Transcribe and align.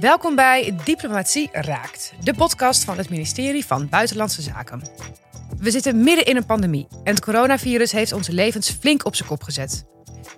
Welkom 0.00 0.34
bij 0.34 0.76
Diplomatie 0.84 1.48
Raakt, 1.52 2.12
de 2.22 2.34
podcast 2.34 2.84
van 2.84 2.98
het 2.98 3.10
ministerie 3.10 3.66
van 3.66 3.88
Buitenlandse 3.88 4.42
Zaken. 4.42 4.82
We 5.58 5.70
zitten 5.70 6.02
midden 6.02 6.24
in 6.24 6.36
een 6.36 6.46
pandemie 6.46 6.86
en 7.04 7.14
het 7.14 7.24
coronavirus 7.24 7.92
heeft 7.92 8.12
onze 8.12 8.32
levens 8.32 8.70
flink 8.70 9.04
op 9.04 9.14
zijn 9.14 9.28
kop 9.28 9.42
gezet. 9.42 9.84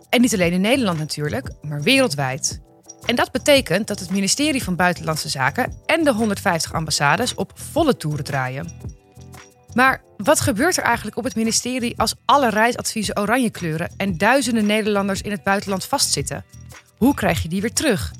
En 0.08 0.20
niet 0.20 0.34
alleen 0.34 0.52
in 0.52 0.60
Nederland 0.60 0.98
natuurlijk, 0.98 1.50
maar 1.62 1.82
wereldwijd. 1.82 2.60
En 3.06 3.14
dat 3.14 3.32
betekent 3.32 3.86
dat 3.86 3.98
het 3.98 4.10
ministerie 4.10 4.62
van 4.62 4.76
Buitenlandse 4.76 5.28
Zaken 5.28 5.72
en 5.86 6.04
de 6.04 6.12
150 6.12 6.72
ambassades 6.72 7.34
op 7.34 7.52
volle 7.54 7.96
toeren 7.96 8.24
draaien. 8.24 8.72
Maar 9.74 10.02
wat 10.16 10.40
gebeurt 10.40 10.76
er 10.76 10.84
eigenlijk 10.84 11.16
op 11.16 11.24
het 11.24 11.34
ministerie 11.34 11.94
als 11.96 12.14
alle 12.24 12.50
reisadviezen 12.50 13.18
oranje 13.18 13.50
kleuren 13.50 13.90
en 13.96 14.18
duizenden 14.18 14.66
Nederlanders 14.66 15.22
in 15.22 15.30
het 15.30 15.42
buitenland 15.42 15.84
vastzitten? 15.84 16.44
Hoe 16.96 17.14
krijg 17.14 17.42
je 17.42 17.48
die 17.48 17.60
weer 17.60 17.72
terug? 17.72 18.12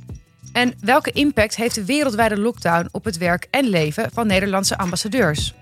En 0.52 0.74
welke 0.80 1.10
impact 1.10 1.56
heeft 1.56 1.74
de 1.74 1.84
wereldwijde 1.84 2.38
lockdown 2.38 2.88
op 2.90 3.04
het 3.04 3.18
werk 3.18 3.46
en 3.50 3.64
leven 3.64 4.10
van 4.12 4.26
Nederlandse 4.26 4.78
ambassadeurs? 4.78 5.54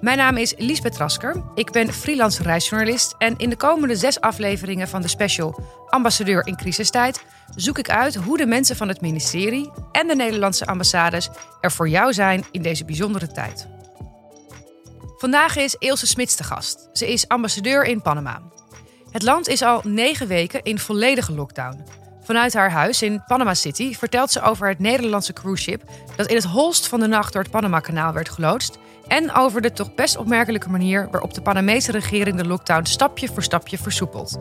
Mijn 0.00 0.18
naam 0.18 0.36
is 0.36 0.54
Liesbeth 0.58 0.96
Rasker. 0.96 1.42
Ik 1.54 1.70
ben 1.70 1.92
freelance 1.92 2.42
reisjournalist 2.42 3.14
en 3.18 3.36
in 3.36 3.50
de 3.50 3.56
komende 3.56 3.96
zes 3.96 4.20
afleveringen 4.20 4.88
van 4.88 5.02
de 5.02 5.08
special 5.08 5.78
Ambassadeur 5.88 6.46
in 6.46 6.56
crisistijd 6.56 7.24
zoek 7.54 7.78
ik 7.78 7.90
uit 7.90 8.14
hoe 8.14 8.36
de 8.36 8.46
mensen 8.46 8.76
van 8.76 8.88
het 8.88 9.00
ministerie 9.00 9.70
en 9.92 10.06
de 10.06 10.14
Nederlandse 10.14 10.66
ambassades 10.66 11.28
er 11.60 11.72
voor 11.72 11.88
jou 11.88 12.12
zijn 12.12 12.44
in 12.50 12.62
deze 12.62 12.84
bijzondere 12.84 13.26
tijd. 13.26 13.66
Vandaag 15.16 15.56
is 15.56 15.74
Ilse 15.78 16.06
Smits 16.06 16.36
de 16.36 16.44
gast. 16.44 16.88
Ze 16.92 17.12
is 17.12 17.28
ambassadeur 17.28 17.84
in 17.84 18.02
Panama. 18.02 18.42
Het 19.10 19.22
land 19.22 19.48
is 19.48 19.62
al 19.62 19.80
negen 19.84 20.26
weken 20.26 20.62
in 20.62 20.78
volledige 20.78 21.32
lockdown. 21.32 21.84
Vanuit 22.30 22.54
haar 22.54 22.70
huis 22.70 23.02
in 23.02 23.22
Panama 23.26 23.54
City 23.54 23.94
vertelt 23.94 24.30
ze 24.30 24.40
over 24.40 24.68
het 24.68 24.78
Nederlandse 24.78 25.32
cruiseschip 25.32 25.82
dat 26.16 26.26
in 26.26 26.36
het 26.36 26.44
holst 26.44 26.88
van 26.88 27.00
de 27.00 27.06
nacht 27.06 27.32
door 27.32 27.42
het 27.42 27.50
Panama-kanaal 27.50 28.12
werd 28.12 28.28
geloodst. 28.28 28.78
En 29.06 29.32
over 29.32 29.60
de 29.60 29.72
toch 29.72 29.94
best 29.94 30.16
opmerkelijke 30.16 30.70
manier 30.70 31.08
waarop 31.10 31.34
de 31.34 31.42
Panamese 31.42 31.92
regering 31.92 32.36
de 32.36 32.46
lockdown 32.46 32.84
stapje 32.84 33.28
voor 33.28 33.42
stapje 33.42 33.78
versoepelt. 33.78 34.38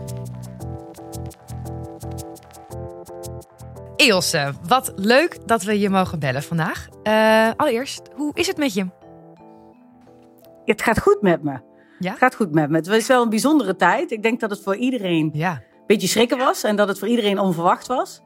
Ilse, 3.96 4.54
wat 4.68 4.92
leuk 4.96 5.38
dat 5.48 5.64
we 5.64 5.80
je 5.80 5.90
mogen 5.90 6.20
bellen 6.20 6.44
vandaag. 6.44 6.88
Uh, 7.04 7.50
allereerst, 7.56 8.02
hoe 8.16 8.32
is 8.34 8.48
het 8.48 8.58
met 8.58 8.74
je? 8.74 8.88
Het 10.66 10.82
gaat 10.82 11.00
goed 11.00 11.22
met 11.22 11.44
me. 11.44 11.60
Ja? 12.00 12.10
Het 12.10 12.20
gaat 12.20 12.36
goed 12.36 12.52
met 12.52 12.70
me. 12.70 12.76
Het 12.76 12.88
is 12.88 13.08
wel 13.08 13.24
een 13.24 13.30
bijzondere 13.30 13.76
tijd. 13.76 14.12
Ik 14.12 14.24
denk 14.24 14.40
dat 14.40 14.50
het 14.50 14.62
voor 14.64 14.76
iedereen 14.76 15.30
ja. 15.34 15.62
Beetje 15.96 16.08
schrikken 16.08 16.38
was 16.38 16.64
en 16.64 16.76
dat 16.76 16.88
het 16.88 17.00
voor 17.00 17.08
iedereen 17.08 17.40
onverwacht 17.40 17.88
was. 17.88 18.22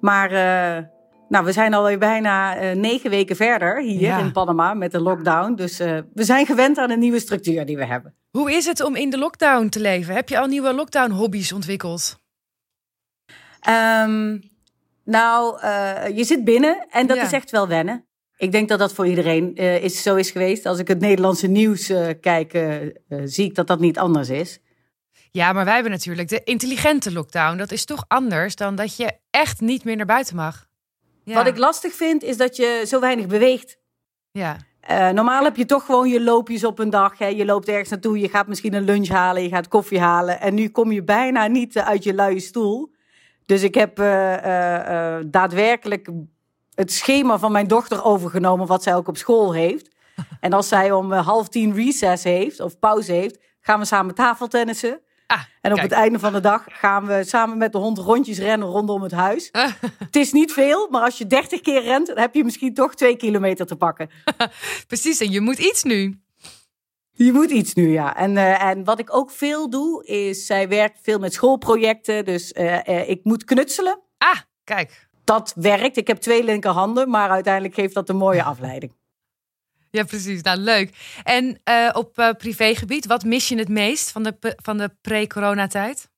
Maar 0.00 0.32
uh, 0.32 0.84
nou, 1.28 1.44
we 1.44 1.52
zijn 1.52 1.74
alweer 1.74 1.98
bijna 1.98 2.62
uh, 2.62 2.76
negen 2.76 3.10
weken 3.10 3.36
verder 3.36 3.82
hier 3.82 4.18
in 4.18 4.32
Panama 4.32 4.74
met 4.74 4.92
de 4.92 5.00
lockdown. 5.00 5.54
Dus 5.54 5.80
uh, 5.80 5.98
we 6.14 6.24
zijn 6.24 6.46
gewend 6.46 6.78
aan 6.78 6.90
een 6.90 6.98
nieuwe 6.98 7.18
structuur 7.18 7.66
die 7.66 7.76
we 7.76 7.84
hebben. 7.84 8.14
Hoe 8.30 8.52
is 8.52 8.66
het 8.66 8.82
om 8.84 8.96
in 8.96 9.10
de 9.10 9.18
lockdown 9.18 9.68
te 9.68 9.80
leven? 9.80 10.14
Heb 10.14 10.28
je 10.28 10.38
al 10.38 10.46
nieuwe 10.46 10.74
lockdown-hobby's 10.74 11.52
ontwikkeld? 11.52 12.20
Um, 13.68 14.42
nou, 15.04 15.66
je 16.14 16.24
zit 16.24 16.44
binnen 16.44 16.86
en 16.90 17.06
dat 17.06 17.16
is 17.16 17.32
echt 17.32 17.50
wel 17.50 17.68
wennen. 17.68 18.06
Ik 18.36 18.52
denk 18.52 18.68
dat 18.68 18.78
dat 18.78 18.92
voor 18.92 19.06
iedereen 19.06 19.54
is, 19.54 20.02
zo 20.02 20.14
is 20.14 20.30
geweest. 20.30 20.66
Als 20.66 20.78
ik 20.78 20.88
het 20.88 21.00
Nederlandse 21.00 21.46
nieuws 21.46 21.92
kijk, 22.20 22.78
zie 23.24 23.44
ik 23.44 23.54
dat 23.54 23.66
dat 23.66 23.80
niet 23.80 23.98
anders 23.98 24.28
is. 24.28 24.60
Ja, 25.30 25.52
maar 25.52 25.64
wij 25.64 25.74
hebben 25.74 25.92
natuurlijk 25.92 26.28
de 26.28 26.44
intelligente 26.44 27.12
lockdown. 27.12 27.56
Dat 27.56 27.72
is 27.72 27.84
toch 27.84 28.04
anders 28.08 28.56
dan 28.56 28.74
dat 28.74 28.96
je 28.96 29.12
echt 29.30 29.60
niet 29.60 29.84
meer 29.84 29.96
naar 29.96 30.06
buiten 30.06 30.36
mag. 30.36 30.66
Wat 31.24 31.46
ik 31.46 31.58
lastig 31.58 31.94
vind, 31.94 32.22
is 32.22 32.36
dat 32.36 32.56
je 32.56 32.84
zo 32.86 33.00
weinig 33.00 33.26
beweegt. 33.26 33.78
Ja. 34.30 34.56
Uh, 34.90 35.08
normaal 35.08 35.44
heb 35.44 35.56
je 35.56 35.64
toch 35.64 35.84
gewoon 35.84 36.08
je 36.08 36.22
loopjes 36.22 36.64
op 36.64 36.78
een 36.78 36.90
dag. 36.90 37.18
Hè. 37.18 37.26
Je 37.26 37.44
loopt 37.44 37.68
ergens 37.68 37.88
naartoe, 37.88 38.18
je 38.18 38.28
gaat 38.28 38.46
misschien 38.46 38.74
een 38.74 38.84
lunch 38.84 39.08
halen, 39.08 39.42
je 39.42 39.48
gaat 39.48 39.68
koffie 39.68 40.00
halen. 40.00 40.40
En 40.40 40.54
nu 40.54 40.68
kom 40.68 40.92
je 40.92 41.02
bijna 41.02 41.46
niet 41.46 41.78
uit 41.78 42.04
je 42.04 42.14
luie 42.14 42.40
stoel. 42.40 42.94
Dus 43.46 43.62
ik 43.62 43.74
heb 43.74 43.98
uh, 43.98 44.32
uh, 44.32 45.18
daadwerkelijk 45.26 46.08
het 46.74 46.92
schema 46.92 47.38
van 47.38 47.52
mijn 47.52 47.66
dochter 47.66 48.04
overgenomen, 48.04 48.66
wat 48.66 48.82
zij 48.82 48.94
ook 48.94 49.08
op 49.08 49.16
school 49.16 49.54
heeft. 49.54 49.96
En 50.40 50.52
als 50.52 50.68
zij 50.68 50.92
om 50.92 51.12
half 51.12 51.48
tien 51.48 51.74
recess 51.74 52.24
heeft 52.24 52.60
of 52.60 52.78
pauze 52.78 53.12
heeft, 53.12 53.38
gaan 53.60 53.78
we 53.78 53.84
samen 53.84 54.14
tafeltennissen. 54.14 55.00
Ah, 55.28 55.42
en 55.60 55.72
op 55.72 55.78
het 55.78 55.92
einde 55.92 56.18
van 56.18 56.32
de 56.32 56.40
dag 56.40 56.64
gaan 56.68 57.06
we 57.06 57.24
samen 57.24 57.58
met 57.58 57.72
de 57.72 57.78
hond 57.78 57.98
rondjes 57.98 58.38
rennen 58.38 58.68
rondom 58.68 59.02
het 59.02 59.12
huis. 59.12 59.48
het 60.06 60.16
is 60.16 60.32
niet 60.32 60.52
veel, 60.52 60.88
maar 60.90 61.02
als 61.02 61.18
je 61.18 61.26
30 61.26 61.60
keer 61.60 61.82
rent, 61.82 62.06
dan 62.06 62.18
heb 62.18 62.34
je 62.34 62.44
misschien 62.44 62.74
toch 62.74 62.94
twee 62.94 63.16
kilometer 63.16 63.66
te 63.66 63.76
pakken. 63.76 64.10
Precies, 64.86 65.20
en 65.20 65.30
je 65.30 65.40
moet 65.40 65.58
iets 65.58 65.82
nu. 65.82 66.20
Je 67.12 67.32
moet 67.32 67.50
iets 67.50 67.74
nu, 67.74 67.92
ja. 67.92 68.16
En, 68.16 68.36
uh, 68.36 68.62
en 68.62 68.84
wat 68.84 68.98
ik 68.98 69.14
ook 69.14 69.30
veel 69.30 69.70
doe, 69.70 70.06
is 70.06 70.46
zij 70.46 70.68
werkt 70.68 70.98
veel 71.02 71.18
met 71.18 71.32
schoolprojecten. 71.32 72.24
Dus 72.24 72.52
uh, 72.52 72.78
uh, 72.88 73.08
ik 73.08 73.20
moet 73.24 73.44
knutselen. 73.44 74.00
Ah, 74.18 74.38
kijk. 74.64 75.08
Dat 75.24 75.52
werkt. 75.56 75.96
Ik 75.96 76.06
heb 76.06 76.18
twee 76.18 76.44
linkerhanden, 76.44 77.10
maar 77.10 77.30
uiteindelijk 77.30 77.74
geeft 77.74 77.94
dat 77.94 78.08
een 78.08 78.16
mooie 78.16 78.42
afleiding. 78.42 78.92
Ja, 79.98 80.04
precies. 80.04 80.42
Nou, 80.42 80.58
leuk. 80.58 81.18
En 81.24 81.60
uh, 81.68 81.90
op 81.92 82.18
uh, 82.18 82.30
privégebied, 82.30 83.06
wat 83.06 83.24
mis 83.24 83.48
je 83.48 83.58
het 83.58 83.68
meest 83.68 84.10
van 84.10 84.22
de, 84.22 84.56
van 84.62 84.78
de 84.78 84.90
pre-coronatijd? 85.00 86.08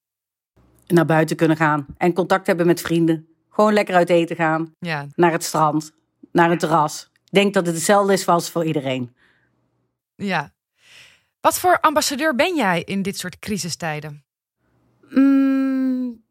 Naar 0.87 1.07
buiten 1.07 1.37
kunnen 1.37 1.57
gaan 1.57 1.87
en 1.97 2.13
contact 2.13 2.47
hebben 2.47 2.67
met 2.67 2.81
vrienden. 2.81 3.29
Gewoon 3.51 3.73
lekker 3.73 3.95
uit 3.95 4.11
eten 4.11 4.37
gaan. 4.37 4.75
Ja. 4.79 5.07
Naar 5.15 5.33
het 5.33 5.45
strand, 5.45 5.93
naar 6.33 6.51
het 6.51 6.59
terras. 6.61 7.11
Ik 7.13 7.31
denk 7.31 7.55
dat 7.55 7.67
het 7.67 7.75
hetzelfde 7.75 8.13
is 8.13 8.27
als 8.27 8.51
voor 8.51 8.65
iedereen. 8.65 9.15
Ja. 10.17 10.53
Wat 11.41 11.59
voor 11.59 11.81
ambassadeur 11.81 12.35
ben 12.35 12.57
jij 12.57 12.83
in 12.83 13.03
dit 13.03 13.19
soort 13.19 13.39
crisistijden? 13.39 14.25
Mm, 15.11 16.25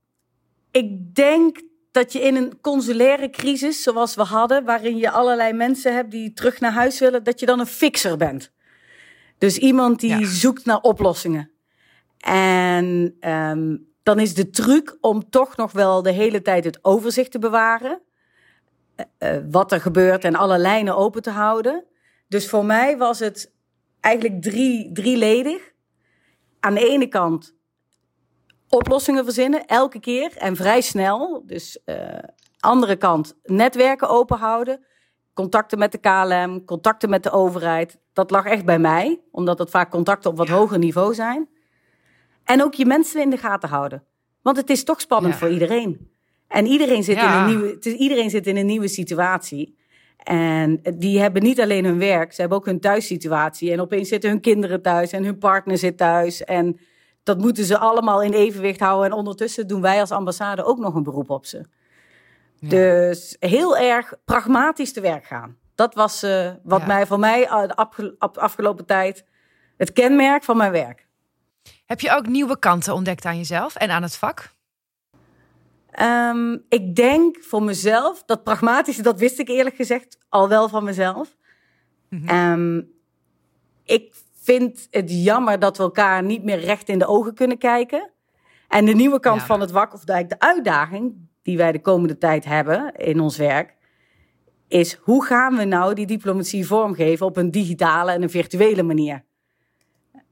ik 0.72 1.16
denk 1.16 1.62
dat 1.92 2.14
je 2.14 2.20
in 2.20 2.36
een 2.36 2.62
consulaire 2.62 3.30
crisis, 3.30 3.84
zoals 3.84 4.16
we 4.16 4.24
hadden, 4.24 4.66
waarin 4.66 4.98
je 4.98 5.12
allerlei 5.12 5.54
mensen 5.54 5.96
hebt 5.96 6.12
die 6.12 6.34
terug 6.34 6.60
naar 6.60 6.72
huis 6.72 7.00
willen, 7.00 7.24
dat 7.24 7.40
je 7.40 7.46
dan 7.46 7.60
een 7.60 7.66
fixer 7.66 8.18
bent. 8.18 8.52
Dus 9.38 9.58
iemand 9.58 10.00
die 10.00 10.26
zoekt 10.26 10.66
naar 10.66 10.80
oplossingen. 10.80 11.52
En 12.20 13.16
um, 13.30 13.88
dan 14.04 14.20
is 14.20 14.34
de 14.34 14.50
truc 14.50 14.98
om 15.02 15.30
toch 15.30 15.56
nog 15.56 15.72
wel 15.72 16.02
de 16.02 16.12
hele 16.12 16.42
tijd 16.42 16.64
het 16.64 16.80
overzicht 16.82 17.32
te 17.32 17.40
bewaren. 17.40 18.02
Uh, 19.20 19.38
wat 19.52 19.72
er 19.72 19.82
gebeurt 19.82 20.24
en 20.24 20.36
alle 20.36 20.58
lijnen 20.58 20.96
open 20.96 21.22
te 21.22 21.30
houden. 21.30 21.86
Dus 22.28 22.50
voor 22.50 22.66
mij 22.66 22.98
was 22.98 23.20
het 23.20 23.52
eigenlijk 24.00 24.42
drie, 24.42 24.92
drieledig. 24.92 25.72
Aan 26.60 26.74
de 26.74 26.90
ene 26.90 27.08
kant 27.08 27.56
oplossingen 28.69 29.24
verzinnen, 29.24 29.66
elke 29.66 30.00
keer 30.00 30.38
en 30.38 30.56
vrij 30.56 30.81
snel. 30.81 31.44
Dus 31.46 31.80
uh, 31.85 31.96
andere 32.59 32.96
kant, 32.96 33.35
netwerken 33.44 34.09
open 34.09 34.38
houden. 34.38 34.85
Contacten 35.34 35.80
met 35.80 35.91
de 35.91 35.97
KLM, 35.97 36.66
contacten 36.66 37.09
met 37.09 37.24
de 37.24 37.31
overheid. 37.31 38.00
Dat 38.13 38.31
lag 38.31 38.46
echt 38.46 38.66
bij 38.66 38.80
mij, 38.80 39.22
omdat 39.31 39.59
het 39.59 39.69
vaak 39.69 39.90
contacten 39.90 40.31
op 40.31 40.38
wat 40.38 40.47
hoger 40.47 40.78
niveau 40.78 41.13
zijn. 41.13 41.50
En 42.44 42.63
ook 42.63 42.74
je 42.74 42.85
mensen 42.85 43.22
in 43.22 43.30
de 43.30 43.38
gaten 43.38 43.69
houden. 43.69 44.03
Want 44.41 44.57
het 44.57 44.69
is 44.69 44.84
toch 44.84 45.01
spannend 45.01 45.36
voor 45.36 45.50
iedereen. 45.50 46.12
En 46.47 46.66
iedereen 46.66 47.03
zit, 47.03 47.18
in 47.18 47.30
een 47.30 47.46
nieuwe, 47.46 47.68
het 47.68 47.86
is, 47.86 47.94
iedereen 47.94 48.30
zit 48.30 48.47
in 48.47 48.57
een 48.57 48.66
nieuwe 48.66 48.88
situatie. 48.88 49.78
En 50.18 50.81
die 50.97 51.19
hebben 51.19 51.44
niet 51.44 51.62
alleen 51.62 51.86
hun 51.86 52.00
werk, 52.00 52.34
ze 52.34 52.41
hebben 52.41 52.57
ook 52.57 52.66
hun 52.66 52.80
thuissituatie. 52.80 53.72
En 53.72 53.80
opeens 53.80 54.09
zitten 54.09 54.30
hun 54.30 54.41
kinderen 54.41 54.81
thuis 54.81 55.12
en 55.12 55.24
hun 55.24 55.38
partner 55.38 55.78
zit 55.78 55.97
thuis. 55.97 56.44
En 56.44 56.80
dat 57.30 57.38
moeten 57.38 57.66
ze 57.66 57.78
allemaal 57.78 58.22
in 58.22 58.34
evenwicht 58.34 58.80
houden. 58.80 59.12
En 59.12 59.18
ondertussen 59.18 59.68
doen 59.68 59.81
wij 59.81 60.00
als 60.00 60.12
ambassade 60.12 60.64
ook 60.64 60.78
nog 60.78 60.96
een 60.96 61.04
beroep 61.04 61.30
op 61.30 61.46
ze. 61.46 61.66
Dus 62.60 63.36
heel 63.40 63.78
erg 63.78 64.14
pragmatisch 64.26 64.94
te 64.94 65.02
werk 65.02 65.26
gaan. 65.26 65.58
Dat 65.76 65.94
was 65.94 66.24
uh, 66.24 66.52
wat 66.64 66.86
mij 66.86 67.08
voor 67.08 67.20
mij 67.20 67.48
uh, 67.48 67.68
de 67.68 68.16
afgelopen 68.20 68.86
tijd 68.86 69.26
het 69.78 69.94
kenmerk 69.94 70.44
van 70.44 70.58
mijn 70.58 70.72
werk. 70.72 71.08
Heb 71.86 72.00
je 72.00 72.12
ook 72.12 72.28
nieuwe 72.28 72.60
kanten 72.60 72.94
ontdekt 72.94 73.26
aan 73.26 73.38
jezelf 73.38 73.75
en 73.75 73.90
aan 73.90 74.04
het 74.04 74.16
vak? 74.16 74.54
Um, 76.02 76.66
ik 76.70 76.96
denk 76.96 77.44
voor 77.44 77.64
mezelf, 77.64 78.24
dat 78.24 78.44
pragmatische, 78.44 79.02
dat 79.02 79.20
wist 79.20 79.40
ik 79.40 79.48
eerlijk 79.48 79.75
gezegd 79.75 80.18
al 80.30 80.50
wel 80.50 80.70
van 80.70 80.84
mezelf. 80.84 81.36
Mm 82.10 82.28
-hmm. 82.28 82.52
um, 82.52 82.92
ik 83.84 84.16
vind 84.50 84.88
het 84.92 85.24
jammer 85.24 85.60
dat 85.60 85.78
we 85.78 85.84
elkaar 85.84 86.24
niet 86.24 86.44
meer 86.44 86.60
recht 86.60 86.90
in 86.90 87.00
de 87.00 87.07
ogen 87.07 87.34
kunnen 87.34 87.57
kijken. 87.57 88.12
En 88.68 88.86
de 88.86 88.94
nieuwe 88.94 89.19
kant 89.19 89.42
van 89.42 89.60
het 89.60 89.72
wak, 89.72 89.94
of 89.94 90.04
de 90.04 90.40
uitdaging 90.40 91.13
die 91.42 91.57
wij 91.57 91.72
de 91.72 91.81
komende 91.81 92.18
tijd 92.18 92.46
hebben 92.46 92.96
in 92.96 93.19
ons 93.19 93.38
werk, 93.38 93.75
is 94.68 94.94
hoe 94.94 95.25
gaan 95.25 95.56
we 95.56 95.63
nou 95.63 95.94
die 95.94 96.06
diplomatie 96.06 96.68
vormgeven 96.68 97.25
op 97.25 97.38
een 97.38 97.51
digitale 97.51 98.12
en 98.12 98.22
een 98.22 98.30
virtuele 98.30 98.84
manier? 98.84 99.24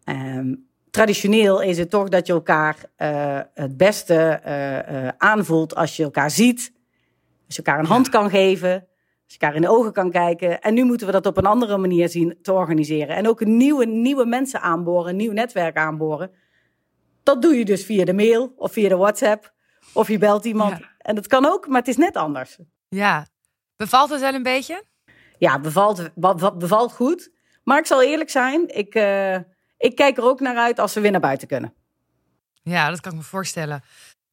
Um, 0.05 0.67
traditioneel 0.89 1.61
is 1.61 1.77
het 1.77 1.89
toch 1.89 2.09
dat 2.09 2.27
je 2.27 2.33
elkaar 2.33 2.75
uh, 2.97 3.39
het 3.53 3.77
beste 3.77 4.41
uh, 4.45 5.03
uh, 5.03 5.09
aanvoelt 5.17 5.75
als 5.75 5.95
je 5.95 6.03
elkaar 6.03 6.31
ziet, 6.31 6.73
Als 7.45 7.55
je 7.55 7.63
elkaar 7.63 7.79
een 7.79 7.85
hand 7.85 8.09
kan 8.09 8.29
geven, 8.29 8.87
als 9.27 9.35
je 9.35 9.39
elkaar 9.39 9.55
in 9.55 9.61
de 9.61 9.77
ogen 9.77 9.93
kan 9.93 10.11
kijken. 10.11 10.61
En 10.61 10.73
nu 10.73 10.83
moeten 10.83 11.07
we 11.07 11.13
dat 11.13 11.25
op 11.25 11.37
een 11.37 11.45
andere 11.45 11.77
manier 11.77 12.09
zien 12.09 12.37
te 12.41 12.53
organiseren. 12.53 13.15
En 13.15 13.27
ook 13.27 13.45
nieuwe, 13.45 13.85
nieuwe 13.85 14.25
mensen 14.25 14.61
aanboren, 14.61 15.09
een 15.09 15.15
nieuw 15.15 15.31
netwerk 15.31 15.75
aanboren. 15.77 16.31
Dat 17.23 17.41
doe 17.41 17.55
je 17.55 17.65
dus 17.65 17.85
via 17.85 18.05
de 18.05 18.13
mail 18.13 18.53
of 18.57 18.71
via 18.71 18.89
de 18.89 18.95
WhatsApp. 18.95 19.53
Of 19.93 20.07
je 20.07 20.17
belt 20.17 20.45
iemand. 20.45 20.79
En 20.97 21.15
dat 21.15 21.27
kan 21.27 21.45
ook, 21.45 21.67
maar 21.67 21.79
het 21.79 21.87
is 21.87 21.97
net 21.97 22.15
anders. 22.15 22.57
Ja. 22.89 23.25
Bevalt 23.75 24.09
het 24.09 24.19
wel 24.19 24.33
een 24.33 24.43
beetje? 24.43 24.83
Ja, 25.37 25.59
bevalt, 25.59 26.09
bevalt 26.57 26.93
goed. 26.93 27.31
Maar 27.63 27.77
ik 27.77 27.85
zal 27.85 28.03
eerlijk 28.03 28.29
zijn, 28.29 28.75
ik, 28.75 28.95
uh, 28.95 29.35
ik 29.77 29.95
kijk 29.95 30.17
er 30.17 30.23
ook 30.23 30.39
naar 30.39 30.57
uit 30.57 30.79
als 30.79 30.93
we 30.93 31.01
weer 31.01 31.11
naar 31.11 31.19
buiten 31.19 31.47
kunnen. 31.47 31.73
Ja, 32.63 32.89
dat 32.89 33.01
kan 33.01 33.11
ik 33.11 33.17
me 33.17 33.23
voorstellen. 33.23 33.83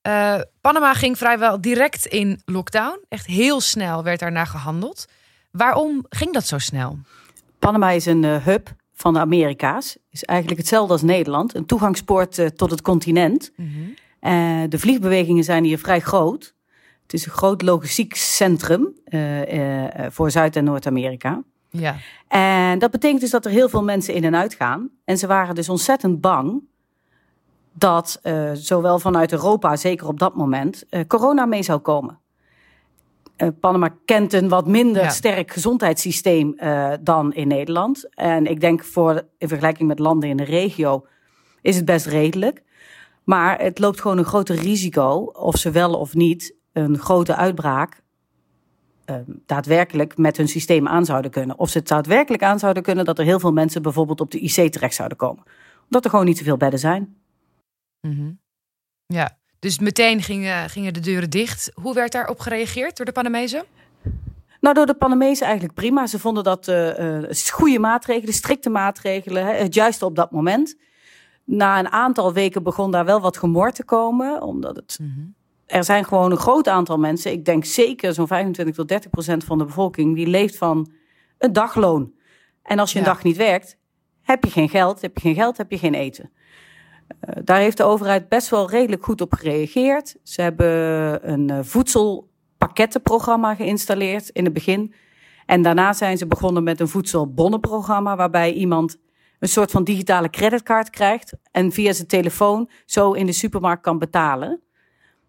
Uh, 0.06 0.40
Panama 0.60 0.94
ging 0.94 1.18
vrijwel 1.18 1.60
direct 1.60 2.06
in 2.06 2.40
lockdown. 2.44 3.00
Echt 3.08 3.26
heel 3.26 3.60
snel 3.60 4.02
werd 4.02 4.20
daarna 4.20 4.44
gehandeld. 4.44 5.06
Waarom 5.50 6.04
ging 6.08 6.32
dat 6.32 6.46
zo 6.46 6.58
snel? 6.58 6.98
Panama 7.58 7.90
is 7.90 8.06
een 8.06 8.22
uh, 8.22 8.44
hub 8.44 8.68
van 8.94 9.12
de 9.12 9.18
Amerika's. 9.18 9.96
Is 10.10 10.24
eigenlijk 10.24 10.60
hetzelfde 10.60 10.92
als 10.92 11.02
Nederland. 11.02 11.54
Een 11.54 11.66
toegangspoort 11.66 12.38
uh, 12.38 12.46
tot 12.46 12.70
het 12.70 12.82
continent. 12.82 13.52
Mm 13.56 13.70
-hmm. 13.72 14.68
de 14.68 14.78
vliegbewegingen 14.78 15.44
zijn 15.44 15.64
hier 15.64 15.78
vrij 15.78 16.00
groot. 16.00 16.54
Het 17.02 17.12
is 17.12 17.26
een 17.26 17.32
groot 17.32 17.62
logistiek 17.62 18.16
centrum 18.16 18.94
voor 20.08 20.30
Zuid- 20.30 20.56
en 20.56 20.64
Noord-Amerika. 20.64 21.42
Ja. 21.70 21.96
En 22.28 22.78
dat 22.78 22.90
betekent 22.90 23.20
dus 23.20 23.30
dat 23.30 23.44
er 23.44 23.50
heel 23.50 23.68
veel 23.68 23.82
mensen 23.82 24.14
in 24.14 24.24
en 24.24 24.36
uit 24.36 24.54
gaan. 24.54 24.90
En 25.04 25.18
ze 25.18 25.26
waren 25.26 25.54
dus 25.54 25.68
ontzettend 25.68 26.20
bang 26.20 26.62
dat 27.74 28.20
uh, 28.22 28.50
zowel 28.52 28.98
vanuit 28.98 29.32
Europa, 29.32 29.76
zeker 29.76 30.06
op 30.06 30.18
dat 30.18 30.34
moment, 30.34 30.84
uh, 30.90 31.00
corona 31.06 31.46
mee 31.46 31.62
zou 31.62 31.78
komen. 31.78 32.18
Uh, 33.36 33.48
Panama 33.60 33.96
kent 34.04 34.32
een 34.32 34.48
wat 34.48 34.66
minder 34.66 35.02
ja. 35.02 35.08
sterk 35.08 35.50
gezondheidssysteem 35.50 36.56
dan 37.00 37.32
in 37.32 37.48
Nederland. 37.48 38.14
En 38.14 38.46
ik 38.46 38.60
denk 38.60 38.84
voor 38.84 39.22
in 39.38 39.48
vergelijking 39.48 39.88
met 39.88 39.98
landen 39.98 40.28
in 40.28 40.36
de 40.36 40.44
regio 40.44 41.06
is 41.62 41.76
het 41.76 41.84
best 41.84 42.06
redelijk. 42.06 42.62
Maar 43.24 43.60
het 43.60 43.78
loopt 43.78 44.00
gewoon 44.00 44.18
een 44.18 44.24
groter 44.24 44.56
risico 44.56 45.30
of 45.32 45.56
ze 45.56 45.70
wel 45.70 45.94
of 45.94 46.14
niet 46.14 46.54
een 46.72 46.98
grote 46.98 47.36
uitbraak 47.36 48.02
daadwerkelijk 49.46 50.16
met 50.16 50.36
hun 50.36 50.48
systeem 50.48 50.88
aan 50.88 51.04
zouden 51.04 51.30
kunnen. 51.30 51.58
Of 51.58 51.70
ze 51.70 51.78
het 51.78 51.88
daadwerkelijk 51.88 52.42
aan 52.42 52.58
zouden 52.58 52.82
kunnen 52.82 53.04
dat 53.04 53.18
er 53.18 53.24
heel 53.24 53.40
veel 53.40 53.52
mensen 53.52 53.82
bijvoorbeeld 53.82 54.20
op 54.20 54.30
de 54.30 54.38
IC 54.38 54.72
terecht 54.72 54.94
zouden 54.94 55.18
komen. 55.18 55.42
Omdat 55.84 56.04
er 56.04 56.10
gewoon 56.10 56.24
niet 56.24 56.38
zoveel 56.38 56.56
bedden 56.56 56.80
zijn. 56.80 57.16
Mm 58.06 58.40
Ja, 59.06 59.38
dus 59.58 59.78
meteen 59.78 60.22
gingen, 60.22 60.70
gingen 60.70 60.92
de 60.92 61.00
deuren 61.00 61.30
dicht. 61.30 61.70
Hoe 61.74 61.94
werd 61.94 62.12
daarop 62.12 62.40
gereageerd 62.40 62.96
door 62.96 63.06
de 63.06 63.12
Panamezen? 63.12 63.64
Nou, 64.60 64.74
door 64.74 64.86
de 64.86 64.94
Panamezen 64.94 65.44
eigenlijk 65.46 65.74
prima. 65.74 66.06
Ze 66.06 66.18
vonden 66.18 66.44
dat 66.44 66.68
uh, 66.68 67.22
goede 67.52 67.78
maatregelen, 67.78 68.34
strikte 68.34 68.70
maatregelen, 68.70 69.46
hè, 69.46 69.52
het 69.52 69.74
juiste 69.74 70.04
op 70.04 70.16
dat 70.16 70.30
moment. 70.30 70.76
Na 71.44 71.78
een 71.78 71.88
aantal 71.88 72.32
weken 72.32 72.62
begon 72.62 72.90
daar 72.90 73.04
wel 73.04 73.20
wat 73.20 73.36
gemor 73.36 73.72
te 73.72 73.84
komen, 73.84 74.42
omdat 74.42 74.76
het. 74.76 74.98
Mm 75.00 75.12
-hmm. 75.14 75.34
Er 75.66 75.84
zijn 75.84 76.04
gewoon 76.04 76.30
een 76.30 76.36
groot 76.36 76.68
aantal 76.68 76.98
mensen, 76.98 77.32
ik 77.32 77.44
denk 77.44 77.64
zeker 77.64 78.14
zo'n 78.14 78.26
25 78.26 78.74
tot 78.74 78.88
30 78.88 79.10
procent 79.10 79.44
van 79.44 79.58
de 79.58 79.64
bevolking, 79.64 80.14
die 80.14 80.26
leeft 80.26 80.56
van 80.56 80.92
een 81.38 81.52
dagloon. 81.52 82.12
En 82.62 82.78
als 82.78 82.92
je 82.92 82.98
ja. 82.98 83.04
een 83.04 83.10
dag 83.12 83.22
niet 83.22 83.36
werkt, 83.36 83.78
heb 84.22 84.44
je 84.44 84.50
geen 84.50 84.68
geld, 84.68 85.00
heb 85.00 85.14
je 85.14 85.20
geen 85.20 85.34
geld, 85.34 85.56
heb 85.56 85.70
je 85.70 85.78
geen 85.78 85.94
eten. 85.94 86.30
Uh, 87.08 87.34
daar 87.44 87.58
heeft 87.58 87.76
de 87.76 87.84
overheid 87.84 88.28
best 88.28 88.48
wel 88.48 88.70
redelijk 88.70 89.04
goed 89.04 89.20
op 89.20 89.32
gereageerd. 89.32 90.16
Ze 90.22 90.42
hebben 90.42 90.68
een 91.32 91.50
uh, 91.50 91.58
voedselpakkettenprogramma 91.62 93.54
geïnstalleerd 93.54 94.28
in 94.28 94.44
het 94.44 94.52
begin. 94.52 94.94
En 95.46 95.62
daarna 95.62 95.92
zijn 95.92 96.18
ze 96.18 96.26
begonnen 96.26 96.62
met 96.62 96.80
een 96.80 96.88
voedselbonnenprogramma, 96.88 98.16
waarbij 98.16 98.52
iemand 98.52 98.98
een 99.38 99.48
soort 99.48 99.70
van 99.70 99.84
digitale 99.84 100.30
creditcard 100.30 100.90
krijgt 100.90 101.32
en 101.50 101.72
via 101.72 101.92
zijn 101.92 102.06
telefoon 102.06 102.70
zo 102.86 103.12
in 103.12 103.26
de 103.26 103.32
supermarkt 103.32 103.82
kan 103.82 103.98
betalen. 103.98 104.60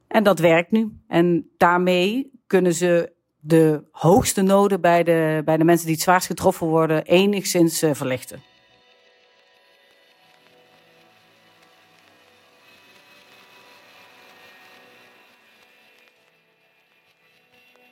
En 0.07 0.23
dat 0.23 0.39
werkt 0.39 0.71
nu. 0.71 0.99
En 1.07 1.49
daarmee 1.57 2.31
kunnen 2.47 2.73
ze 2.73 3.13
de 3.39 3.83
hoogste 3.91 4.41
noden 4.41 4.81
bij 4.81 5.03
de, 5.03 5.41
bij 5.45 5.57
de 5.57 5.63
mensen 5.63 5.85
die 5.85 5.95
het 5.95 6.03
zwaarst 6.03 6.27
getroffen 6.27 6.67
worden 6.67 7.05
enigszins 7.05 7.83
uh, 7.83 7.93
verlichten. 7.93 8.39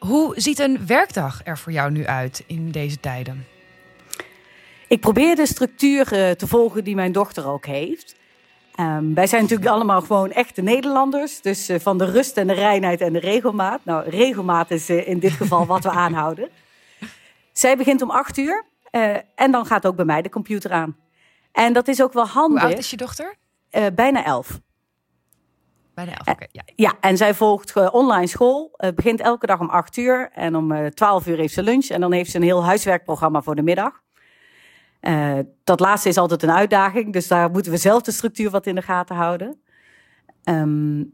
Hoe 0.08 0.34
ziet 0.36 0.60
een 0.60 0.86
werkdag 0.88 1.42
er 1.44 1.58
voor 1.58 1.72
jou 1.72 1.92
nu 1.92 2.06
uit 2.06 2.44
in 2.48 2.72
deze 2.72 3.00
tijden? 3.00 3.48
Ik 4.88 5.00
probeer 5.00 5.36
de 5.36 5.46
structuur 5.46 6.14
uh, 6.14 6.32
te 6.32 6.48
volgen 6.48 6.84
die 6.84 6.96
mijn 6.96 7.12
dochter 7.12 7.48
ook 7.48 7.66
heeft. 7.66 8.16
Um, 8.80 9.14
wij 9.14 9.28
zijn 9.28 9.42
natuurlijk 9.42 9.70
allemaal 9.70 10.02
gewoon 10.02 10.32
echte 10.32 10.62
Nederlanders. 10.62 11.42
Dus 11.42 11.70
uh, 11.70 11.80
van 11.80 11.98
de 11.98 12.06
rust 12.06 12.38
en 12.38 12.48
de 12.48 12.54
reinheid 12.54 13.02
en 13.02 13.14
de 13.14 13.20
regelmaat. 13.20 13.86
Nou, 13.86 14.10
regelmaat 14.10 14.72
is 14.72 14.90
uh, 14.90 15.08
in 15.08 15.20
dit 15.20 15.32
geval 15.32 15.66
wat 15.66 15.84
we 15.84 15.90
aanhouden. 16.06 16.50
Zij 17.52 17.78
begint 17.78 18.02
om 18.02 18.10
acht 18.10 18.38
uur. 18.38 18.64
en 19.36 19.52
dan 19.52 19.66
gaat 19.66 19.86
ook 19.86 19.96
bij 19.96 20.06
mij 20.06 20.22
de 20.22 20.30
computer 20.30 20.72
aan. 20.72 20.96
En 21.52 21.74
dat 21.74 21.88
is 21.88 22.02
ook 22.02 22.14
wel 22.14 22.28
handig. 22.28 22.62
Hoe 22.62 22.70
oud 22.70 22.80
is 22.80 22.90
je 22.90 22.98
dochter? 22.98 23.36
bijna 23.94 24.26
elf. 24.26 24.60
Bij 25.94 26.06
de 26.06 26.12
elf, 26.12 26.28
okay, 26.28 26.48
ja. 26.52 26.64
ja, 26.76 26.94
en 27.00 27.18
zij 27.18 27.34
volgt 27.34 27.76
uh, 27.78 27.88
online 27.92 28.28
school. 28.28 28.74
Het 28.78 28.96
begint 28.96 29.20
elke 29.20 29.46
dag 29.46 29.60
om 29.60 29.70
8 29.70 29.98
uur. 29.98 30.30
En 30.34 30.56
om 30.56 30.72
uh, 30.72 30.86
12 30.86 31.28
uur 31.28 31.38
heeft 31.38 31.54
ze 31.54 31.64
lunch. 31.64 31.86
En 31.86 32.02
dan 32.02 32.12
heeft 32.12 32.32
ze 32.32 32.38
een 32.38 32.44
heel 32.44 32.64
huiswerkprogramma 32.64 33.42
voor 33.42 33.56
de 33.56 33.62
middag. 33.62 34.02
Uh, 35.02 35.40
dat 35.64 35.80
laatste 35.80 36.10
is 36.10 36.18
altijd 36.18 36.44
een 36.44 36.52
uitdaging. 36.52 37.14
Dus 37.14 37.28
daar 37.28 37.52
moeten 37.52 37.72
we 37.72 37.78
zelf 37.78 38.02
de 38.02 38.12
structuur 38.12 38.50
wat 38.50 38.66
in 38.66 38.76
de 38.76 38.82
gaten 38.82 39.16
houden. 39.16 39.62
Um, 40.44 41.14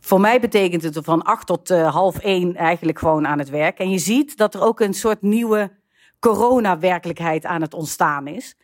voor 0.00 0.20
mij 0.20 0.40
betekent 0.40 0.82
het 0.82 0.98
van 1.02 1.22
8 1.22 1.46
tot 1.46 1.70
uh, 1.70 1.92
half 1.92 2.18
1 2.18 2.56
eigenlijk 2.56 2.98
gewoon 2.98 3.26
aan 3.26 3.38
het 3.38 3.50
werk. 3.50 3.78
En 3.78 3.90
je 3.90 3.98
ziet 3.98 4.36
dat 4.36 4.54
er 4.54 4.62
ook 4.62 4.80
een 4.80 4.94
soort 4.94 5.22
nieuwe 5.22 5.72
corona-werkelijkheid 6.20 7.44
aan 7.44 7.60
het 7.60 7.74
ontstaan 7.74 8.26
is. 8.26 8.56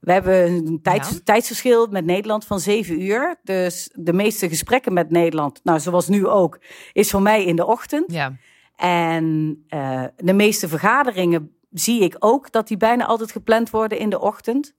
We 0.00 0.12
hebben 0.12 0.50
een 0.50 0.82
tijds, 0.82 1.10
ja. 1.10 1.18
tijdsverschil 1.24 1.86
met 1.86 2.04
Nederland 2.04 2.44
van 2.44 2.60
zeven 2.60 3.02
uur. 3.02 3.36
Dus 3.42 3.90
de 3.94 4.12
meeste 4.12 4.48
gesprekken 4.48 4.92
met 4.92 5.10
Nederland, 5.10 5.60
nou 5.64 5.80
zoals 5.80 6.08
nu 6.08 6.26
ook, 6.26 6.60
is 6.92 7.10
voor 7.10 7.22
mij 7.22 7.44
in 7.44 7.56
de 7.56 7.66
ochtend. 7.66 8.12
Ja. 8.12 8.36
En 8.76 9.56
uh, 9.68 10.04
de 10.16 10.32
meeste 10.32 10.68
vergaderingen 10.68 11.56
zie 11.70 12.02
ik 12.02 12.16
ook 12.18 12.52
dat 12.52 12.68
die 12.68 12.76
bijna 12.76 13.06
altijd 13.06 13.32
gepland 13.32 13.70
worden 13.70 13.98
in 13.98 14.10
de 14.10 14.20
ochtend. 14.20 14.74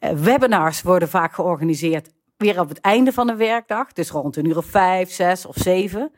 Uh, 0.00 0.10
webinars 0.10 0.82
worden 0.82 1.08
vaak 1.08 1.34
georganiseerd 1.34 2.12
weer 2.36 2.60
op 2.60 2.68
het 2.68 2.80
einde 2.80 3.12
van 3.12 3.28
een 3.28 3.36
werkdag. 3.36 3.92
Dus 3.92 4.10
rond 4.10 4.36
een 4.36 4.46
uur 4.46 4.56
of 4.56 4.66
vijf, 4.66 5.10
zes 5.10 5.46
of 5.46 5.56
zeven. 5.56 6.12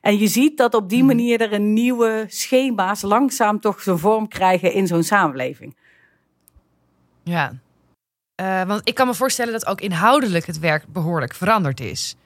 En 0.00 0.18
je 0.18 0.26
ziet 0.26 0.56
dat 0.56 0.74
op 0.74 0.88
die 0.88 1.04
manier 1.04 1.40
er 1.40 1.52
een 1.52 1.72
nieuwe 1.72 2.24
schema's 2.28 3.02
langzaam 3.02 3.60
toch 3.60 3.80
zijn 3.80 3.98
vorm 3.98 4.28
krijgen 4.28 4.72
in 4.72 4.86
zo'n 4.86 5.02
samenleving. 5.02 5.76
Ja, 7.22 7.52
uh, 8.40 8.62
want 8.62 8.80
ik 8.88 8.94
kan 8.94 9.06
me 9.06 9.14
voorstellen 9.14 9.52
dat 9.52 9.66
ook 9.66 9.80
inhoudelijk 9.80 10.46
het 10.46 10.58
werk 10.58 10.86
behoorlijk 10.86 11.34
veranderd 11.34 11.80
is. 11.80 12.16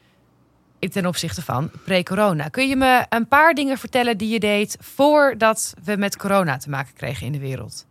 Ten 0.78 1.06
opzichte 1.06 1.42
van 1.42 1.70
pre-corona. 1.84 2.48
Kun 2.48 2.68
je 2.68 2.76
me 2.76 3.06
een 3.08 3.28
paar 3.28 3.54
dingen 3.54 3.78
vertellen 3.78 4.18
die 4.18 4.28
je 4.28 4.40
deed 4.40 4.76
voordat 4.80 5.74
we 5.84 5.96
met 5.96 6.16
corona 6.16 6.56
te 6.56 6.70
maken 6.70 6.94
kregen 6.94 7.26
in 7.26 7.32
de 7.32 7.38
wereld? 7.38 7.86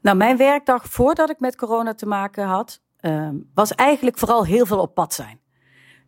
Nou, 0.00 0.16
mijn 0.16 0.36
werkdag 0.36 0.84
voordat 0.86 1.30
ik 1.30 1.40
met 1.40 1.56
corona 1.56 1.94
te 1.94 2.06
maken 2.06 2.46
had, 2.46 2.80
uh, 3.00 3.28
was 3.54 3.74
eigenlijk 3.74 4.18
vooral 4.18 4.44
heel 4.44 4.66
veel 4.66 4.80
op 4.80 4.94
pad 4.94 5.14
zijn. 5.14 5.40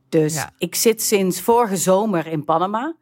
Dus 0.09 0.35
ja. 0.35 0.51
ik 0.59 0.75
zit 0.75 1.03
sinds 1.03 1.41
vorige 1.41 1.77
zomer 1.77 2.27
in 2.27 2.45
Panama. 2.45 2.95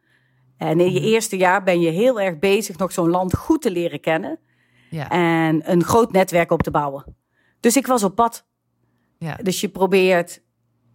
En 0.57 0.79
in 0.79 0.91
je 0.91 0.99
mm. 0.99 1.05
eerste 1.05 1.37
jaar 1.37 1.63
ben 1.63 1.81
je 1.81 1.89
heel 1.89 2.21
erg 2.21 2.39
bezig 2.39 2.77
nog 2.77 2.91
zo'n 2.91 3.09
land 3.09 3.35
goed 3.35 3.61
te 3.61 3.71
leren 3.71 3.99
kennen. 3.99 4.39
Ja. 4.93 5.09
En 5.09 5.71
een 5.71 5.83
groot 5.83 6.11
netwerk 6.11 6.51
op 6.51 6.63
te 6.63 6.71
bouwen. 6.71 7.15
Dus 7.59 7.77
ik 7.77 7.87
was 7.87 8.03
op 8.03 8.15
pad. 8.15 8.45
Ja. 9.17 9.35
Dus 9.35 9.61
je 9.61 9.69
probeert 9.69 10.41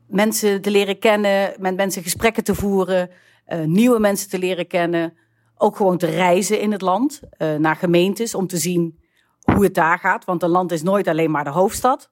mensen 0.06 0.62
te 0.62 0.70
leren 0.70 0.98
kennen, 0.98 1.54
met 1.58 1.76
mensen 1.76 2.02
gesprekken 2.02 2.44
te 2.44 2.54
voeren, 2.54 3.10
uh, 3.48 3.64
nieuwe 3.64 3.98
mensen 3.98 4.30
te 4.30 4.38
leren 4.38 4.66
kennen. 4.66 5.16
Ook 5.54 5.76
gewoon 5.76 5.98
te 5.98 6.06
reizen 6.06 6.60
in 6.60 6.72
het 6.72 6.80
land, 6.80 7.20
uh, 7.38 7.54
naar 7.54 7.76
gemeentes, 7.76 8.34
om 8.34 8.46
te 8.46 8.58
zien 8.58 9.00
hoe 9.40 9.64
het 9.64 9.74
daar 9.74 9.98
gaat. 9.98 10.24
Want 10.24 10.42
een 10.42 10.48
land 10.48 10.72
is 10.72 10.82
nooit 10.82 11.08
alleen 11.08 11.30
maar 11.30 11.44
de 11.44 11.50
hoofdstad. 11.50 12.10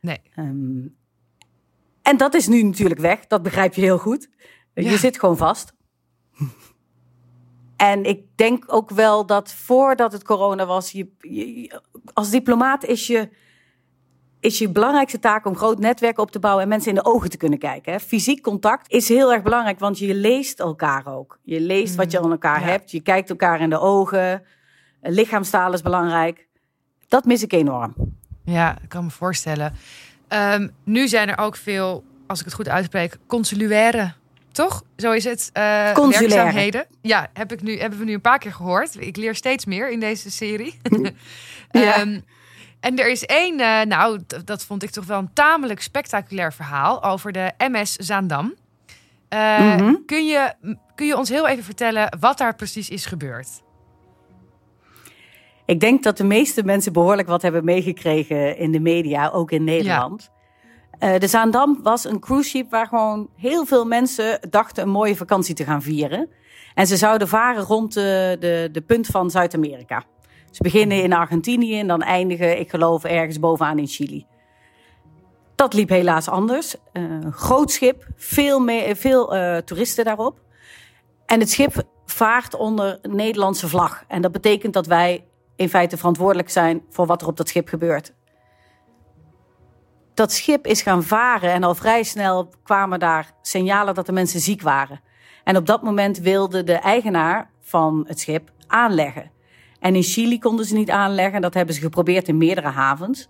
Nee. 0.00 0.20
Um, 0.36 0.96
en 2.02 2.16
dat 2.16 2.34
is 2.34 2.46
nu 2.48 2.62
natuurlijk 2.62 3.00
weg, 3.00 3.26
dat 3.26 3.42
begrijp 3.42 3.74
je 3.74 3.80
heel 3.80 3.98
goed. 3.98 4.28
Ja. 4.74 4.90
Je 4.90 4.96
zit 4.96 5.18
gewoon 5.18 5.36
vast. 5.36 5.72
En 7.82 8.04
ik 8.04 8.20
denk 8.34 8.64
ook 8.66 8.90
wel 8.90 9.26
dat 9.26 9.52
voordat 9.52 10.12
het 10.12 10.24
corona 10.24 10.66
was, 10.66 10.90
je, 10.90 11.08
je, 11.18 11.80
als 12.12 12.30
diplomaat 12.30 12.84
is 12.84 13.06
je 13.06 13.28
is 14.40 14.58
je 14.58 14.68
belangrijkste 14.68 15.18
taak 15.18 15.46
om 15.46 15.56
groot 15.56 15.78
netwerk 15.78 16.18
op 16.18 16.30
te 16.30 16.38
bouwen 16.38 16.62
en 16.62 16.68
mensen 16.68 16.88
in 16.88 16.94
de 16.94 17.04
ogen 17.04 17.30
te 17.30 17.36
kunnen 17.36 17.58
kijken. 17.58 17.92
Hè. 17.92 18.00
Fysiek 18.00 18.42
contact 18.42 18.90
is 18.90 19.08
heel 19.08 19.32
erg 19.32 19.42
belangrijk, 19.42 19.78
want 19.78 19.98
je 19.98 20.14
leest 20.14 20.60
elkaar 20.60 21.06
ook. 21.06 21.38
Je 21.42 21.60
leest 21.60 21.94
wat 21.94 22.10
je 22.10 22.20
aan 22.20 22.30
elkaar 22.30 22.58
Mm, 22.58 22.66
ja. 22.66 22.70
hebt, 22.70 22.90
je 22.90 23.00
kijkt 23.00 23.30
elkaar 23.30 23.60
in 23.60 23.70
de 23.70 23.78
ogen. 23.78 24.42
Lichaamstaal 25.00 25.72
is 25.72 25.82
belangrijk. 25.82 26.48
Dat 27.08 27.24
mis 27.24 27.42
ik 27.42 27.52
enorm. 27.52 27.94
Ja, 28.44 28.78
ik 28.82 28.88
kan 28.88 29.04
me 29.04 29.10
voorstellen. 29.10 29.74
Ehm, 30.28 30.68
nu 30.84 31.08
zijn 31.08 31.28
er 31.28 31.38
ook 31.38 31.56
veel, 31.56 32.04
als 32.26 32.38
ik 32.38 32.44
het 32.44 32.54
goed 32.54 32.68
uitspreek, 32.68 33.18
consulaire. 33.26 34.14
Toch? 34.52 34.82
Zo 34.96 35.12
is 35.12 35.24
het. 35.24 35.50
Consulaire. 35.52 36.18
werkzaamheden. 36.18 36.86
Ja, 37.00 37.30
heb 37.32 37.52
ik 37.52 37.62
nu, 37.62 37.78
hebben 37.78 37.98
we 37.98 38.04
nu 38.04 38.12
een 38.14 38.20
paar 38.20 38.38
keer 38.38 38.52
gehoord. 38.52 38.96
Ik 38.98 39.16
leer 39.16 39.34
steeds 39.34 39.64
meer 39.64 39.90
in 39.90 40.00
deze 40.00 40.30
serie. 40.30 40.78
Ja. 41.70 41.94
Ehm, 41.94 42.20
en 42.80 42.98
er 42.98 43.10
is 43.10 43.26
één, 43.26 43.60
eh, 43.60 43.80
nou, 43.86 44.20
dat 44.44 44.64
vond 44.64 44.82
ik 44.82 44.90
toch 44.90 45.04
wel 45.06 45.18
een 45.18 45.32
tamelijk 45.32 45.80
spectaculair 45.80 46.52
verhaal 46.52 47.02
over 47.04 47.32
de 47.32 47.52
MS 47.58 47.92
Zaandam. 47.96 48.54
Eh, 49.28 49.58
Mhm. 49.76 49.94
kun, 50.06 50.26
je, 50.26 50.52
kun 50.94 51.06
je 51.06 51.16
ons 51.16 51.28
heel 51.28 51.48
even 51.48 51.64
vertellen 51.64 52.16
wat 52.20 52.38
daar 52.38 52.54
precies 52.54 52.88
is 52.88 53.06
gebeurd? 53.06 53.48
Ik 55.66 55.80
denk 55.80 56.02
dat 56.02 56.16
de 56.16 56.24
meeste 56.24 56.64
mensen 56.64 56.92
behoorlijk 56.92 57.28
wat 57.28 57.42
hebben 57.42 57.64
meegekregen 57.64 58.56
in 58.58 58.72
de 58.72 58.80
media, 58.80 59.28
ook 59.28 59.50
in 59.50 59.64
Nederland. 59.64 60.30
Eh, 61.02 61.18
de 61.18 61.26
Zaandam 61.26 61.78
was 61.82 62.04
een 62.04 62.20
cruise 62.20 62.48
ship 62.48 62.70
waar 62.70 62.86
gewoon 62.86 63.28
heel 63.36 63.64
veel 63.66 63.84
mensen 63.84 64.38
dachten 64.50 64.82
een 64.82 64.88
mooie 64.88 65.16
vakantie 65.16 65.54
te 65.54 65.64
gaan 65.64 65.82
vieren. 65.82 66.28
En 66.74 66.86
ze 66.86 66.96
zouden 66.96 67.28
varen 67.28 67.62
rond 67.62 67.94
de, 67.94 68.36
de, 68.40 68.68
de 68.72 68.80
punt 68.80 69.06
van 69.06 69.30
Zuid-Amerika. 69.30 70.04
Ze 70.50 70.62
beginnen 70.62 71.02
in 71.02 71.12
Argentinië 71.12 71.78
en 71.78 71.86
dan 71.86 72.02
eindigen, 72.02 72.60
ik 72.60 72.70
geloof, 72.70 73.04
ergens 73.04 73.38
bovenaan 73.40 73.78
in 73.78 73.86
Chili. 73.86 74.26
Dat 75.54 75.74
liep 75.74 75.88
helaas 75.88 76.28
anders. 76.28 76.74
Eh, 76.92 77.02
Een 77.02 77.32
groot 77.32 77.70
schip, 77.70 78.06
veel, 78.16 78.60
me- 78.60 78.92
veel 78.96 79.34
eh, 79.36 79.56
toeristen 79.56 80.04
daarop. 80.04 80.40
En 81.26 81.40
het 81.40 81.50
schip 81.50 81.82
vaart 82.06 82.54
onder 82.54 82.98
Nederlandse 83.02 83.68
vlag. 83.68 84.04
En 84.08 84.22
dat 84.22 84.32
betekent 84.32 84.72
dat 84.72 84.86
wij 84.86 85.24
in 85.56 85.68
feite 85.68 85.96
verantwoordelijk 85.96 86.50
zijn 86.50 86.82
voor 86.90 87.06
wat 87.06 87.20
er 87.22 87.28
op 87.28 87.36
dat 87.36 87.48
schip 87.48 87.68
gebeurt. 87.68 88.12
Dat 90.14 90.32
schip 90.32 90.66
is 90.66 90.82
gaan 90.82 91.02
varen 91.02 91.52
en 91.52 91.62
al 91.62 91.74
vrij 91.74 92.02
snel 92.02 92.52
kwamen 92.62 92.98
daar 92.98 93.32
signalen 93.42 93.94
dat 93.94 94.06
de 94.06 94.12
mensen 94.12 94.40
ziek 94.40 94.62
waren. 94.62 95.00
En 95.44 95.56
op 95.56 95.66
dat 95.66 95.82
moment 95.82 96.18
wilde 96.18 96.64
de 96.64 96.74
eigenaar 96.74 97.50
van 97.60 98.04
het 98.06 98.20
schip 98.20 98.50
aanleggen. 98.66 99.30
En 99.80 99.94
in 99.94 100.02
Chili 100.02 100.38
konden 100.38 100.64
ze 100.64 100.74
niet 100.74 100.90
aanleggen. 100.90 101.40
Dat 101.40 101.54
hebben 101.54 101.74
ze 101.74 101.80
geprobeerd 101.80 102.28
in 102.28 102.36
meerdere 102.36 102.68
havens. 102.68 103.28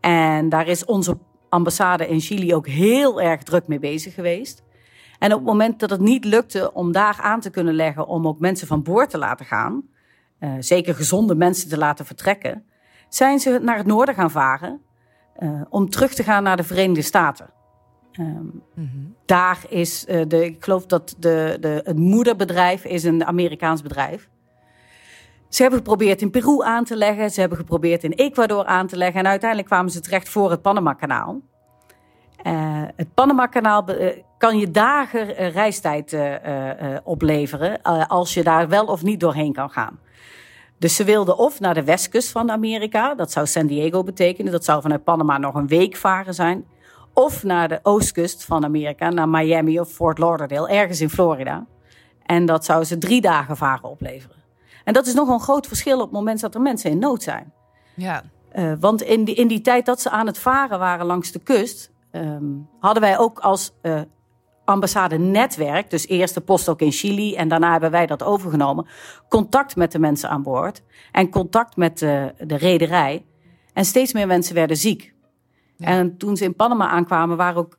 En 0.00 0.48
daar 0.48 0.66
is 0.66 0.84
onze 0.84 1.18
ambassade 1.48 2.08
in 2.08 2.20
Chili 2.20 2.54
ook 2.54 2.66
heel 2.66 3.20
erg 3.20 3.42
druk 3.42 3.66
mee 3.66 3.78
bezig 3.78 4.14
geweest. 4.14 4.62
En 5.18 5.32
op 5.32 5.38
het 5.38 5.48
moment 5.48 5.80
dat 5.80 5.90
het 5.90 6.00
niet 6.00 6.24
lukte 6.24 6.72
om 6.72 6.92
daar 6.92 7.18
aan 7.22 7.40
te 7.40 7.50
kunnen 7.50 7.74
leggen 7.74 8.06
om 8.06 8.26
ook 8.26 8.38
mensen 8.38 8.66
van 8.66 8.82
boord 8.82 9.10
te 9.10 9.18
laten 9.18 9.46
gaan, 9.46 9.82
eh, 10.38 10.52
zeker 10.58 10.94
gezonde 10.94 11.34
mensen 11.34 11.68
te 11.68 11.78
laten 11.78 12.06
vertrekken, 12.06 12.64
zijn 13.08 13.38
ze 13.38 13.58
naar 13.62 13.76
het 13.76 13.86
noorden 13.86 14.14
gaan 14.14 14.30
varen 14.30 14.80
eh, 15.38 15.60
om 15.68 15.90
terug 15.90 16.14
te 16.14 16.22
gaan 16.22 16.42
naar 16.42 16.56
de 16.56 16.64
Verenigde 16.64 17.02
Staten. 17.02 17.50
Ehm, 18.12 18.46
daar 19.26 19.58
is, 19.68 20.06
eh, 20.06 20.22
de, 20.28 20.44
ik 20.44 20.64
geloof 20.64 20.86
dat 20.86 21.14
de, 21.18 21.56
de, 21.60 21.80
het 21.84 21.96
moederbedrijf 21.96 22.84
is 22.84 23.04
een 23.04 23.24
Amerikaans 23.24 23.82
bedrijf. 23.82 24.28
Ze 25.48 25.62
hebben 25.62 25.78
geprobeerd 25.80 26.22
in 26.22 26.30
Peru 26.30 26.62
aan 26.62 26.84
te 26.84 26.96
leggen, 26.96 27.30
ze 27.30 27.40
hebben 27.40 27.58
geprobeerd 27.58 28.04
in 28.04 28.12
Ecuador 28.12 28.64
aan 28.64 28.86
te 28.86 28.96
leggen 28.96 29.20
en 29.20 29.26
uiteindelijk 29.26 29.68
kwamen 29.70 29.90
ze 29.90 30.00
terecht 30.00 30.28
voor 30.28 30.50
het 30.50 30.62
Panama-kanaal. 30.62 31.40
Eh, 32.42 32.82
het 32.96 33.14
Panama-kanaal 33.14 33.84
be- 33.84 34.22
kan 34.38 34.58
je 34.58 34.70
dagen 34.70 35.32
reistijd 35.50 36.16
opleveren 37.04 37.82
als 38.08 38.34
je 38.34 38.42
daar 38.42 38.68
wel 38.68 38.84
of 38.84 39.02
niet 39.02 39.20
doorheen 39.20 39.52
kan 39.52 39.70
gaan. 39.70 39.98
Dus 40.78 40.96
ze 40.96 41.04
wilden 41.04 41.38
of 41.38 41.60
naar 41.60 41.74
de 41.74 41.84
westkust 41.84 42.30
van 42.30 42.50
Amerika, 42.50 43.14
dat 43.14 43.32
zou 43.32 43.46
San 43.46 43.66
Diego 43.66 44.02
betekenen, 44.02 44.52
dat 44.52 44.64
zou 44.64 44.82
vanuit 44.82 45.04
Panama 45.04 45.38
nog 45.38 45.54
een 45.54 45.66
week 45.66 45.96
varen 45.96 46.34
zijn. 46.34 46.64
Of 47.12 47.42
naar 47.44 47.68
de 47.68 47.80
oostkust 47.82 48.44
van 48.44 48.64
Amerika, 48.64 49.10
naar 49.10 49.28
Miami 49.28 49.80
of 49.80 49.90
Fort 49.90 50.18
Lauderdale, 50.18 50.68
ergens 50.68 51.00
in 51.00 51.10
Florida. 51.10 51.66
En 52.22 52.46
dat 52.46 52.64
zou 52.64 52.84
ze 52.84 52.98
drie 52.98 53.20
dagen 53.20 53.56
varen 53.56 53.88
opleveren. 53.90 54.36
En 54.84 54.92
dat 54.92 55.06
is 55.06 55.14
nogal 55.14 55.34
een 55.34 55.40
groot 55.40 55.66
verschil 55.66 55.96
op 55.96 56.02
het 56.02 56.12
moment 56.12 56.40
dat 56.40 56.54
er 56.54 56.60
mensen 56.60 56.90
in 56.90 56.98
nood 56.98 57.22
zijn. 57.22 57.52
Ja, 57.94 58.22
Eh, 58.48 58.72
want 58.80 59.02
in 59.02 59.24
die, 59.24 59.34
in 59.34 59.48
die 59.48 59.60
tijd 59.60 59.86
dat 59.86 60.00
ze 60.00 60.10
aan 60.10 60.26
het 60.26 60.38
varen 60.38 60.78
waren 60.78 61.06
langs 61.06 61.32
de 61.32 61.38
kust, 61.38 61.90
ehm, 62.10 62.44
hadden 62.80 63.02
wij 63.02 63.18
ook 63.18 63.38
als 63.38 63.72
eh, 63.80 64.00
ambassade 64.68 65.18
netwerk, 65.18 65.90
dus 65.90 66.06
eerst 66.08 66.34
de 66.34 66.40
post 66.40 66.68
ook 66.68 66.80
in 66.80 66.92
Chili 66.92 67.34
en 67.34 67.48
daarna 67.48 67.70
hebben 67.70 67.90
wij 67.90 68.06
dat 68.06 68.22
overgenomen, 68.22 68.86
contact 69.28 69.76
met 69.76 69.92
de 69.92 69.98
mensen 69.98 70.30
aan 70.30 70.42
boord 70.42 70.82
en 71.12 71.30
contact 71.30 71.76
met 71.76 71.98
de, 71.98 72.34
de 72.38 72.56
rederij. 72.56 73.24
En 73.72 73.84
steeds 73.84 74.12
meer 74.12 74.26
mensen 74.26 74.54
werden 74.54 74.76
ziek. 74.76 75.14
Ja. 75.76 75.86
En 75.86 76.16
toen 76.16 76.36
ze 76.36 76.44
in 76.44 76.54
Panama 76.54 76.88
aankwamen, 76.88 77.36
waren 77.36 77.56
ook 77.56 77.78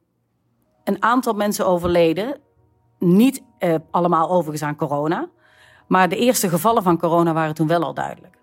een 0.84 1.04
aantal 1.04 1.34
mensen 1.34 1.68
overleden. 1.68 2.40
Niet 3.00 3.44
eh, 3.58 3.76
allemaal 3.92 4.30
overigens 4.30 4.64
aan 4.64 4.76
corona. 4.76 5.30
Maar 5.88 6.10
de 6.10 6.18
eerste 6.18 6.50
gevallen 6.50 6.84
van 6.84 6.98
corona 6.98 7.34
waren 7.34 7.56
toen 7.56 7.68
wel 7.68 7.84
al 7.84 7.94
duidelijk. 7.94 8.38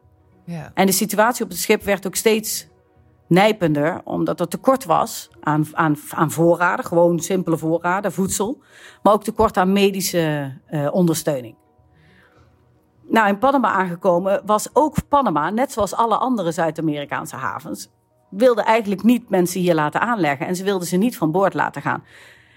ja. 0.44 0.70
En 0.74 0.86
de 0.86 0.92
situatie 0.92 1.44
op 1.44 1.50
het 1.50 1.58
schip 1.58 1.82
werd 1.82 2.06
ook 2.06 2.14
steeds 2.14 2.66
nijpender, 3.26 4.00
omdat 4.04 4.40
er 4.40 4.48
tekort 4.48 4.84
was 4.84 5.30
aan, 5.40 5.66
aan, 5.72 5.96
aan 6.10 6.30
voorraden, 6.30 6.84
gewoon 6.84 7.18
simpele 7.18 7.58
voorraden, 7.58 8.12
voedsel, 8.12 8.62
maar 9.02 9.12
ook 9.12 9.24
tekort 9.24 9.56
aan 9.56 9.72
medische 9.72 10.52
eh, 10.66 10.88
ondersteuning. 10.92 11.56
Nou, 13.08 13.28
in 13.28 13.38
Panama 13.38 13.68
aangekomen 13.70 14.42
was 14.44 14.68
ook 14.72 15.08
Panama, 15.08 15.50
net 15.50 15.72
zoals 15.72 15.94
alle 15.94 16.16
andere 16.16 16.52
Zuid-Amerikaanse 16.52 17.36
havens, 17.36 17.90
wilde 18.30 18.62
eigenlijk 18.62 19.02
niet 19.02 19.28
mensen 19.28 19.60
hier 19.60 19.74
laten 19.74 20.00
aanleggen 20.00 20.46
en 20.46 20.56
ze 20.56 20.64
wilden 20.64 20.88
ze 20.88 20.96
niet 20.96 21.16
van 21.16 21.30
boord 21.30 21.54
laten 21.54 21.82
gaan. 21.82 22.04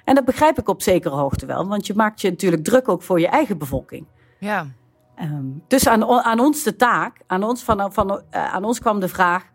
En 0.05 0.15
dat 0.15 0.25
begrijp 0.25 0.59
ik 0.59 0.67
op 0.67 0.81
zekere 0.81 1.15
hoogte 1.15 1.45
wel, 1.45 1.67
want 1.67 1.88
je 1.88 1.93
maakt 1.93 2.21
je 2.21 2.29
natuurlijk 2.29 2.63
druk 2.63 2.89
ook 2.89 3.01
voor 3.01 3.19
je 3.19 3.27
eigen 3.27 3.57
bevolking. 3.57 4.05
ja. 4.39 4.67
Ehm, 5.15 5.45
dus 5.67 5.88
aan, 5.88 6.03
aan 6.05 6.39
ons 6.39 6.63
de 6.63 6.75
taak, 6.75 7.21
aan 7.27 7.43
ons, 7.43 7.63
van, 7.63 7.93
van, 7.93 8.21
eh, 8.29 8.53
aan 8.53 8.63
ons 8.63 8.79
kwam 8.79 8.99
de 8.99 9.07
vraag: 9.07 9.45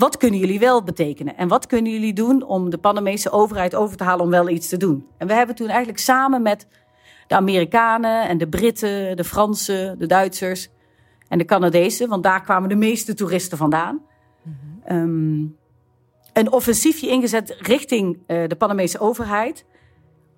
wat 0.00 0.16
kunnen 0.16 0.40
jullie 0.40 0.58
wel 0.58 0.82
betekenen? 0.82 1.36
En 1.36 1.48
wat 1.48 1.66
kunnen 1.66 1.92
jullie 1.92 2.12
doen 2.12 2.42
om 2.42 2.70
de 2.70 2.78
Panamese 2.78 3.30
overheid 3.30 3.74
over 3.74 3.96
te 3.96 4.04
halen 4.04 4.24
om 4.24 4.30
wel 4.30 4.48
iets 4.48 4.68
te 4.68 4.76
doen? 4.76 5.06
En 5.18 5.26
we 5.26 5.32
hebben 5.32 5.54
toen 5.54 5.68
eigenlijk 5.68 5.98
samen 5.98 6.42
met 6.42 6.66
de 7.26 7.34
Amerikanen 7.34 8.28
en 8.28 8.38
de 8.38 8.48
Britten, 8.48 9.16
de 9.16 9.24
Fransen, 9.24 9.98
de 9.98 10.06
Duitsers 10.06 10.68
en 11.28 11.38
de 11.38 11.44
Canadezen, 11.44 12.08
want 12.08 12.22
daar 12.22 12.42
kwamen 12.42 12.68
de 12.68 12.74
meeste 12.74 13.14
toeristen 13.14 13.58
vandaan, 13.58 14.00
ehm, 14.84 15.44
een 16.32 16.52
offensiefje 16.52 17.08
ingezet 17.08 17.56
richting 17.58 18.18
eh, 18.26 18.48
de 18.48 18.56
Panamese 18.56 18.98
overheid 18.98 19.64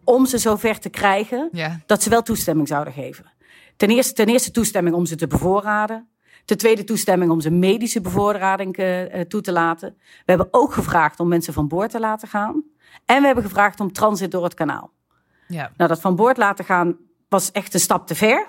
om 0.04 0.26
ze 0.26 0.38
zover 0.38 0.78
te 0.78 0.90
krijgen 0.90 1.50
dat 1.86 2.02
ze 2.02 2.10
wel 2.10 2.22
toestemming 2.22 2.68
zouden 2.68 2.92
geven. 2.92 3.32
Ten 3.76 3.90
eerste, 3.90 4.12
ten 4.12 4.26
eerste 4.26 4.50
toestemming 4.50 4.96
om 4.96 5.06
ze 5.06 5.16
te 5.16 5.26
bevoorraden. 5.26 6.08
Ten 6.44 6.58
tweede 6.58 6.84
toestemming 6.84 7.30
om 7.30 7.40
ze 7.40 7.50
medische 7.50 8.00
bevoorrading 8.00 8.76
eh, 8.76 9.20
eh, 9.20 9.26
toe 9.26 9.40
te 9.40 9.52
laten. 9.52 9.94
We 9.98 10.22
hebben 10.24 10.48
ook 10.50 10.72
gevraagd 10.72 11.20
om 11.20 11.28
mensen 11.28 11.52
van 11.52 11.68
boord 11.68 11.90
te 11.90 12.00
laten 12.00 12.28
gaan. 12.28 12.64
En 13.04 13.20
we 13.20 13.26
hebben 13.26 13.44
gevraagd 13.44 13.80
om 13.80 13.92
transit 13.92 14.30
door 14.30 14.44
het 14.44 14.54
kanaal. 14.54 14.92
ja. 15.48 15.72
Nou, 15.76 15.88
dat 15.88 16.00
van 16.00 16.16
boord 16.16 16.36
laten 16.36 16.64
gaan 16.64 16.96
was 17.28 17.50
echt 17.50 17.74
een 17.74 17.80
stap 17.80 18.06
te 18.06 18.14
ver 18.14 18.46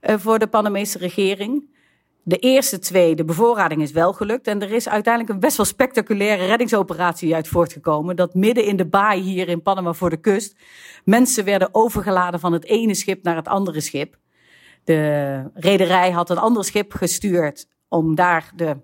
eh, 0.00 0.14
voor 0.18 0.38
de 0.38 0.46
Panamese 0.46 0.98
regering. 0.98 1.74
De 2.22 2.36
eerste 2.36 2.78
twee, 2.78 3.14
de 3.14 3.24
bevoorrading 3.24 3.82
is 3.82 3.92
wel 3.92 4.12
gelukt. 4.12 4.46
En 4.46 4.62
er 4.62 4.72
is 4.72 4.88
uiteindelijk 4.88 5.34
een 5.34 5.40
best 5.40 5.56
wel 5.56 5.66
spectaculaire 5.66 6.46
reddingsoperatie 6.46 7.34
uit 7.34 7.48
voortgekomen. 7.48 8.16
Dat 8.16 8.34
midden 8.34 8.64
in 8.64 8.76
de 8.76 8.86
baai 8.86 9.20
hier 9.20 9.48
in 9.48 9.62
Panama 9.62 9.92
voor 9.92 10.10
de 10.10 10.16
kust. 10.16 10.56
mensen 11.04 11.44
werden 11.44 11.68
overgeladen 11.72 12.40
van 12.40 12.52
het 12.52 12.64
ene 12.64 12.94
schip 12.94 13.22
naar 13.22 13.36
het 13.36 13.48
andere 13.48 13.80
schip. 13.80 14.16
De 14.86 15.42
rederij 15.54 16.10
had 16.10 16.30
een 16.30 16.38
ander 16.38 16.64
schip 16.64 16.92
gestuurd 16.92 17.68
om 17.88 18.14
daar 18.14 18.50
de 18.54 18.76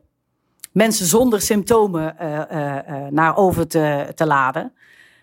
mensen 0.73 1.07
zonder 1.07 1.41
symptomen 1.41 2.19
eh, 2.19 2.41
eh, 2.51 2.89
eh, 3.07 3.13
naar 3.13 3.37
over 3.37 3.69
te, 3.69 4.13
te 4.15 4.27
laden. 4.27 4.73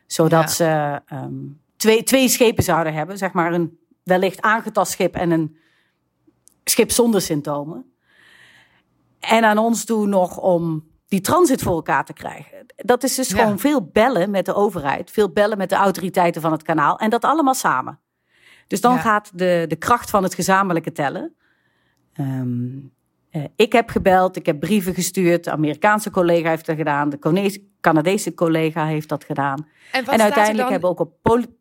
Zodat 0.07 0.41
Ja. 0.41 0.47
ze 0.47 1.01
ehm, 1.05 1.33
twee, 1.77 2.03
twee 2.03 2.27
schepen 2.29 2.63
zouden 2.63 2.93
hebben. 2.93 3.17
Zeg 3.17 3.31
maar 3.31 3.53
een 3.53 3.77
wellicht 4.03 4.41
aangetast 4.41 4.91
schip 4.91 5.15
en 5.15 5.31
een 5.31 5.57
schip 6.63 6.91
zonder 6.91 7.21
symptomen. 7.21 7.93
En 9.19 9.43
aan 9.43 9.57
ons 9.57 9.85
doen 9.85 10.09
nog 10.09 10.37
om 10.37 10.87
die 11.07 11.21
transit 11.21 11.61
voor 11.61 11.75
elkaar 11.75 12.05
te 12.05 12.13
krijgen. 12.13 12.65
Dat 12.75 13.03
is 13.03 13.15
dus 13.15 13.29
Ja. 13.29 13.37
gewoon 13.37 13.59
veel 13.59 13.89
bellen 13.93 14.31
met 14.31 14.45
de 14.45 14.53
overheid, 14.53 15.11
veel 15.11 15.29
bellen 15.29 15.57
met 15.57 15.69
de 15.69 15.75
autoriteiten 15.75 16.41
van 16.41 16.51
het 16.51 16.63
kanaal 16.63 16.97
en 16.99 17.09
dat 17.09 17.23
allemaal 17.23 17.53
samen. 17.53 17.99
Dus 18.69 18.81
dan 18.81 18.93
Ja. 18.93 18.99
gaat 18.99 19.31
de, 19.33 19.65
de 19.67 19.75
kracht 19.75 20.09
van 20.09 20.23
het 20.23 20.33
gezamenlijke 20.33 20.91
tellen. 20.91 21.35
Ehm, 22.13 22.67
eh, 23.29 23.43
ik 23.55 23.71
heb 23.71 23.89
gebeld, 23.89 24.35
ik 24.35 24.45
heb 24.45 24.59
brieven 24.59 24.93
gestuurd, 24.93 25.43
de 25.43 25.51
Amerikaanse 25.51 26.09
collega 26.09 26.49
heeft 26.49 26.65
dat 26.65 26.75
gedaan, 26.75 27.09
de 27.09 27.19
Canadese 27.81 28.33
collega 28.33 28.85
heeft 28.85 29.09
dat 29.09 29.23
gedaan. 29.23 29.67
En, 29.91 30.07
uiteindelijk 30.07 30.57
dan- 30.57 30.71
hebben 30.71 30.89
we 30.89 30.95
ook 30.95 30.99
op 30.99 31.13
poli- 31.21 31.55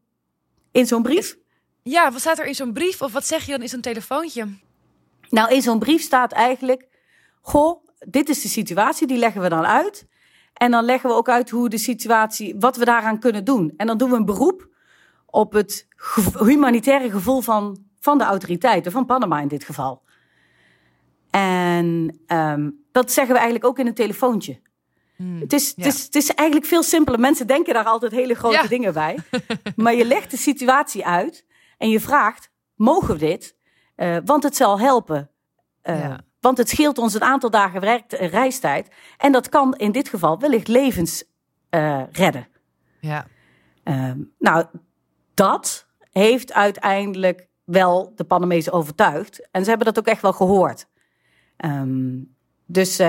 in 0.72 0.86
zo'n 0.86 1.02
brief. 1.02 1.36
Ja, 1.82 2.12
wat 2.12 2.20
staat 2.20 2.38
er 2.38 2.46
in 2.46 2.54
zo'n 2.54 2.72
brief? 2.72 3.02
Of 3.02 3.12
wat 3.12 3.26
zeg 3.26 3.44
je 3.44 3.52
dan 3.52 3.62
in 3.62 3.68
zo'n 3.68 3.80
telefoontje? 3.80 4.46
Nou, 5.30 5.54
in 5.54 5.62
zo'n 5.62 5.78
brief 5.78 6.02
staat 6.02 6.32
eigenlijk: 6.32 6.88
Goh, 7.40 7.84
dit 7.98 8.28
is 8.28 8.42
de 8.42 8.48
situatie, 8.48 9.06
die 9.06 9.18
leggen 9.18 9.40
we 9.42 9.48
dan 9.48 9.66
uit. 9.66 10.06
En 10.54 10.70
dan 10.70 10.84
leggen 10.84 11.10
we 11.10 11.16
ook 11.16 11.28
uit 11.28 11.50
hoe 11.50 11.68
de 11.68 11.78
situatie, 11.78 12.54
wat 12.58 12.76
we 12.76 12.84
daaraan 12.84 13.18
kunnen 13.18 13.44
doen. 13.44 13.72
En 13.76 13.86
dan 13.86 13.98
doen 13.98 14.10
we 14.10 14.16
een 14.16 14.24
beroep 14.24 14.68
op 15.30 15.52
het 15.52 15.86
humanitaire 16.38 17.10
gevoel 17.10 17.40
van, 17.40 17.84
van 18.00 18.18
de 18.18 18.24
autoriteiten, 18.24 18.92
van 18.92 19.06
Panama 19.06 19.40
in 19.40 19.48
dit 19.48 19.64
geval. 19.64 20.02
En 21.30 22.18
ehm, 22.26 22.70
dat 22.92 23.12
zeggen 23.12 23.32
we 23.34 23.40
eigenlijk 23.40 23.70
ook 23.70 23.78
in 23.78 23.86
een 23.86 23.94
telefoontje. 23.94 24.60
Het 25.40 25.52
is, 25.52 25.72
ja. 25.76 25.84
het, 25.84 25.94
is, 25.94 26.04
het 26.04 26.14
is 26.14 26.34
eigenlijk 26.34 26.68
veel 26.68 26.82
simpeler. 26.82 27.20
Mensen 27.20 27.46
denken 27.46 27.74
daar 27.74 27.84
altijd 27.84 28.12
hele 28.12 28.34
grote 28.34 28.54
Ja. 28.56 28.66
dingen 28.66 28.92
bij. 28.92 29.18
maar 29.76 29.94
je 29.94 30.04
legt 30.04 30.30
de 30.30 30.36
situatie 30.36 31.06
uit 31.06 31.46
en 31.78 31.88
je 31.88 32.00
vraagt: 32.00 32.50
mogen 32.74 33.12
we 33.14 33.18
dit? 33.18 33.56
Eh, 33.94 34.16
want 34.24 34.42
het 34.42 34.56
zal 34.56 34.80
helpen. 34.80 35.30
Eh, 35.82 36.00
Ja. 36.00 36.20
Want 36.40 36.58
het 36.58 36.68
scheelt 36.68 36.98
ons 36.98 37.14
een 37.14 37.22
aantal 37.22 37.50
dagen 37.50 37.82
eh, 37.82 38.28
reistijd. 38.30 38.88
En 39.16 39.32
dat 39.32 39.48
kan 39.48 39.74
in 39.74 39.92
dit 39.92 40.08
geval 40.08 40.38
wellicht 40.38 40.68
levens 40.68 41.24
redden. 42.12 42.48
Ja. 43.00 43.26
Ehm, 43.84 44.18
nou, 44.38 44.64
dat 45.38 45.86
heeft 46.10 46.52
uiteindelijk 46.52 47.48
wel 47.64 48.12
de 48.14 48.24
Panamezen 48.24 48.72
overtuigd. 48.72 49.48
En 49.50 49.62
ze 49.62 49.68
hebben 49.68 49.86
dat 49.86 49.98
ook 49.98 50.06
echt 50.06 50.22
wel 50.22 50.32
gehoord. 50.32 50.88
Ehm, 51.56 52.16
dus 52.66 52.96
ze 52.96 53.04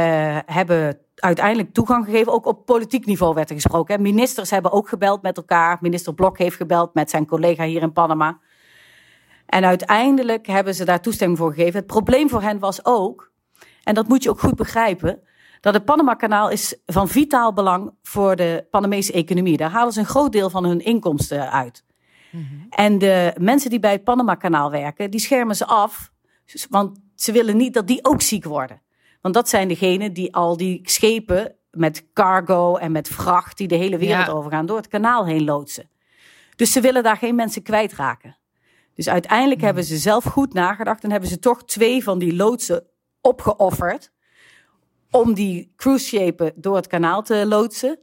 hebben 0.45 0.99
uiteindelijk 1.15 1.73
toegang 1.73 2.05
gegeven. 2.05 2.33
Ook 2.33 2.45
op 2.45 2.65
politiek 2.65 3.05
niveau 3.05 3.33
werd 3.33 3.49
er 3.49 3.55
gesproken. 3.55 3.95
Hè. 3.95 4.01
Ministers 4.01 4.49
hebben 4.49 4.71
ook 4.71 4.89
gebeld 4.89 5.21
met 5.21 5.37
elkaar. 5.37 5.77
Minister 5.81 6.13
Blok 6.13 6.37
heeft 6.37 6.55
gebeld 6.55 6.93
met 6.93 7.09
zijn 7.09 7.25
collega 7.25 7.63
hier 7.63 7.81
in 7.81 7.93
Panama. 7.93 8.39
En 9.45 9.65
uiteindelijk 9.65 10.47
hebben 10.47 10.75
ze 10.75 10.85
daar 10.85 11.01
toestemming 11.01 11.39
voor 11.39 11.53
gegeven. 11.53 11.79
Het 11.79 11.87
probleem 11.87 12.29
voor 12.29 12.41
hen 12.41 12.59
was 12.59 12.85
ook, 12.85 13.31
en 13.83 13.93
dat 13.93 14.07
moet 14.07 14.23
je 14.23 14.29
ook 14.29 14.39
goed 14.39 14.55
begrijpen, 14.55 15.21
dat 15.61 15.73
het 15.73 15.85
Panama-kanaal 15.85 16.49
is 16.49 16.79
van 16.85 17.07
vitaal 17.07 17.53
belang 17.53 17.93
voor 18.01 18.35
de 18.35 18.67
Panamese 18.71 19.13
economie. 19.13 19.57
Daar 19.57 19.71
halen 19.71 19.93
ze 19.93 19.99
een 19.99 20.05
groot 20.05 20.31
deel 20.31 20.49
van 20.49 20.65
hun 20.65 20.79
inkomsten 20.79 21.51
uit. 21.51 21.87
En 22.69 22.97
de 22.97 23.33
mensen 23.39 23.69
die 23.69 23.79
bij 23.79 23.91
het 23.91 24.03
Panama-kanaal 24.03 24.71
werken, 24.71 25.11
die 25.11 25.19
schermen 25.19 25.55
ze 25.55 25.65
af, 25.65 26.11
want 26.69 26.99
ze 27.15 27.31
willen 27.31 27.57
niet 27.57 27.73
dat 27.73 27.87
die 27.87 28.05
ook 28.05 28.21
ziek 28.21 28.43
worden. 28.43 28.81
Want 29.21 29.33
dat 29.33 29.49
zijn 29.49 29.67
degenen 29.67 30.13
die 30.13 30.33
al 30.35 30.57
die 30.57 30.79
schepen 30.83 31.55
met 31.71 32.05
cargo 32.13 32.75
en 32.75 32.91
met 32.91 33.07
vracht 33.07 33.57
die 33.57 33.67
de 33.67 33.75
hele 33.75 33.97
wereld 33.97 34.25
Ja. 34.25 34.31
overgaan 34.31 34.65
door 34.65 34.77
het 34.77 34.87
kanaal 34.87 35.25
heen 35.25 35.43
loodsen. 35.43 35.89
Dus 36.55 36.71
ze 36.71 36.81
willen 36.81 37.03
daar 37.03 37.17
geen 37.17 37.35
mensen 37.35 37.61
kwijtraken. 37.61 38.37
Dus 38.95 39.09
uiteindelijk 39.09 39.61
hebben 39.61 39.83
ze 39.83 39.97
zelf 39.97 40.23
goed 40.23 40.53
nagedacht 40.53 41.03
en 41.03 41.11
hebben 41.11 41.29
ze 41.29 41.39
toch 41.39 41.65
twee 41.65 42.03
van 42.03 42.19
die 42.19 42.35
loodsen 42.35 42.83
opgeofferd 43.21 44.11
om 45.11 45.33
die 45.33 45.73
cruiseschepen 45.75 46.53
door 46.55 46.75
het 46.75 46.87
kanaal 46.87 47.21
te 47.23 47.45
loodsen. 47.47 47.99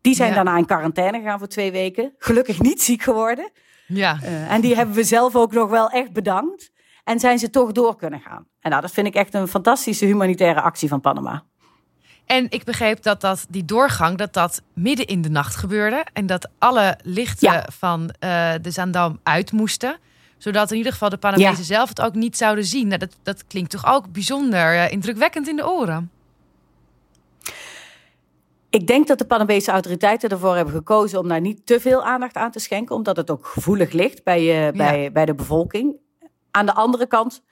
Die 0.00 0.14
zijn 0.14 0.28
Ja. 0.28 0.34
daarna 0.34 0.56
in 0.56 0.66
quarantaine 0.66 1.18
gegaan 1.18 1.38
voor 1.38 1.48
twee 1.48 1.72
weken. 1.72 2.14
Gelukkig 2.18 2.60
niet 2.60 2.82
ziek 2.82 3.02
geworden. 3.02 3.50
Ja. 3.90 4.18
Eh, 4.22 4.52
en 4.52 4.60
die 4.60 4.74
hebben 4.74 4.94
we 4.94 5.04
zelf 5.04 5.36
ook 5.36 5.52
nog 5.52 5.70
wel 5.70 5.88
echt 5.90 6.12
bedankt. 6.12 6.70
En 7.04 7.20
zijn 7.20 7.38
ze 7.38 7.50
toch 7.50 7.72
door 7.72 7.96
kunnen 7.96 8.20
gaan. 8.20 8.46
En 8.60 8.70
nou, 8.70 8.82
dat 8.82 8.90
vind 8.90 9.06
ik 9.06 9.14
echt 9.14 9.34
een 9.34 9.48
fantastische 9.48 10.04
humanitaire 10.04 10.60
actie 10.60 10.88
van 10.88 11.00
Panama. 11.00 11.42
En 12.26 12.46
ik 12.50 12.64
begreep 12.64 13.02
dat, 13.02 13.20
dat 13.20 13.46
die 13.48 13.64
doorgang 13.64 14.18
dat 14.18 14.32
dat 14.32 14.62
midden 14.74 15.06
in 15.06 15.22
de 15.22 15.28
nacht 15.30 15.56
gebeurde. 15.56 16.04
En 16.12 16.26
dat 16.26 16.48
alle 16.58 16.98
lichten 17.02 17.52
Ja. 17.52 17.66
van 17.72 18.10
eh, 18.18 18.52
de 18.62 18.70
Zaandam 18.70 19.18
uit 19.22 19.52
moesten. 19.52 19.96
Zodat 20.38 20.70
in 20.70 20.76
ieder 20.76 20.92
geval 20.92 21.08
de 21.08 21.16
Panamezen 21.16 21.50
Ja. 21.56 21.62
zelf 21.62 21.88
het 21.88 22.00
ook 22.00 22.14
niet 22.14 22.36
zouden 22.36 22.64
zien. 22.64 22.86
Nou, 22.86 22.98
dat, 22.98 23.16
dat 23.22 23.46
klinkt 23.46 23.70
toch 23.70 23.86
ook 23.86 24.12
bijzonder 24.12 24.74
eh, 24.74 24.92
indrukwekkend 24.92 25.48
in 25.48 25.56
de 25.56 25.70
oren. 25.70 26.10
Ik 28.70 28.86
denk 28.86 29.06
dat 29.06 29.18
de 29.18 29.26
Panamese 29.26 29.70
autoriteiten 29.70 30.30
ervoor 30.30 30.56
hebben 30.56 30.74
gekozen 30.74 31.18
om 31.18 31.28
daar 31.28 31.40
niet 31.40 31.66
te 31.66 31.80
veel 31.80 32.04
aandacht 32.04 32.36
aan 32.36 32.50
te 32.50 32.58
schenken, 32.58 32.94
omdat 32.94 33.16
het 33.16 33.30
ook 33.30 33.46
gevoelig 33.46 33.92
ligt 33.92 34.24
bij, 34.24 34.66
eh, 34.66 34.76
bij, 34.76 35.12
bij 35.12 35.24
de 35.24 35.34
bevolking. 35.34 35.96
Aan 36.50 36.66
de 36.66 36.74
andere 36.74 37.06
kant, 37.06 37.42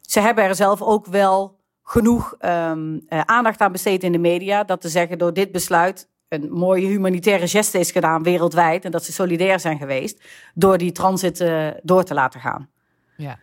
ze 0.00 0.20
hebben 0.20 0.44
er 0.44 0.54
zelf 0.54 0.82
ook 0.82 1.06
wel 1.06 1.60
genoeg 1.82 2.34
ehm, 2.38 2.98
eh, 3.08 3.20
aandacht 3.20 3.60
aan 3.60 3.72
besteed 3.72 4.02
in 4.02 4.12
de 4.12 4.18
media. 4.18 4.64
Dat 4.64 4.80
te 4.80 4.88
zeggen, 4.88 5.18
door 5.18 5.32
dit 5.32 5.52
besluit 5.52 6.08
een 6.28 6.50
mooie 6.52 6.86
humanitaire 6.86 7.48
geste 7.48 7.78
is 7.78 7.90
gedaan 7.90 8.22
wereldwijd. 8.22 8.84
En 8.84 8.90
dat 8.90 9.04
ze 9.04 9.12
solidair 9.12 9.60
zijn 9.60 9.78
geweest 9.78 10.24
door 10.54 10.78
die 10.78 10.92
transit 10.92 11.40
eh, 11.40 11.68
door 11.82 12.04
te 12.04 12.14
laten 12.14 12.40
gaan. 12.40 12.70
Ja. 13.16 13.38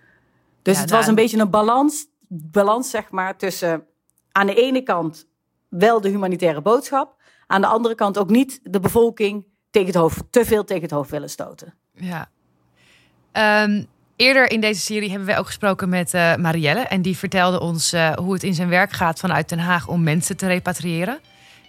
Dus 0.61 0.75
Ja, 0.75 0.81
het 0.81 0.89
nou, 0.89 1.01
was 1.01 1.09
een 1.09 1.15
beetje 1.15 1.39
een 1.39 1.49
balans, 1.49 2.07
balans 2.27 2.89
zeg 2.89 3.11
maar, 3.11 3.37
tussen 3.37 3.85
aan 4.31 4.47
de 4.47 4.55
ene 4.55 4.81
kant 4.81 5.27
wel 5.77 6.01
de 6.01 6.09
humanitaire 6.09 6.61
boodschap, 6.61 7.15
aan 7.47 7.61
de 7.61 7.67
andere 7.67 7.95
kant 7.95 8.17
ook 8.17 8.29
niet 8.29 8.59
de 8.63 8.79
bevolking 8.79 9.45
tegen 9.69 9.87
het 9.87 9.97
hoofd, 9.97 10.23
te 10.29 10.45
veel 10.45 10.63
tegen 10.63 10.83
het 10.83 10.91
hoofd 10.91 11.11
willen 11.11 11.29
stoten. 11.29 11.73
Ja. 11.93 12.29
Ehm, 13.31 13.83
eerder 14.15 14.51
in 14.51 14.61
deze 14.61 14.81
serie 14.81 15.09
hebben 15.09 15.27
we 15.27 15.37
ook 15.37 15.45
gesproken 15.45 15.89
met 15.89 16.13
eh, 16.13 16.35
Marielle. 16.35 16.79
En 16.79 17.01
die 17.01 17.17
vertelde 17.17 17.59
ons 17.59 17.93
eh, 17.93 18.11
hoe 18.11 18.33
het 18.33 18.43
in 18.43 18.53
zijn 18.53 18.69
werk 18.69 18.91
gaat 18.91 19.19
vanuit 19.19 19.49
Den 19.49 19.59
Haag 19.59 19.87
om 19.87 20.03
mensen 20.03 20.37
te 20.37 20.47
repatriëren. 20.47 21.19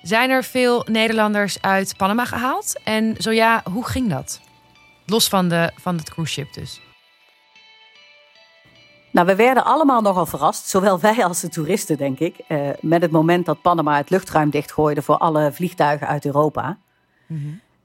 Zijn 0.03 0.31
er 0.31 0.45
veel 0.45 0.85
Nederlanders 0.91 1.63
uit 1.63 1.97
Panama 1.97 2.25
gehaald? 2.25 2.81
En 2.85 3.15
zo 3.19 3.31
ja, 3.31 3.63
hoe 3.73 3.87
ging 3.87 4.11
dat? 4.11 4.41
Los 5.07 5.29
van, 5.29 5.49
de, 5.49 5.71
van 5.81 5.97
het 5.97 6.11
cruise 6.11 6.33
ship 6.33 6.53
dus. 6.53 6.81
Nou, 9.17 9.29
we 9.29 9.37
werden 9.37 9.65
allemaal 9.65 10.01
nogal 10.01 10.27
verrast, 10.27 10.69
zowel 10.69 11.01
wij 11.01 11.25
als 11.25 11.41
de 11.41 11.49
toeristen, 11.49 11.97
denk 11.97 12.19
ik, 12.19 12.39
eh, 12.49 12.69
met 12.81 13.03
het 13.03 13.11
moment 13.11 13.47
dat 13.47 13.63
Panama 13.63 13.97
het 13.97 14.11
luchtruim 14.11 14.51
dichtgooide 14.51 15.03
voor 15.03 15.17
alle 15.17 15.53
vliegtuigen 15.53 16.07
uit 16.07 16.25
Europa. 16.25 16.79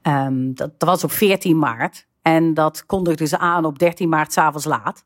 Ehm, 0.02 0.52
dat, 0.54 0.80
dat 0.80 0.88
was 0.88 1.04
op 1.04 1.12
14 1.12 1.58
maart 1.58 2.06
en 2.22 2.54
dat 2.54 2.86
kondigden 2.86 3.28
ze 3.28 3.38
aan 3.38 3.64
op 3.64 3.78
13 3.78 4.08
maart 4.08 4.32
s'avonds 4.32 4.64
laat. 4.64 5.04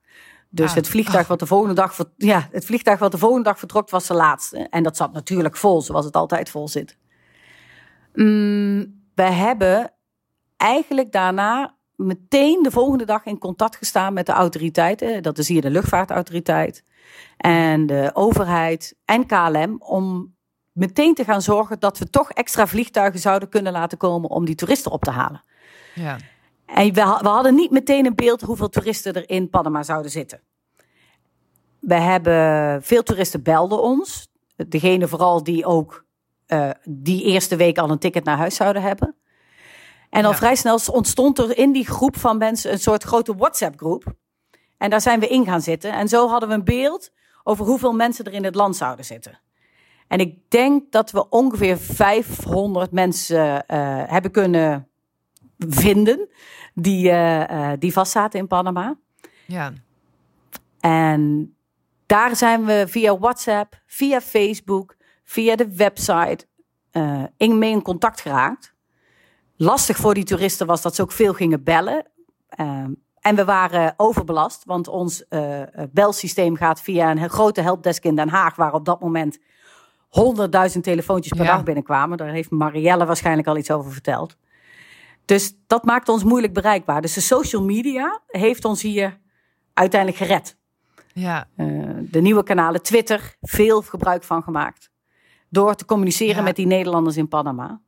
Dus 0.48 0.70
Ah. 0.70 0.76
het, 0.76 0.88
vliegtuig 0.88 1.26
wat 1.26 1.38
de 1.38 1.46
volgende 1.46 1.74
dag, 1.74 1.96
ja, 2.16 2.48
het 2.50 2.64
vliegtuig 2.64 2.98
wat 2.98 3.12
de 3.12 3.18
volgende 3.18 3.44
dag 3.44 3.58
vertrok 3.58 3.90
was 3.90 4.06
de 4.06 4.14
laatste. 4.14 4.66
En 4.70 4.82
dat 4.82 4.96
zat 4.96 5.12
natuurlijk 5.12 5.56
vol, 5.56 5.82
zoals 5.82 6.04
het 6.04 6.16
altijd 6.16 6.50
vol 6.50 6.68
zit. 6.68 6.96
Mm, 8.14 9.02
we 9.14 9.22
hebben 9.22 9.92
eigenlijk 10.56 11.12
daarna 11.12 11.75
meteen 11.96 12.62
de 12.62 12.70
volgende 12.70 13.04
dag 13.04 13.24
in 13.24 13.38
contact 13.38 13.76
gestaan 13.76 14.12
met 14.12 14.26
de 14.26 14.32
autoriteiten. 14.32 15.22
Dat 15.22 15.38
is 15.38 15.48
hier 15.48 15.60
de 15.60 15.70
luchtvaartautoriteit 15.70 16.84
en 17.36 17.86
de 17.86 18.10
overheid 18.14 18.96
en 19.04 19.26
KLM. 19.26 19.76
Om 19.78 20.34
meteen 20.72 21.14
te 21.14 21.24
gaan 21.24 21.42
zorgen 21.42 21.80
dat 21.80 21.98
we 21.98 22.10
toch 22.10 22.30
extra 22.30 22.66
vliegtuigen 22.66 23.20
zouden 23.20 23.48
kunnen 23.48 23.72
laten 23.72 23.98
komen 23.98 24.30
om 24.30 24.44
die 24.44 24.54
toeristen 24.54 24.92
op 24.92 25.02
te 25.02 25.10
halen. 25.10 25.44
Ja. 25.94 26.16
En 26.66 26.92
we, 26.92 27.00
ha- 27.00 27.20
we 27.22 27.28
hadden 27.28 27.54
niet 27.54 27.70
meteen 27.70 28.06
een 28.06 28.14
beeld 28.14 28.40
hoeveel 28.40 28.68
toeristen 28.68 29.14
er 29.14 29.28
in 29.28 29.50
Panama 29.50 29.82
zouden 29.82 30.10
zitten. 30.10 30.40
We 31.78 31.94
hebben 31.94 32.82
veel 32.82 33.02
toeristen 33.02 33.42
belden 33.42 33.82
ons. 33.82 34.28
Degene 34.68 35.08
vooral 35.08 35.42
die 35.42 35.64
ook 35.66 36.04
eh, 36.46 36.70
die 36.84 37.22
eerste 37.22 37.56
week 37.56 37.78
al 37.78 37.90
een 37.90 37.98
ticket 37.98 38.24
naar 38.24 38.36
huis 38.36 38.54
zouden 38.54 38.82
hebben. 38.82 39.16
En 40.10 40.24
al 40.24 40.30
Ja. 40.30 40.36
vrij 40.36 40.56
snel 40.56 40.80
ontstond 40.92 41.38
er 41.38 41.58
in 41.58 41.72
die 41.72 41.86
groep 41.86 42.16
van 42.16 42.38
mensen 42.38 42.72
een 42.72 42.78
soort 42.78 43.02
grote 43.02 43.36
WhatsApp-groep. 43.36 44.14
En 44.78 44.90
daar 44.90 45.00
zijn 45.00 45.20
we 45.20 45.28
in 45.28 45.44
gaan 45.44 45.60
zitten. 45.60 45.92
En 45.92 46.08
zo 46.08 46.28
hadden 46.28 46.48
we 46.48 46.54
een 46.54 46.64
beeld 46.64 47.10
over 47.42 47.66
hoeveel 47.66 47.92
mensen 47.92 48.24
er 48.24 48.32
in 48.32 48.44
het 48.44 48.54
land 48.54 48.76
zouden 48.76 49.04
zitten. 49.04 49.40
En 50.08 50.18
ik 50.18 50.50
denk 50.50 50.92
dat 50.92 51.10
we 51.10 51.28
ongeveer 51.28 51.78
500 51.78 52.90
mensen 52.90 53.66
eh, 53.66 54.02
hebben 54.06 54.30
kunnen 54.30 54.88
vinden 55.58 56.28
die, 56.74 57.10
eh, 57.10 57.72
eh, 57.72 57.78
die 57.80 57.92
vastzaten 57.92 58.38
in 58.38 58.46
Panama. 58.46 58.96
Ja. 59.46 59.72
En 60.80 61.54
daar 62.06 62.36
zijn 62.36 62.64
we 62.64 62.84
via 62.88 63.18
WhatsApp, 63.18 63.82
via 63.86 64.20
Facebook, 64.20 64.96
via 65.24 65.56
de 65.56 65.76
website 65.76 66.46
in 67.36 67.58
mee 67.58 67.70
in 67.70 67.82
contact 67.82 68.20
geraakt. 68.20 68.74
Lastig 69.56 69.96
voor 69.96 70.14
die 70.14 70.24
toeristen 70.24 70.66
was 70.66 70.82
dat 70.82 70.94
ze 70.94 71.02
ook 71.02 71.12
veel 71.12 71.32
gingen 71.34 71.62
bellen. 71.62 72.06
Ehm, 72.48 72.90
en 73.20 73.36
we 73.36 73.44
waren 73.44 73.94
overbelast, 73.96 74.64
want 74.64 74.88
ons 74.88 75.28
eh, 75.28 75.62
eh, 75.62 75.68
belsysteem 75.92 76.56
gaat 76.56 76.80
via 76.80 77.10
een 77.10 77.30
grote 77.30 77.60
helpdesk 77.60 78.04
in 78.04 78.14
Den 78.16 78.28
Haag, 78.28 78.56
waar 78.56 78.72
op 78.72 78.84
dat 78.84 79.00
moment 79.00 79.38
100.000 80.08 80.84
telefoontjes 80.84 81.32
per 81.38 81.44
Ja. 81.46 81.52
dag 81.54 81.62
binnenkwamen. 81.64 82.18
Daar 82.18 82.28
heeft 82.30 82.50
Marielle 82.50 83.04
waarschijnlijk 83.06 83.48
al 83.48 83.56
iets 83.56 83.70
over 83.70 83.92
verteld. 83.92 84.36
Dus 85.24 85.54
dat 85.66 85.84
maakt 85.84 86.08
ons 86.08 86.24
moeilijk 86.24 86.52
bereikbaar. 86.52 87.00
Dus 87.00 87.12
de 87.14 87.20
social 87.20 87.62
media 87.64 88.20
heeft 88.26 88.64
ons 88.64 88.82
hier 88.82 89.18
uiteindelijk 89.74 90.22
gered. 90.22 90.56
Ja. 91.12 91.48
Eh, 91.56 91.66
de 92.00 92.20
nieuwe 92.20 92.42
kanalen 92.42 92.82
Twitter, 92.82 93.36
veel 93.40 93.82
gebruik 93.82 94.24
van 94.24 94.42
gemaakt. 94.42 94.90
Door 95.48 95.74
te 95.74 95.84
communiceren 95.84 96.36
Ja. 96.36 96.42
met 96.42 96.56
die 96.56 96.66
Nederlanders 96.66 97.16
in 97.16 97.28
Panama. 97.28 97.80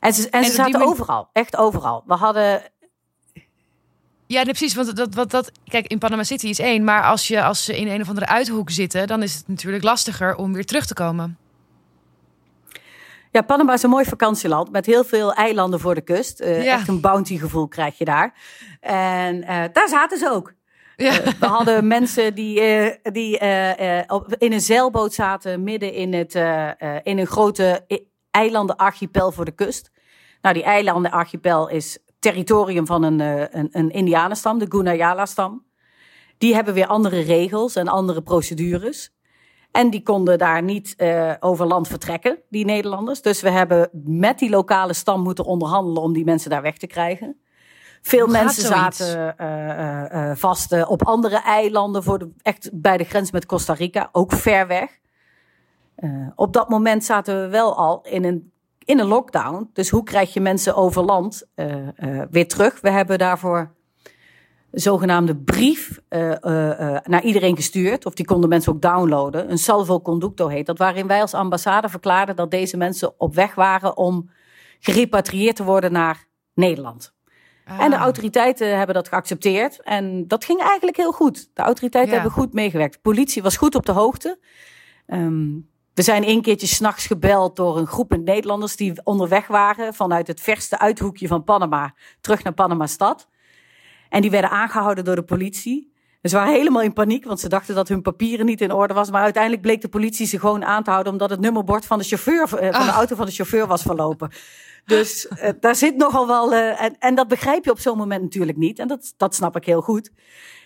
En 0.00 0.12
ze, 0.12 0.30
en 0.30 0.44
ze 0.44 0.52
zaten 0.52 0.82
overal, 0.82 1.28
echt 1.32 1.56
overal. 1.56 2.02
We 2.06 2.14
hadden 2.14 2.62
ja, 4.30 4.42
precies. 4.42 4.74
Want 4.74 4.96
dat, 4.96 5.14
wat, 5.14 5.30
dat, 5.30 5.52
kijk, 5.64 5.86
in 5.86 5.98
Panama 5.98 6.24
City 6.24 6.46
is 6.46 6.58
één. 6.58 6.84
Maar 6.84 7.02
als, 7.02 7.28
je, 7.28 7.42
als 7.42 7.64
ze 7.64 7.78
in 7.78 7.88
een 7.88 8.00
of 8.00 8.08
andere 8.08 8.26
uithoek 8.26 8.70
zitten, 8.70 9.06
dan 9.06 9.22
is 9.22 9.34
het 9.34 9.48
natuurlijk 9.48 9.84
lastiger 9.84 10.36
om 10.36 10.52
weer 10.52 10.64
terug 10.64 10.86
te 10.86 10.94
komen. 10.94 11.38
Ja, 13.30 13.42
Panama 13.42 13.72
is 13.72 13.82
een 13.82 13.90
mooi 13.90 14.04
vakantieland 14.04 14.70
met 14.70 14.86
heel 14.86 15.04
veel 15.04 15.34
eilanden 15.34 15.80
voor 15.80 15.94
de 15.94 16.00
kust. 16.00 16.40
Uh, 16.40 16.72
Echt 16.72 16.88
een 16.88 17.00
bounty 17.00 17.38
gevoel 17.38 17.68
krijg 17.68 17.98
je 17.98 18.04
daar. 18.04 18.34
En 18.80 19.36
uh, 19.36 19.64
daar 19.72 19.88
zaten 19.88 20.18
ze 20.18 20.30
ook. 20.30 20.52
Ja. 20.96 21.20
Uh, 21.20 21.26
we 21.40 21.46
hadden 21.46 21.86
mensen 21.96 22.34
die, 22.34 22.60
die 23.02 23.38
in 24.38 24.52
een 24.52 24.60
zeilboot 24.60 25.14
zaten 25.14 25.62
midden 25.62 25.92
in, 25.92 26.14
het, 26.14 26.34
in 27.02 27.18
een 27.18 27.26
grote 27.26 27.84
eilandenarchipel 28.30 29.32
voor 29.32 29.44
de 29.44 29.54
kust. 29.54 29.90
Nou, 30.40 30.54
die 30.54 30.64
eilandenarchipel 30.64 31.68
is 31.68 31.98
territorium 32.18 32.86
van 32.86 33.02
een, 33.02 33.20
een, 33.20 33.68
een 33.72 33.90
Indianenstam, 33.90 34.58
de 34.58 34.66
Gunayala-stam. 34.68 35.64
Die 36.38 36.54
hebben 36.54 36.74
weer 36.74 36.86
andere 36.86 37.20
regels 37.20 37.76
en 37.76 37.88
andere 37.88 38.22
procedures. 38.22 39.12
En 39.70 39.90
die 39.90 40.02
konden 40.02 40.38
daar 40.38 40.62
niet 40.62 40.94
uh, 40.96 41.32
over 41.40 41.66
land 41.66 41.88
vertrekken, 41.88 42.38
die 42.48 42.64
Nederlanders. 42.64 43.22
Dus 43.22 43.40
we 43.40 43.50
hebben 43.50 43.88
met 44.04 44.38
die 44.38 44.50
lokale 44.50 44.92
stam 44.92 45.22
moeten 45.22 45.44
onderhandelen 45.44 46.02
om 46.02 46.12
die 46.12 46.24
mensen 46.24 46.50
daar 46.50 46.62
weg 46.62 46.76
te 46.76 46.86
krijgen. 46.86 47.40
Veel 48.02 48.26
mensen 48.26 48.62
zaten 48.62 49.34
uh, 49.40 50.04
uh, 50.12 50.36
vast 50.36 50.86
op 50.86 51.06
andere 51.06 51.42
eilanden, 51.42 52.02
voor 52.02 52.18
de, 52.18 52.30
echt 52.42 52.70
bij 52.72 52.96
de 52.96 53.04
grens 53.04 53.30
met 53.30 53.46
Costa 53.46 53.72
Rica, 53.72 54.08
ook 54.12 54.32
ver 54.32 54.66
weg. 54.66 54.98
Op 56.34 56.52
dat 56.52 56.68
moment 56.68 57.04
zaten 57.04 57.40
we 57.40 57.48
wel 57.48 57.76
al 57.76 58.00
in 58.02 58.24
een, 58.24 58.52
in 58.84 58.98
een 58.98 59.06
lockdown. 59.06 59.70
Dus 59.72 59.90
hoe 59.90 60.02
krijg 60.02 60.32
je 60.32 60.40
mensen 60.40 60.74
over 60.74 61.02
land 61.02 61.46
weer 62.30 62.48
terug? 62.48 62.80
We 62.80 62.90
hebben 62.90 63.18
daarvoor 63.18 63.74
zogenaamde 64.70 65.36
brief 65.36 66.00
naar 67.02 67.22
iedereen 67.22 67.56
gestuurd. 67.56 68.06
Of 68.06 68.14
die 68.14 68.26
konden 68.26 68.48
mensen 68.48 68.72
ook 68.72 68.82
downloaden. 68.82 69.50
Een 69.50 69.58
salvo 69.58 70.00
conducto 70.00 70.48
heet 70.48 70.66
dat. 70.66 70.78
Waarin 70.78 71.06
wij 71.06 71.20
als 71.20 71.34
ambassade 71.34 71.88
verklaarden 71.88 72.36
dat 72.36 72.50
deze 72.50 72.76
mensen 72.76 73.20
op 73.20 73.34
weg 73.34 73.54
waren 73.54 73.96
om 73.96 74.30
gerepatrieerd 74.78 75.56
te 75.56 75.64
worden 75.64 75.92
naar 75.92 76.26
Nederland. 76.54 77.14
Ah. 77.64 77.80
En 77.80 77.90
de 77.90 77.96
autoriteiten 77.96 78.76
hebben 78.76 78.94
dat 78.94 79.08
geaccepteerd. 79.08 79.80
En 79.82 80.28
dat 80.28 80.44
ging 80.44 80.60
eigenlijk 80.60 80.96
heel 80.96 81.12
goed. 81.12 81.50
De 81.54 81.62
autoriteiten 81.62 82.14
hebben 82.14 82.32
goed 82.32 82.52
meegewerkt. 82.52 82.94
De 82.94 83.00
politie 83.00 83.42
was 83.42 83.56
goed 83.56 83.74
op 83.74 83.86
de 83.86 83.92
hoogte. 83.92 84.38
Um, 85.06 85.68
we 85.94 86.02
zijn 86.02 86.28
een 86.28 86.42
keertje 86.42 86.66
s'nachts 86.66 87.06
gebeld 87.06 87.56
door 87.56 87.78
een 87.78 87.86
groep 87.86 88.16
Nederlanders 88.16 88.76
die 88.76 89.04
onderweg 89.04 89.46
waren 89.46 89.94
vanuit 89.94 90.26
het 90.26 90.40
verste 90.40 90.78
uithoekje 90.78 91.28
van 91.28 91.44
Panama 91.44 91.94
terug 92.20 92.42
naar 92.42 92.52
Panama 92.52 92.86
stad. 92.86 93.28
En 94.08 94.20
die 94.20 94.30
werden 94.30 94.50
aangehouden 94.50 95.04
door 95.04 95.16
de 95.16 95.22
politie. 95.22 95.92
Dus 96.20 96.30
ze 96.30 96.36
waren 96.36 96.52
helemaal 96.52 96.82
in 96.82 96.92
paniek, 96.92 97.24
want 97.24 97.40
ze 97.40 97.48
dachten 97.48 97.74
dat 97.74 97.88
hun 97.88 98.02
papieren 98.02 98.46
niet 98.46 98.60
in 98.60 98.72
orde 98.72 98.94
was. 98.94 99.10
Maar 99.10 99.22
uiteindelijk 99.22 99.62
bleek 99.62 99.80
de 99.80 99.88
politie 99.88 100.26
ze 100.26 100.38
gewoon 100.38 100.64
aan 100.64 100.82
te 100.82 100.90
houden, 100.90 101.12
omdat 101.12 101.30
het 101.30 101.40
nummerbord 101.40 101.86
van 101.86 101.98
de 101.98 102.04
chauffeur, 102.04 102.42
eh, 102.42 102.48
van 102.48 102.86
de 102.86 102.90
ah. 102.90 102.96
auto 102.96 103.16
van 103.16 103.26
de 103.26 103.32
chauffeur 103.32 103.66
was 103.66 103.82
verlopen. 103.82 104.30
Dus 104.84 105.26
uh, 105.30 105.48
daar 105.60 105.74
zit 105.74 105.96
nogal 105.96 106.26
wel. 106.26 106.52
Uh, 106.52 106.82
en, 106.82 106.96
en 106.98 107.14
dat 107.14 107.28
begrijp 107.28 107.64
je 107.64 107.70
op 107.70 107.78
zo'n 107.78 107.96
moment 107.96 108.22
natuurlijk 108.22 108.58
niet. 108.58 108.78
En 108.78 108.88
dat, 108.88 109.14
dat 109.16 109.34
snap 109.34 109.56
ik 109.56 109.64
heel 109.64 109.80
goed. 109.80 110.10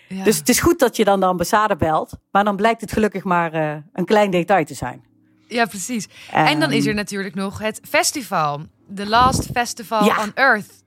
Ja. 0.09 0.25
Dus 0.25 0.39
het 0.39 0.49
is 0.49 0.61
goed 0.61 0.79
dat 0.79 0.97
je 0.97 1.05
dan 1.05 1.21
de 1.21 1.27
ambassade 1.27 1.77
belt. 1.77 2.13
Maar 2.31 2.45
dan 2.45 2.57
blijkt 2.57 2.81
het 2.81 2.93
gelukkig 2.93 3.25
maar 3.25 3.55
uh, 3.55 3.77
een 3.93 4.05
klein 4.05 4.31
detail 4.31 4.65
te 4.65 4.75
zijn. 4.75 5.05
Ja, 5.55 5.65
precies. 5.65 6.09
en 6.33 6.61
dan 6.61 6.73
is 6.73 6.83
er 6.83 6.89
ehm. 6.89 6.97
natuurlijk 6.97 7.35
nog 7.35 7.59
het 7.59 7.81
festival. 7.89 8.61
The 8.95 9.07
Last 9.07 9.47
Festival 9.53 10.05
ja. 10.05 10.23
on 10.23 10.33
Earth. 10.35 10.85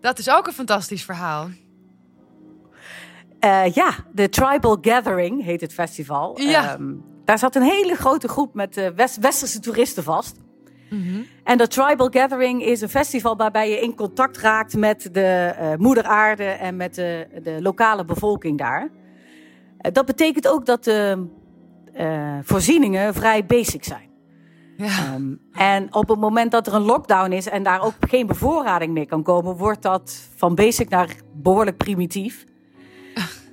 Dat 0.00 0.18
is 0.18 0.30
ook 0.30 0.46
een 0.46 0.52
fantastisch 0.52 1.04
verhaal. 1.04 1.48
Uh, 3.44 3.74
ja, 3.74 3.94
de 4.12 4.28
Tribal 4.28 4.78
Gathering 4.80 5.44
heet 5.44 5.60
het 5.60 5.72
festival. 5.72 6.40
Ja. 6.40 6.74
Um, 6.74 7.04
daar 7.24 7.38
zat 7.38 7.56
een 7.56 7.62
hele 7.62 7.94
grote 7.94 8.28
groep 8.28 8.54
met 8.54 8.76
uh, 8.76 8.88
West 8.96 9.18
Westerse 9.18 9.60
toeristen 9.60 10.02
vast. 10.02 10.36
Mm 10.90 11.02
-hmm. 11.02 11.26
En 11.44 11.58
de 11.58 11.68
Tribal 11.68 12.08
Gathering 12.10 12.64
is 12.64 12.80
een 12.80 12.88
festival 12.88 13.36
waarbij 13.36 13.70
je 13.70 13.80
in 13.80 13.94
contact 13.94 14.38
raakt 14.38 14.76
met 14.76 15.08
de 15.12 15.54
uh, 15.60 15.74
moeder 15.74 16.04
aarde 16.04 16.44
en 16.44 16.76
met 16.76 16.94
de, 16.94 17.26
de 17.42 17.62
lokale 17.62 18.04
bevolking 18.04 18.58
daar. 18.58 18.90
dat 19.92 20.06
betekent 20.06 20.48
ook 20.48 20.66
dat 20.66 20.84
de 20.84 21.26
voorzieningen 22.42 23.14
vrij 23.14 23.46
basic 23.46 23.84
zijn. 23.84 24.09
Ja. 24.84 25.14
Um, 25.14 25.40
en 25.52 25.94
op 25.94 26.08
het 26.08 26.18
moment 26.18 26.50
dat 26.50 26.66
er 26.66 26.74
een 26.74 26.82
lockdown 26.82 27.32
is 27.32 27.48
en 27.48 27.62
daar 27.62 27.82
ook 27.82 27.94
geen 28.00 28.26
bevoorrading 28.26 28.92
meer 28.92 29.06
kan 29.06 29.22
komen, 29.22 29.56
wordt 29.56 29.82
dat 29.82 30.28
van 30.36 30.54
basic 30.54 30.88
naar 30.88 31.16
behoorlijk 31.34 31.76
primitief. 31.76 32.44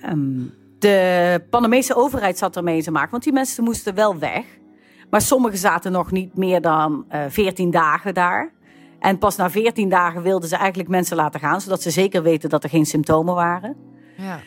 Um, 0.10 0.54
de 0.80 1.46
Panamese 1.50 1.96
overheid 1.96 2.38
zat 2.38 2.56
ermee 2.56 2.84
te 2.84 2.92
maken, 2.92 3.12
want 3.12 3.24
die 3.24 3.34
mensen 3.34 3.64
moesten 3.64 3.96
wel 3.96 4.18
weg. 4.18 4.46
Maar 5.10 5.22
sommigen 5.22 5.58
zaten 5.58 5.92
nog 5.92 6.12
niet 6.12 6.38
meer 6.38 6.62
dan 6.62 7.06
uh, 7.12 7.26
eh, 7.26 7.32
14 7.32 7.72
dagen 7.72 8.14
daar. 8.14 8.52
En 9.00 9.18
pas 9.18 9.36
na 9.36 9.50
14 9.50 9.90
dagen 9.90 10.22
wilden 10.22 10.50
ze 10.50 10.56
eigenlijk 10.56 10.90
mensen 10.90 11.16
laten 11.16 11.40
gaan, 11.40 11.62
zodat 11.62 11.82
ze 11.82 11.90
zeker 11.90 12.24
weten 12.24 12.50
dat 12.50 12.64
er 12.64 12.70
geen 12.70 12.86
symptomen 12.86 13.36
waren. 13.36 13.76
Ja. 14.18 14.40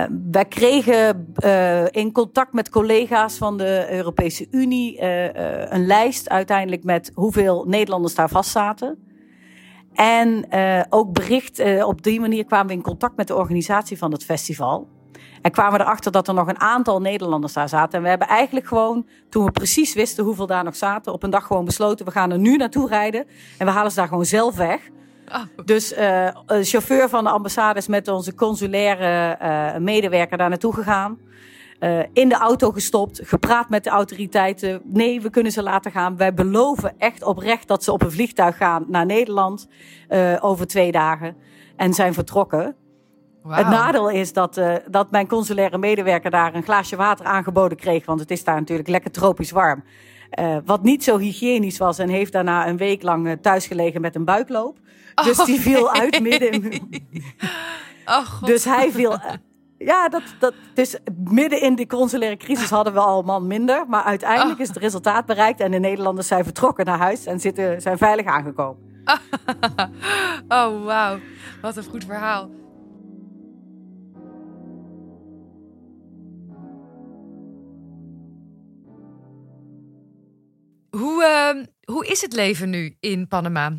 Uh, 0.00 0.06
wij 0.30 0.44
kregen 0.44 1.32
uh, 1.44 1.84
in 1.90 2.12
contact 2.12 2.52
met 2.52 2.70
collega's 2.70 3.36
van 3.36 3.56
de 3.56 3.86
Europese 3.90 4.46
Unie 4.50 5.02
een 5.72 5.86
lijst 5.86 6.28
uiteindelijk 6.28 6.84
met 6.84 7.10
hoeveel 7.14 7.64
Nederlanders 7.66 8.14
daar 8.14 8.28
vast 8.28 8.50
zaten. 8.50 8.98
En 9.92 10.46
ook 10.88 11.12
bericht, 11.12 11.82
op 11.84 12.02
die 12.02 12.20
manier 12.20 12.44
kwamen 12.44 12.66
we 12.66 12.72
in 12.72 12.82
contact 12.82 13.16
met 13.16 13.26
de 13.26 13.36
organisatie 13.36 13.98
van 13.98 14.12
het 14.12 14.24
festival. 14.24 14.88
En 15.42 15.50
kwamen 15.50 15.80
erachter 15.80 16.12
dat 16.12 16.28
er 16.28 16.34
nog 16.34 16.48
een 16.48 16.60
aantal 16.60 17.00
Nederlanders 17.00 17.52
daar 17.52 17.68
zaten. 17.68 17.98
En 17.98 18.02
we 18.02 18.08
hebben 18.08 18.28
eigenlijk 18.28 18.66
gewoon, 18.66 19.06
toen 19.28 19.44
we 19.44 19.50
precies 19.50 19.94
wisten 19.94 20.24
hoeveel 20.24 20.46
daar 20.46 20.64
nog 20.64 20.76
zaten, 20.76 21.12
op 21.12 21.22
een 21.22 21.30
dag 21.30 21.46
gewoon 21.46 21.64
besloten: 21.64 22.06
we 22.06 22.12
gaan 22.12 22.30
er 22.30 22.38
nu 22.38 22.56
naartoe 22.56 22.88
rijden. 22.88 23.26
En 23.58 23.66
we 23.66 23.72
halen 23.72 23.90
ze 23.90 23.96
daar 23.96 24.08
gewoon 24.08 24.24
zelf 24.24 24.56
weg. 24.56 24.80
Oh. 25.32 25.42
Dus 25.64 25.92
uh, 25.92 26.28
een 26.46 26.64
chauffeur 26.64 27.08
van 27.08 27.24
de 27.24 27.30
ambassade 27.30 27.78
is 27.78 27.86
met 27.86 28.08
onze 28.08 28.34
consulaire 28.34 29.38
uh, 29.42 29.80
medewerker 29.80 30.38
daar 30.38 30.48
naartoe 30.48 30.74
gegaan. 30.74 31.18
Uh, 31.80 32.00
in 32.12 32.28
de 32.28 32.34
auto 32.34 32.70
gestopt, 32.70 33.20
gepraat 33.24 33.68
met 33.68 33.84
de 33.84 33.90
autoriteiten. 33.90 34.80
Nee, 34.84 35.20
we 35.20 35.30
kunnen 35.30 35.52
ze 35.52 35.62
laten 35.62 35.90
gaan. 35.90 36.16
Wij 36.16 36.34
beloven 36.34 36.94
echt 36.98 37.22
oprecht 37.22 37.68
dat 37.68 37.84
ze 37.84 37.92
op 37.92 38.02
een 38.02 38.12
vliegtuig 38.12 38.56
gaan 38.56 38.84
naar 38.88 39.06
Nederland 39.06 39.68
over 40.40 40.66
twee 40.66 40.92
dagen 40.92 41.36
en 41.76 41.94
zijn 41.94 42.14
vertrokken. 42.14 42.76
Wow. 43.42 43.56
Het 43.56 43.68
nadeel 43.68 44.10
is 44.10 44.32
dat, 44.32 44.56
uh, 44.56 44.74
dat 44.90 45.10
mijn 45.10 45.26
consulaire 45.26 45.78
medewerker 45.78 46.30
daar 46.30 46.54
een 46.54 46.62
glaasje 46.62 46.96
water 46.96 47.26
aangeboden 47.26 47.78
kreeg, 47.78 48.06
want 48.06 48.20
het 48.20 48.30
is 48.30 48.44
daar 48.44 48.54
natuurlijk 48.54 48.88
lekker 48.88 49.10
tropisch 49.10 49.50
warm. 49.50 49.84
Wat 50.64 50.82
niet 50.82 51.04
zo 51.04 51.18
hygiënisch 51.18 51.78
was 51.78 51.98
en 51.98 52.08
heeft 52.08 52.32
daarna 52.32 52.68
een 52.68 52.76
week 52.76 53.02
lang 53.02 53.38
thuis 53.42 53.66
gelegen 53.66 54.00
met 54.00 54.14
een 54.14 54.24
buikloop. 54.24 54.78
Dus 55.14 55.44
die 55.44 55.60
viel 55.60 55.92
uit 55.92 56.20
midden. 56.20 56.62
Oh, 58.10 58.42
dus 58.42 58.64
hij 58.64 58.92
viel 58.92 59.18
ja, 59.78 60.08
dat, 60.08 60.22
dat, 60.38 60.54
dus 60.74 60.98
midden 61.24 61.60
in 61.60 61.74
die 61.74 61.86
consulaire 61.86 62.36
crisis 62.36 62.70
hadden 62.70 62.92
we 62.92 63.00
al 63.00 63.22
man 63.22 63.46
minder. 63.46 63.84
Maar 63.88 64.02
uiteindelijk 64.02 64.58
is 64.58 64.68
het 64.68 64.76
resultaat 64.76 65.26
bereikt 65.26 65.60
en 65.60 65.70
de 65.70 65.78
Nederlanders 65.78 66.26
zijn 66.26 66.44
vertrokken 66.44 66.84
naar 66.84 66.98
huis 66.98 67.26
en 67.26 67.40
zitten, 67.40 67.82
zijn 67.82 67.98
veilig 67.98 68.26
aangekomen. 68.26 68.86
Oh, 70.48 70.84
wauw. 70.84 71.18
Wat 71.62 71.76
een 71.76 71.84
goed 71.84 72.04
verhaal. 72.04 72.50
Hoe 81.92 82.06
is 82.06 82.20
het 82.20 82.32
leven 82.32 82.70
nu 82.70 82.96
in 83.00 83.28
Panama? 83.28 83.72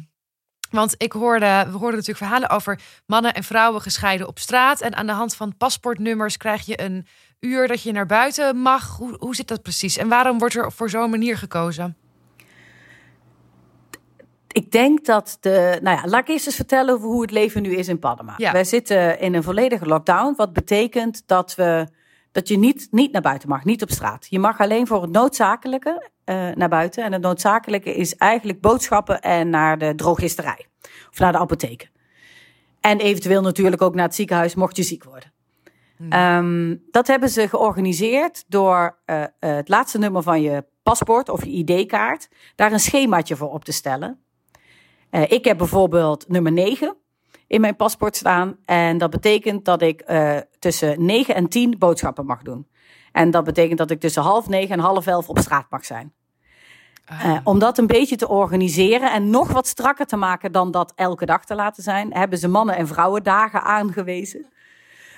Want 0.71 0.95
ik 0.97 1.11
hoorde, 1.11 1.65
we 1.65 1.77
hoorden 1.77 1.99
natuurlijk 1.99 2.17
verhalen 2.17 2.49
over 2.49 2.79
mannen 3.05 3.33
en 3.33 3.43
vrouwen 3.43 3.81
gescheiden 3.81 4.27
op 4.27 4.39
straat. 4.39 4.81
En 4.81 4.95
aan 4.95 5.05
de 5.05 5.11
hand 5.11 5.35
van 5.35 5.57
paspoortnummers 5.57 6.37
krijg 6.37 6.65
je 6.65 6.81
een 6.81 7.07
uur 7.39 7.67
dat 7.67 7.81
je 7.81 7.91
naar 7.91 8.05
buiten 8.05 8.57
mag. 8.57 8.97
Hoe, 8.97 9.15
hoe 9.19 9.35
zit 9.35 9.47
dat 9.47 9.61
precies? 9.61 9.97
En 9.97 10.07
waarom 10.07 10.39
wordt 10.39 10.55
er 10.55 10.71
voor 10.71 10.89
zo'n 10.89 11.09
manier 11.09 11.37
gekozen? 11.37 11.97
Ik 14.47 14.71
denk 14.71 15.05
dat 15.05 15.37
de. 15.39 15.79
Nou 15.81 15.97
ja, 15.97 16.07
laat 16.07 16.21
ik 16.21 16.27
eerst 16.27 16.45
eens 16.45 16.55
vertellen 16.55 16.99
hoe 16.99 17.21
het 17.21 17.31
leven 17.31 17.61
nu 17.61 17.75
is 17.75 17.87
in 17.87 17.99
Panama. 17.99 18.33
Ja. 18.37 18.51
Wij 18.51 18.63
zitten 18.63 19.19
in 19.19 19.33
een 19.33 19.43
volledige 19.43 19.85
lockdown. 19.85 20.33
Wat 20.37 20.53
betekent 20.53 21.23
dat, 21.25 21.55
we, 21.55 21.87
dat 22.31 22.47
je 22.47 22.57
niet, 22.57 22.87
niet 22.91 23.11
naar 23.11 23.21
buiten 23.21 23.49
mag, 23.49 23.65
niet 23.65 23.81
op 23.81 23.89
straat. 23.89 24.27
Je 24.29 24.39
mag 24.39 24.59
alleen 24.59 24.87
voor 24.87 25.01
het 25.01 25.11
noodzakelijke 25.11 26.09
uh, 26.25 26.49
naar 26.49 26.69
buiten. 26.69 27.03
En 27.03 27.13
het 27.13 27.21
noodzakelijke 27.21 27.95
is 27.95 28.15
eigenlijk 28.15 28.61
boodschappen 28.61 29.21
en 29.21 29.49
naar 29.49 29.77
de 29.77 29.95
drogisterij. 29.95 30.65
Of 31.09 31.19
naar 31.19 31.31
de 31.31 31.37
apotheek. 31.37 31.91
En 32.79 32.99
eventueel 32.99 33.41
natuurlijk 33.41 33.81
ook 33.81 33.95
naar 33.95 34.05
het 34.05 34.15
ziekenhuis 34.15 34.55
mocht 34.55 34.75
je 34.75 34.83
ziek 34.83 35.03
worden. 35.03 35.31
Hmm. 35.97 36.13
Um, 36.13 36.83
dat 36.91 37.07
hebben 37.07 37.29
ze 37.29 37.47
georganiseerd 37.47 38.45
door 38.47 38.97
uh, 39.05 39.23
het 39.39 39.69
laatste 39.69 39.97
nummer 39.97 40.23
van 40.23 40.41
je 40.41 40.65
paspoort 40.83 41.29
of 41.29 41.45
je 41.45 41.51
ID-kaart 41.51 42.29
daar 42.55 42.71
een 42.71 42.79
schemaatje 42.79 43.35
voor 43.35 43.51
op 43.51 43.65
te 43.65 43.71
stellen. 43.71 44.19
Ik 45.27 45.45
heb 45.45 45.57
bijvoorbeeld 45.57 46.27
nummer 46.27 46.51
9 46.51 46.95
in 47.49 47.61
mijn 47.61 47.75
paspoort 47.75 48.15
staan. 48.15 48.57
En 48.65 48.97
dat 48.97 49.09
betekent 49.09 49.65
dat 49.65 49.81
ik 49.81 50.03
uh, 50.07 50.37
tussen 50.59 51.05
9 51.05 51.35
en 51.35 51.47
10 51.47 51.75
boodschappen 51.77 52.25
mag 52.25 52.41
doen. 52.41 52.67
En 53.11 53.31
dat 53.31 53.43
betekent 53.43 53.77
dat 53.77 53.91
ik 53.91 53.99
tussen 53.99 54.21
half 54.21 54.47
negen 54.47 54.75
en 54.75 54.79
half 54.79 55.07
elf 55.07 55.29
op 55.29 55.39
straat 55.39 55.65
mag 55.69 55.85
zijn. 55.85 56.13
Uh, 57.11 57.37
om 57.43 57.59
dat 57.59 57.77
een 57.77 57.87
beetje 57.87 58.15
te 58.15 58.27
organiseren 58.27 59.11
en 59.11 59.29
nog 59.29 59.51
wat 59.51 59.67
strakker 59.67 60.05
te 60.05 60.15
maken 60.15 60.51
dan 60.51 60.71
dat 60.71 60.93
elke 60.95 61.25
dag 61.25 61.45
te 61.45 61.55
laten 61.55 61.83
zijn, 61.83 62.13
hebben 62.13 62.39
ze 62.39 62.47
mannen- 62.47 62.75
en 62.75 62.87
vrouwendagen 62.87 63.63
aangewezen. 63.63 64.45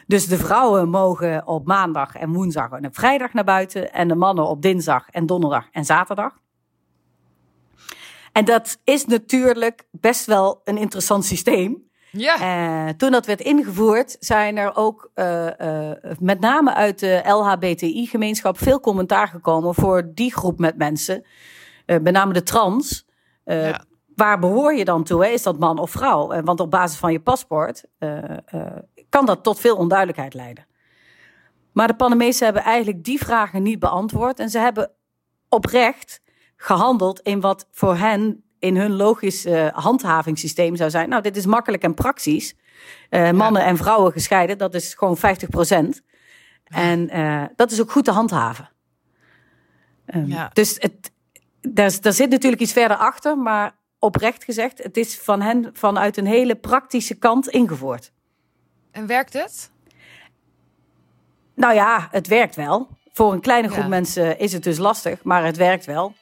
Dus 0.08 0.28
de 0.28 0.38
vrouwen 0.38 0.90
mogen 0.90 1.48
op 1.48 1.66
maandag 1.66 2.16
en 2.16 2.34
woensdag 2.34 2.72
en 2.72 2.86
op 2.86 2.96
vrijdag 2.96 3.34
naar 3.34 3.44
buiten. 3.44 3.94
En 3.94 4.08
de 4.08 4.16
mannen 4.16 4.48
op 4.48 4.62
dinsdag 4.62 5.10
en 5.10 5.26
donderdag 5.26 5.68
en 5.72 5.86
zaterdag. 5.86 6.40
En 8.32 8.46
dat 8.46 8.80
is 8.84 9.06
natuurlijk 9.06 9.88
best 9.92 10.26
wel 10.26 10.62
een 10.64 10.78
interessant 10.78 11.26
systeem. 11.26 11.90
Ja. 12.12 12.88
Uh, 12.88 12.94
toen 12.94 13.12
dat 13.12 13.26
werd 13.26 13.42
ingevoerd, 13.42 14.16
zijn 14.20 14.58
er 14.58 14.76
ook 14.76 15.12
uh, 15.16 15.46
uh, 15.46 15.92
met 16.20 16.40
name 16.40 16.74
uit 16.74 17.00
de 17.00 17.22
LHBTI-gemeenschap 17.26 18.58
veel 18.58 18.80
commentaar 18.80 19.28
gekomen 19.28 19.76
voor 19.76 20.12
die 20.14 20.34
groep 20.34 20.60
met 20.60 20.78
mensen. 20.78 21.26
met 21.86 22.12
name 22.12 22.34
de 22.34 22.44
trans. 22.44 23.06
Ja. 23.44 23.84
Waar 24.16 24.40
behoor 24.40 24.74
je 24.74 24.86
dan 24.86 25.04
toe? 25.04 25.26
Hè? 25.26 25.30
Is 25.30 25.44
dat 25.44 25.60
man 25.60 25.80
of 25.80 25.92
vrouw? 25.92 26.42
want 26.42 26.60
op 26.60 26.72
basis 26.72 26.98
van 26.98 27.12
je 27.12 27.20
paspoort 27.20 27.84
kan 29.10 29.26
dat 29.26 29.44
tot 29.44 29.60
veel 29.60 29.76
onduidelijkheid 29.76 30.34
leiden. 30.34 30.66
Maar 31.74 31.88
de 31.88 31.94
Panamezen 31.94 32.46
hebben 32.46 32.64
eigenlijk 32.64 33.04
die 33.04 33.20
vragen 33.20 33.64
niet 33.64 33.80
beantwoord. 33.80 34.40
En 34.40 34.50
ze 34.50 34.60
hebben 34.60 34.92
oprecht 35.50 36.22
gehandeld 36.56 37.20
in 37.20 37.40
wat 37.40 37.68
voor 37.72 37.96
hen 37.96 38.44
in 38.62 38.78
hun 38.78 38.92
logisch 38.96 39.46
uh, 39.46 39.68
handhavingssysteem 39.68 40.76
zou 40.76 40.90
zijn. 40.90 41.10
Nou, 41.10 41.22
dit 41.22 41.38
is 41.38 41.46
makkelijk 41.46 41.84
en 41.84 41.94
praktisch. 41.94 42.56
Uh, 43.10 43.32
mannen 43.32 43.62
ja. 43.62 43.68
en 43.68 43.78
vrouwen 43.78 44.12
gescheiden, 44.12 44.58
dat 44.58 44.74
is 44.74 44.94
gewoon 44.94 45.18
50 45.18 45.50
procent. 45.50 46.02
En 46.64 47.18
uh, 47.18 47.44
dat 47.56 47.72
is 47.72 47.82
ook 47.82 47.92
goed 47.92 48.06
te 48.06 48.12
handhaven. 48.12 48.70
Um, 50.06 50.26
ja. 50.26 50.50
Dus 50.54 50.76
het, 50.80 51.12
daar, 51.62 52.02
daar 52.02 52.14
zit 52.14 52.30
natuurlijk 52.30 52.62
iets 52.62 52.74
verder 52.74 52.98
achter, 52.98 53.38
maar 53.38 53.76
oprecht 54.00 54.44
gezegd, 54.44 54.84
het 54.84 54.98
is 54.98 55.20
van 55.20 55.42
hen 55.42 55.70
vanuit 55.74 56.18
een 56.18 56.26
hele 56.26 56.56
praktische 56.56 57.16
kant 57.16 57.48
ingevoerd. 57.48 58.12
En 58.92 59.08
werkt 59.08 59.34
het? 59.34 59.72
Nou 61.56 61.74
ja, 61.74 62.08
het 62.12 62.28
werkt 62.28 62.56
wel. 62.56 62.88
Voor 63.14 63.34
een 63.34 63.42
kleine 63.42 63.68
groep 63.68 63.84
ja. 63.84 63.90
mensen 63.90 64.40
is 64.40 64.54
het 64.54 64.64
dus 64.64 64.78
lastig, 64.78 65.24
maar 65.24 65.46
het 65.46 65.58
werkt 65.58 65.86
wel. 65.86 66.14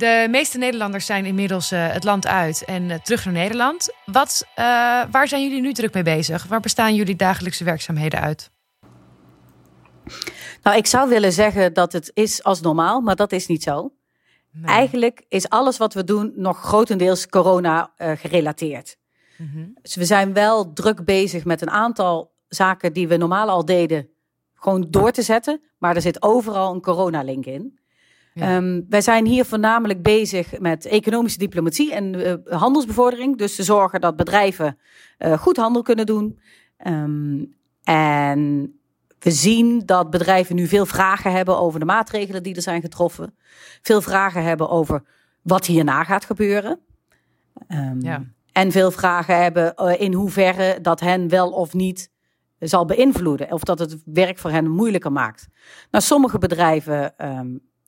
De 0.00 0.26
meeste 0.30 0.58
Nederlanders 0.58 1.06
zijn 1.06 1.24
inmiddels 1.24 1.72
uh, 1.72 1.92
het 1.92 2.04
land 2.04 2.26
uit 2.26 2.64
en 2.64 2.82
uh, 2.82 2.94
terug 2.94 3.24
naar 3.24 3.34
Nederland. 3.34 3.88
Wat, 4.04 4.44
uh, 4.48 4.54
waar 5.10 5.28
zijn 5.28 5.42
jullie 5.42 5.60
nu 5.60 5.72
druk 5.72 5.94
mee 5.94 6.02
bezig? 6.02 6.44
Waar 6.44 6.60
bestaan 6.60 6.94
jullie 6.94 7.16
dagelijkse 7.16 7.64
werkzaamheden 7.64 8.20
uit? 8.20 8.50
Nou, 10.62 10.76
ik 10.76 10.86
zou 10.86 11.08
willen 11.08 11.32
zeggen 11.32 11.72
dat 11.72 11.92
het 11.92 12.10
is 12.14 12.42
als 12.42 12.60
normaal, 12.60 13.00
maar 13.00 13.16
dat 13.16 13.32
is 13.32 13.46
niet 13.46 13.62
zo. 13.62 13.92
Nee. 14.52 14.74
Eigenlijk 14.74 15.24
is 15.28 15.48
alles 15.48 15.76
wat 15.76 15.94
we 15.94 16.04
doen 16.04 16.32
nog 16.36 16.58
grotendeels 16.58 17.26
corona 17.26 17.92
gerelateerd. 17.96 18.96
Mm 19.36 19.50
-hmm. 19.52 19.74
Dus 19.82 19.94
we 19.94 20.04
zijn 20.04 20.32
wel 20.32 20.72
druk 20.72 21.04
bezig 21.04 21.44
met 21.44 21.62
een 21.62 21.70
aantal 21.70 22.32
zaken 22.48 22.92
die 22.92 23.08
we 23.08 23.16
normaal 23.16 23.48
al 23.48 23.64
deden, 23.64 24.08
gewoon 24.54 24.86
door 24.90 25.10
te 25.10 25.22
zetten. 25.22 25.60
Maar 25.78 25.94
er 25.94 26.02
zit 26.02 26.22
overal 26.22 26.74
een 26.74 26.80
coronalink 26.82 27.46
in. 27.46 27.79
Ja. 28.32 28.56
Um, 28.56 28.86
wij 28.88 29.00
zijn 29.00 29.26
hier 29.26 29.44
voornamelijk 29.44 30.02
bezig 30.02 30.58
met 30.58 30.86
economische 30.86 31.38
diplomatie 31.38 31.94
en 31.94 32.14
uh, 32.14 32.34
handelsbevordering. 32.44 33.38
Dus 33.38 33.54
te 33.54 33.62
zorgen 33.62 34.00
dat 34.00 34.16
bedrijven 34.16 34.78
uh, 35.18 35.32
goed 35.38 35.56
handel 35.56 35.82
kunnen 35.82 36.06
doen. 36.06 36.40
Um, 36.86 37.54
en 37.82 38.72
we 39.18 39.30
zien 39.30 39.82
dat 39.86 40.10
bedrijven 40.10 40.56
nu 40.56 40.66
veel 40.66 40.86
vragen 40.86 41.32
hebben 41.32 41.58
over 41.58 41.80
de 41.80 41.86
maatregelen 41.86 42.42
die 42.42 42.54
er 42.54 42.62
zijn 42.62 42.80
getroffen. 42.80 43.34
Veel 43.82 44.00
vragen 44.00 44.44
hebben 44.44 44.68
over 44.68 45.02
wat 45.42 45.66
hierna 45.66 46.04
gaat 46.04 46.24
gebeuren. 46.24 46.80
Um, 47.68 48.00
ja. 48.00 48.24
En 48.52 48.72
veel 48.72 48.90
vragen 48.90 49.42
hebben 49.42 49.74
uh, 49.76 50.00
in 50.00 50.12
hoeverre 50.12 50.80
dat 50.80 51.00
hen 51.00 51.28
wel 51.28 51.50
of 51.50 51.74
niet 51.74 52.10
zal 52.58 52.84
beïnvloeden. 52.84 53.52
Of 53.52 53.62
dat 53.62 53.78
het 53.78 54.02
werk 54.04 54.38
voor 54.38 54.50
hen 54.50 54.70
moeilijker 54.70 55.12
maakt. 55.12 55.48
Nou, 55.90 56.04
sommige 56.04 56.38
bedrijven 56.38 57.14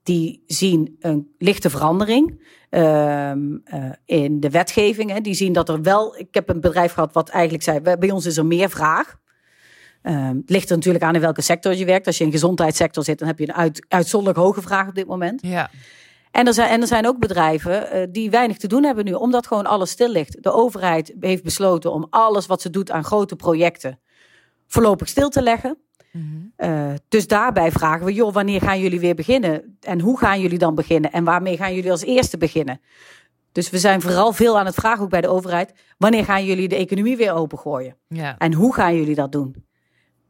die 0.03 0.43
zien 0.47 0.97
een 1.01 1.35
lichte 1.39 1.71
verandering 1.71 2.41
um, 2.71 3.63
uh, 3.65 3.91
in 4.05 4.41
de 4.41 4.51
wetgeving. 4.51 5.11
Hè. 5.11 5.21
Die 5.21 5.35
zien 5.35 5.53
dat 5.53 5.69
er 5.69 5.83
wel. 5.83 6.19
Ik 6.19 6.35
heb 6.35 6.49
een 6.49 6.61
bedrijf 6.61 6.93
gehad 6.93 7.13
wat 7.13 7.29
eigenlijk 7.29 7.65
zei: 7.65 7.81
bij 7.81 8.11
ons 8.11 8.27
is 8.27 8.37
er 8.37 8.47
meer 8.47 8.71
vraag. 8.71 9.21
Um, 10.03 10.37
het 10.37 10.51
ligt 10.51 10.71
er 10.71 10.77
natuurlijk 10.77 11.05
aan 11.05 11.15
in 11.15 11.21
welke 11.21 11.43
sector 11.43 11.75
je 11.75 11.85
werkt. 11.85 12.07
Als 12.07 12.19
je 12.19 12.25
in 12.25 12.31
de 12.31 12.37
gezondheidssector 12.37 13.05
zit, 13.05 13.19
dan 13.19 13.29
heb 13.29 13.39
je 13.39 13.49
een 13.49 13.55
uit, 13.55 13.87
uitzonderlijk 13.89 14.45
hoge 14.45 14.63
vraag 14.63 14.89
op 14.89 14.95
dit 14.95 15.07
moment. 15.07 15.43
Ja. 15.43 15.71
En 16.31 16.47
er, 16.47 16.55
zijn, 16.55 16.69
en 16.69 16.81
er 16.81 16.87
zijn 16.87 17.07
ook 17.07 17.19
bedrijven 17.19 17.97
uh, 17.97 18.07
die 18.11 18.31
weinig 18.31 18.57
te 18.57 18.67
doen 18.67 18.85
hebben 18.85 19.05
nu, 19.05 19.13
omdat 19.13 19.47
gewoon 19.47 19.67
alles 19.67 19.91
stil 19.91 20.09
ligt. 20.09 20.43
De 20.43 20.53
overheid 20.53 21.15
heeft 21.21 21.43
besloten 21.43 21.93
om 21.93 22.07
alles 22.11 22.47
wat 22.47 22.63
ze 22.63 22.71
doet 22.71 22.91
aan 22.91 23.05
grote 23.05 23.37
projecten 23.37 24.01
voorlopig 24.67 25.09
stil 25.09 25.29
te 25.29 25.43
leggen. 25.43 25.79
Mm 26.13 26.53
-hmm. 26.57 26.69
uh, 26.71 26.93
dus 27.09 27.27
daarbij 27.27 27.73
vragen 27.73 28.07
we, 28.07 28.13
joh, 28.13 28.33
wanneer 28.33 28.61
gaan 28.61 28.81
jullie 28.81 29.01
weer 29.01 29.15
beginnen? 29.15 29.79
En 29.81 30.01
hoe 30.01 30.19
gaan 30.19 30.41
jullie 30.41 30.59
dan 30.59 30.75
beginnen? 30.75 31.13
En 31.13 31.25
waarmee 31.25 31.57
gaan 31.57 31.75
jullie 31.75 31.91
als 31.91 32.05
eerste 32.05 32.39
beginnen? 32.39 32.81
Dus 33.53 33.71
we 33.71 33.79
zijn 33.79 34.01
vooral 34.01 34.33
veel 34.33 34.59
aan 34.59 34.67
het 34.67 34.75
vragen, 34.75 35.05
ook 35.05 35.11
bij 35.11 35.21
de 35.21 35.29
overheid, 35.29 35.75
wanneer 35.99 36.25
gaan 36.25 36.45
jullie 36.45 36.69
de 36.69 36.77
economie 36.77 37.17
weer 37.17 37.33
opengooien? 37.33 37.97
Ja. 38.09 38.39
En 38.39 38.53
hoe 38.53 38.75
gaan 38.75 38.97
jullie 38.97 39.15
dat 39.15 39.33
doen? 39.33 39.65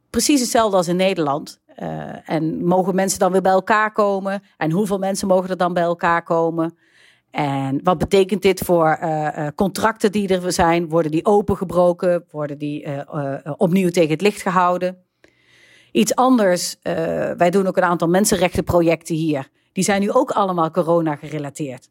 Precies 0.09 0.39
hetzelfde 0.39 0.77
als 0.77 0.87
in 0.87 0.95
Nederland. 0.95 1.61
Uh, 1.79 2.29
en 2.29 2.65
mogen 2.65 2.95
mensen 2.95 3.19
dan 3.19 3.31
weer 3.31 3.41
bij 3.41 3.51
elkaar 3.51 3.91
komen? 3.91 4.43
En 4.57 4.71
hoeveel 4.71 4.97
mensen 4.97 5.27
mogen 5.27 5.49
er 5.49 5.57
dan 5.57 5.73
bij 5.73 5.83
elkaar 5.83 6.23
komen? 6.23 6.77
En 7.31 7.79
wat 7.83 7.97
betekent 7.97 8.41
dit 8.41 8.59
voor 8.59 8.99
uh, 9.01 9.47
contracten 9.55 10.11
die 10.11 10.27
er 10.27 10.51
zijn? 10.51 10.89
Worden 10.89 11.11
die 11.11 11.25
opengebroken? 11.25 12.25
Worden 12.31 12.57
die 12.57 12.87
opnieuw 13.57 13.89
tegen 13.89 14.11
het 14.11 14.21
licht 14.21 14.41
gehouden? 14.41 14.97
Iets 15.93 16.15
anders, 16.15 16.75
uh, 16.83 16.93
wij 17.31 17.49
doen 17.49 17.67
ook 17.67 17.77
een 17.77 17.83
aantal 17.83 18.07
mensenrechtenprojecten 18.07 19.15
hier. 19.15 19.49
Die 19.71 19.83
zijn 19.83 20.01
nu 20.01 20.11
ook 20.11 20.31
allemaal 20.31 20.71
corona 20.71 21.15
gerelateerd. 21.15 21.89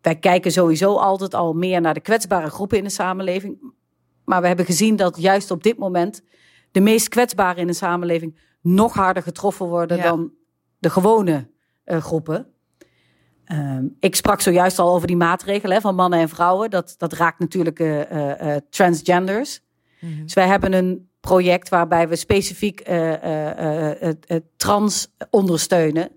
Wij 0.00 0.16
kijken 0.16 0.52
sowieso 0.52 0.96
altijd 0.96 1.34
al 1.34 1.52
meer 1.52 1.80
naar 1.80 1.94
de 1.94 2.00
kwetsbare 2.00 2.50
groepen 2.50 2.78
in 2.78 2.84
de 2.84 2.90
samenleving. 2.90 3.72
Maar 4.24 4.40
we 4.40 4.46
hebben 4.46 4.64
gezien 4.66 4.96
dat 4.96 5.20
juist 5.20 5.50
op 5.50 5.62
dit 5.62 5.78
moment 5.78 6.22
de 6.70 6.80
meest 6.80 7.08
kwetsbaren 7.08 7.60
in 7.60 7.66
de 7.66 7.72
samenleving 7.72 8.38
nog 8.60 8.94
harder 8.94 9.22
getroffen 9.22 9.66
worden 9.66 9.96
ja. 9.96 10.02
dan 10.02 10.32
de 10.78 10.90
gewone 10.90 11.48
uh, 11.84 12.02
groepen. 12.02 12.46
Um, 13.52 13.96
ik 14.00 14.14
sprak 14.14 14.40
zojuist 14.40 14.78
al 14.78 14.94
over 14.94 15.06
die 15.06 15.16
maatregelen 15.16 15.76
hè, 15.76 15.80
van 15.80 15.94
mannen 15.94 16.18
en 16.18 16.28
vrouwen. 16.28 16.70
Dat, 16.70 16.94
dat 16.98 17.12
raakt 17.12 17.38
natuurlijk 17.38 17.78
uh, 17.78 18.56
transgenders. 18.70 19.60
Mm 20.00 20.12
-hmm. 20.12 20.22
Dus 20.22 20.34
wij 20.34 20.46
hebben 20.46 20.72
een 20.72 21.08
project 21.26 21.68
waarbij 21.68 22.08
we 22.08 22.16
specifiek 22.16 22.88
uh, 22.88 23.22
uh, 23.22 24.00
uh, 24.00 24.10
trans 24.56 25.08
ondersteunen. 25.30 26.10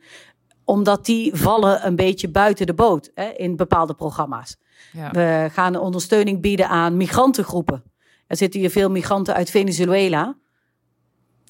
Omdat 0.63 1.05
die 1.05 1.35
vallen 1.35 1.85
een 1.85 1.95
beetje 1.95 2.29
buiten 2.29 2.65
de 2.65 2.73
boot 2.73 3.11
hè, 3.13 3.29
in 3.29 3.55
bepaalde 3.55 3.93
programma's. 3.93 4.57
Ja. 4.91 5.11
We 5.11 5.49
gaan 5.51 5.75
ondersteuning 5.75 6.41
bieden 6.41 6.67
aan 6.67 6.97
migrantengroepen. 6.97 7.83
Er 8.27 8.37
zitten 8.37 8.59
hier 8.59 8.69
veel 8.69 8.89
migranten 8.89 9.33
uit 9.33 9.49
Venezuela. 9.49 10.35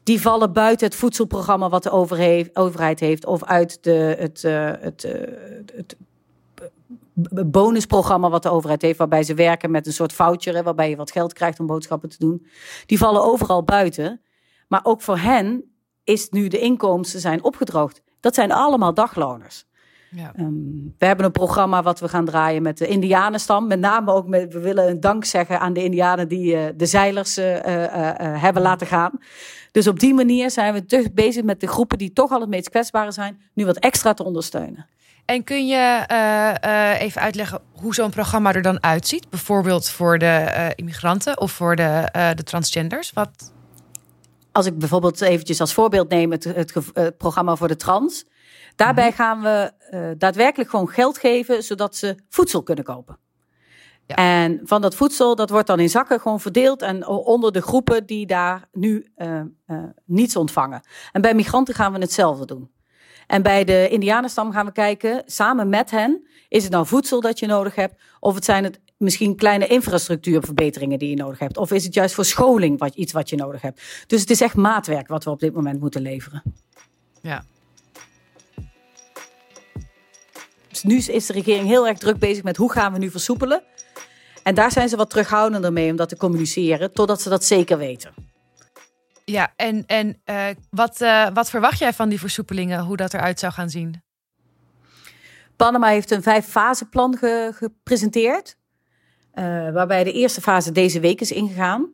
Die 0.03 0.21
vallen 0.21 0.53
buiten 0.53 0.87
het 0.87 0.95
voedselprogramma 0.95 1.69
wat 1.69 1.83
de 1.83 1.91
overheid 2.53 2.99
heeft, 2.99 3.25
of 3.25 3.43
uit 3.43 3.83
de, 3.83 4.15
het, 4.19 4.41
het, 4.41 5.01
het, 5.01 5.05
het 5.75 5.95
bonusprogramma 7.45 8.29
wat 8.29 8.43
de 8.43 8.49
overheid 8.49 8.81
heeft, 8.81 8.97
waarbij 8.97 9.23
ze 9.23 9.33
werken 9.33 9.71
met 9.71 9.87
een 9.87 9.93
soort 9.93 10.13
voucher, 10.13 10.63
waarbij 10.63 10.89
je 10.89 10.95
wat 10.95 11.11
geld 11.11 11.33
krijgt 11.33 11.59
om 11.59 11.65
boodschappen 11.65 12.09
te 12.09 12.17
doen. 12.19 12.47
Die 12.85 12.97
vallen 12.97 13.23
overal 13.23 13.63
buiten. 13.63 14.21
Maar 14.67 14.81
ook 14.83 15.01
voor 15.01 15.17
hen 15.17 15.63
is 16.03 16.29
nu 16.29 16.47
de 16.47 16.59
inkomsten 16.59 17.19
zijn 17.19 17.43
opgedroogd. 17.43 18.01
Dat 18.19 18.35
zijn 18.35 18.51
allemaal 18.51 18.93
dagloners. 18.93 19.67
Ja. 20.11 20.33
Um, 20.39 20.95
we 20.97 21.05
hebben 21.05 21.25
een 21.25 21.31
programma 21.31 21.83
wat 21.83 21.99
we 21.99 22.07
gaan 22.07 22.25
draaien 22.25 22.61
met 22.61 22.77
de 22.77 22.87
Indianenstam. 22.87 23.67
Met 23.67 23.79
name 23.79 24.11
ook 24.11 24.27
met, 24.27 24.53
we 24.53 24.59
willen 24.59 24.89
een 24.89 24.99
dank 24.99 25.25
zeggen 25.25 25.59
aan 25.59 25.73
de 25.73 25.83
Indianen 25.83 26.27
die 26.27 26.55
uh, 26.55 26.61
de 26.75 26.85
zeilers 26.85 27.37
uh, 27.37 27.55
uh, 27.55 27.61
hebben 28.41 28.61
laten 28.61 28.87
gaan. 28.87 29.11
Dus 29.71 29.87
op 29.87 29.99
die 29.99 30.13
manier 30.13 30.51
zijn 30.51 30.73
we 30.73 30.85
terug 30.85 31.13
bezig 31.13 31.43
met 31.43 31.59
de 31.59 31.67
groepen 31.67 31.97
die 31.97 32.13
toch 32.13 32.31
al 32.31 32.39
het 32.39 32.49
meest 32.49 32.69
kwetsbare 32.69 33.11
zijn, 33.11 33.41
nu 33.53 33.65
wat 33.65 33.77
extra 33.77 34.13
te 34.13 34.23
ondersteunen. 34.23 34.87
En 35.29 35.43
kun 35.43 35.67
je 35.67 36.05
uh, 36.11 36.71
uh, 36.71 37.01
even 37.01 37.21
uitleggen 37.21 37.61
hoe 37.71 37.93
zo'n 37.93 38.09
programma 38.09 38.53
er 38.53 38.61
dan 38.61 38.83
uitziet? 38.83 39.29
Bijvoorbeeld 39.29 39.89
voor 39.89 40.17
de 40.17 40.25
uh, 40.25 40.67
immigranten 40.75 41.39
of 41.39 41.51
voor 41.51 41.75
de, 41.75 42.09
de 42.35 42.43
transgenders? 42.43 43.11
Wat... 43.13 43.53
als 44.51 44.65
ik 44.65 44.77
bijvoorbeeld 44.77 45.21
eventjes 45.21 45.61
als 45.61 45.73
voorbeeld 45.73 46.09
neem 46.09 46.31
het, 46.31 46.43
het, 46.43 46.73
het 46.93 47.17
programma 47.17 47.55
voor 47.55 47.67
de 47.67 47.75
trans. 47.75 48.25
Daarbij 48.75 49.07
mhm. 49.07 49.15
gaan 49.15 49.41
we 49.41 49.73
daadwerkelijk 50.17 50.69
gewoon 50.69 50.89
geld 50.89 51.17
geven, 51.17 51.63
zodat 51.63 51.95
ze 51.95 52.17
voedsel 52.29 52.63
kunnen 52.63 52.83
kopen. 52.83 53.17
Ja. 54.05 54.15
En 54.15 54.61
van 54.63 54.81
dat 54.81 54.95
voedsel, 54.95 55.35
dat 55.35 55.49
wordt 55.49 55.67
dan 55.67 55.79
in 55.79 55.89
zakken 55.89 56.19
gewoon 56.19 56.39
verdeeld 56.39 56.81
en 56.81 57.07
onder 57.07 57.51
de 57.51 57.61
groepen 57.61 58.05
die 58.05 58.25
daar 58.25 58.67
nu 58.71 59.11
niets 60.05 60.35
ontvangen. 60.35 60.81
En 61.11 61.21
bij 61.21 61.33
migranten 61.33 61.75
gaan 61.75 61.93
we 61.93 61.99
hetzelfde 61.99 62.45
doen. 62.45 62.69
En 63.29 63.41
bij 63.41 63.63
de 63.63 63.87
Indianenstam 63.89 64.51
gaan 64.51 64.65
we 64.65 64.71
kijken, 64.71 65.23
samen 65.25 65.69
met 65.69 65.91
hen, 65.91 66.27
is 66.47 66.63
het 66.63 66.71
nou 66.71 66.85
voedsel 66.85 67.21
dat 67.21 67.39
je 67.39 67.47
nodig 67.47 67.75
hebt? 67.75 67.95
Of 68.19 68.35
het 68.35 68.45
zijn 68.45 68.63
het 68.63 68.79
misschien 68.97 69.35
kleine 69.35 69.67
infrastructuurverbeteringen 69.67 70.99
die 70.99 71.09
je 71.09 71.15
nodig 71.15 71.39
hebt? 71.39 71.57
Of 71.57 71.71
is 71.71 71.83
het 71.83 71.93
juist 71.93 72.15
voor 72.15 72.25
scholing 72.25 72.79
wat, 72.79 72.95
iets 72.95 73.13
wat 73.13 73.29
je 73.29 73.35
nodig 73.35 73.61
hebt? 73.61 73.81
Dus 74.07 74.21
het 74.21 74.29
is 74.29 74.41
echt 74.41 74.55
maatwerk 74.55 75.07
wat 75.07 75.23
we 75.23 75.29
op 75.29 75.39
dit 75.39 75.53
moment 75.53 75.79
moeten 75.79 76.01
leveren. 76.01 76.43
Ja. 77.21 77.43
Dus 80.67 80.83
nu 80.83 80.97
is 80.97 81.25
de 81.25 81.33
regering 81.33 81.67
heel 81.67 81.87
erg 81.87 81.97
druk 81.97 82.17
bezig 82.17 82.43
met 82.43 82.57
hoe 82.57 82.71
gaan 82.71 82.93
we 82.93 82.99
nu 82.99 83.09
versoepelen. 83.09 83.63
En 84.43 84.55
daar 84.55 84.71
zijn 84.71 84.89
ze 84.89 84.95
wat 84.95 85.09
terughoudender 85.09 85.73
mee 85.73 85.91
om 85.91 85.95
dat 85.95 86.09
te 86.09 86.17
communiceren, 86.17 86.93
totdat 86.93 87.21
ze 87.21 87.29
dat 87.29 87.43
zeker 87.45 87.77
weten. 87.77 88.28
Ja, 89.29 89.53
en, 89.55 89.85
en 89.85 90.21
uh, 90.25 90.45
wat, 90.69 91.01
uh, 91.01 91.27
wat 91.33 91.49
verwacht 91.49 91.79
jij 91.79 91.93
van 91.93 92.09
die 92.09 92.19
versoepelingen, 92.19 92.83
hoe 92.83 92.97
dat 92.97 93.13
eruit 93.13 93.39
zou 93.39 93.53
gaan 93.53 93.69
zien? 93.69 94.03
Panama 95.55 95.87
heeft 95.87 96.11
een 96.11 96.23
vijf-fase-plan 96.23 97.17
ge 97.17 97.51
gepresenteerd. 97.55 98.57
Uh, 99.33 99.43
waarbij 99.71 100.03
de 100.03 100.11
eerste 100.11 100.41
fase 100.41 100.71
deze 100.71 100.99
week 100.99 101.21
is 101.21 101.31
ingegaan. 101.31 101.91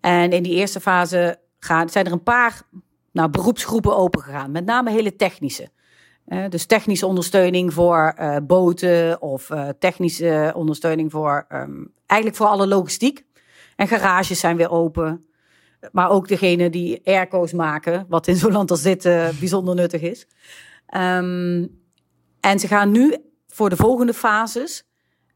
En 0.00 0.32
in 0.32 0.42
die 0.42 0.54
eerste 0.54 0.80
fase 0.80 1.38
gaan, 1.58 1.88
zijn 1.88 2.06
er 2.06 2.12
een 2.12 2.22
paar 2.22 2.62
nou, 3.12 3.30
beroepsgroepen 3.30 3.96
opengegaan. 3.96 4.50
Met 4.50 4.64
name 4.64 4.90
hele 4.90 5.16
technische. 5.16 5.68
Dus 6.48 6.66
technische 6.66 7.06
ondersteuning 7.06 7.72
voor 7.72 8.14
boten 8.42 9.22
of 9.22 9.50
technische 9.78 10.52
ondersteuning 10.56 11.10
voor 11.10 11.46
um, 11.52 11.92
eigenlijk 12.06 12.40
voor 12.40 12.50
alle 12.50 12.66
logistiek. 12.66 13.24
En 13.76 13.88
garages 13.88 14.40
zijn 14.40 14.56
weer 14.56 14.70
open. 14.70 15.26
Maar 15.92 16.10
ook 16.10 16.28
degene 16.28 16.70
die 16.70 17.00
airco's 17.04 17.52
maken, 17.52 18.06
wat 18.08 18.26
in 18.26 18.36
zo'n 18.36 18.52
land 18.52 18.70
als 18.70 18.82
dit 18.82 19.02
bijzonder 19.40 19.74
nuttig 19.74 20.00
is. 20.00 20.26
Um, 20.96 21.82
en 22.40 22.58
ze 22.58 22.66
gaan 22.66 22.90
nu 22.90 23.16
voor 23.48 23.68
de 23.68 23.76
volgende 23.76 24.14
fases, 24.14 24.84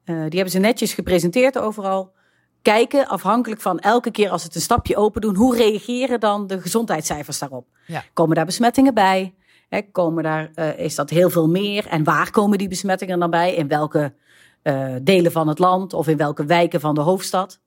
uh, 0.04 0.16
die 0.16 0.34
hebben 0.34 0.50
ze 0.50 0.58
netjes 0.58 0.94
gepresenteerd 0.94 1.58
overal, 1.58 2.12
kijken 2.62 3.08
afhankelijk 3.08 3.60
van 3.60 3.78
elke 3.78 4.10
keer 4.10 4.30
als 4.30 4.42
het 4.42 4.54
een 4.54 4.60
stapje 4.60 4.96
open 4.96 5.20
doen, 5.20 5.36
hoe 5.36 5.56
reageren 5.56 6.20
dan 6.20 6.46
de 6.46 6.60
gezondheidscijfers 6.60 7.38
daarop? 7.38 7.66
Ja. 7.86 8.04
Komen 8.12 8.36
daar 8.36 8.44
besmettingen 8.44 8.94
bij? 8.94 9.34
Komen 9.92 10.22
daar, 10.22 10.50
uh, 10.54 10.78
is 10.78 10.94
dat 10.94 11.10
heel 11.10 11.30
veel 11.30 11.48
meer? 11.48 11.86
En 11.86 12.04
waar 12.04 12.30
komen 12.30 12.58
die 12.58 12.68
besmettingen 12.68 13.18
dan 13.18 13.30
bij? 13.30 13.54
In 13.54 13.68
welke 13.68 14.14
delen 15.02 15.32
van 15.32 15.48
het 15.48 15.58
land 15.58 15.92
of 15.92 16.08
in 16.08 16.16
welke 16.16 16.44
wijken 16.44 16.80
van 16.80 16.94
de 16.94 17.00
hoofdstad? 17.00 17.60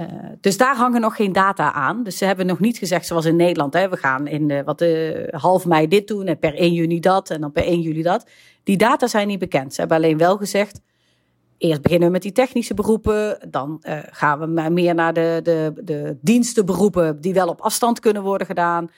Uh, 0.00 0.06
dus 0.40 0.56
daar 0.56 0.76
hangen 0.76 1.00
nog 1.00 1.16
geen 1.16 1.32
data 1.32 1.72
aan. 1.72 2.02
Dus 2.02 2.18
ze 2.18 2.24
hebben 2.24 2.46
nog 2.46 2.58
niet 2.58 2.78
gezegd, 2.78 3.06
zoals 3.06 3.24
in 3.24 3.36
Nederland, 3.36 3.74
hè, 3.74 3.88
we 3.88 3.96
gaan 3.96 4.26
in 4.26 4.48
uh, 4.48 4.60
wat, 4.64 4.82
uh, 4.82 5.28
half 5.30 5.66
mei 5.66 5.88
dit 5.88 6.08
doen 6.08 6.26
en 6.26 6.38
per 6.38 6.54
1 6.54 6.72
juni 6.72 7.00
dat 7.00 7.30
en 7.30 7.40
dan 7.40 7.52
per 7.52 7.64
1 7.64 7.80
juli 7.80 8.02
dat. 8.02 8.26
Die 8.62 8.76
data 8.76 9.06
zijn 9.06 9.28
niet 9.28 9.38
bekend. 9.38 9.74
Ze 9.74 9.80
hebben 9.80 9.96
alleen 9.96 10.18
wel 10.18 10.36
gezegd, 10.36 10.80
eerst 11.58 11.82
beginnen 11.82 12.06
we 12.06 12.12
met 12.12 12.22
die 12.22 12.32
technische 12.32 12.74
beroepen, 12.74 13.48
dan 13.50 13.82
gaan 14.10 14.38
we 14.38 14.70
meer 14.70 14.94
naar 14.94 15.12
de, 15.12 15.40
de, 15.42 15.72
de 15.82 16.16
dienstenberoepen 16.20 17.20
die 17.20 17.34
wel 17.34 17.48
op 17.48 17.60
afstand 17.60 18.00
kunnen 18.00 18.22
worden 18.22 18.46
gedaan. 18.46 18.90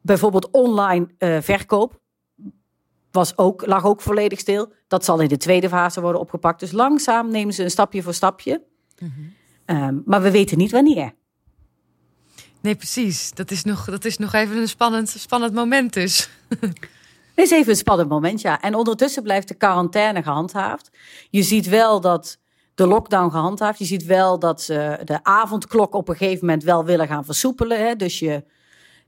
Bijvoorbeeld 0.00 0.50
online 0.50 1.06
verkoop 1.40 2.00
was 3.10 3.38
ook, 3.38 3.66
lag 3.66 3.84
ook 3.84 4.00
volledig 4.00 4.38
stil. 4.38 4.72
Dat 4.88 5.04
zal 5.04 5.20
in 5.20 5.28
de 5.28 5.36
tweede 5.36 5.68
fase 5.68 6.00
worden 6.00 6.20
opgepakt. 6.20 6.60
Dus 6.60 6.72
langzaam 6.72 7.30
nemen 7.30 7.54
ze 7.54 7.62
een 7.62 7.70
stapje 7.70 8.02
voor 8.02 8.14
stapje. 8.14 8.62
-hmm. 8.98 9.36
Um, 9.70 10.02
maar 10.04 10.22
we 10.22 10.30
weten 10.30 10.58
niet 10.58 10.70
wanneer. 10.70 11.14
Nee, 12.60 12.74
precies. 12.74 13.30
Dat 13.34 13.50
is 13.50 13.64
nog, 13.64 13.84
dat 13.84 14.04
is 14.04 14.18
nog 14.18 14.32
even 14.32 14.56
een 14.56 14.68
spannend, 14.68 15.08
spannend 15.08 15.54
moment 15.54 15.92
dus. 15.92 16.28
Het 17.34 17.46
is 17.46 17.50
even 17.50 17.70
een 17.70 17.76
spannend 17.76 18.08
moment, 18.08 18.40
ja. 18.40 18.60
En 18.60 18.74
ondertussen 18.74 19.22
blijft 19.22 19.48
de 19.48 19.54
quarantaine 19.54 20.22
gehandhaafd. 20.22 20.90
Je 21.30 21.42
ziet 21.42 21.68
wel 21.68 22.00
dat 22.00 22.38
de 22.74 22.86
lockdown 22.86 23.30
gehandhaafd. 23.30 23.78
Je 23.78 23.84
ziet 23.84 24.04
wel 24.04 24.38
dat 24.38 24.62
ze 24.62 24.98
de 25.04 25.18
avondklok 25.22 25.94
op 25.94 26.08
een 26.08 26.16
gegeven 26.16 26.46
moment 26.46 26.64
wel 26.64 26.84
willen 26.84 27.06
gaan 27.06 27.24
versoepelen. 27.24 27.86
Hè? 27.86 27.96
Dus 27.96 28.18
je 28.18 28.44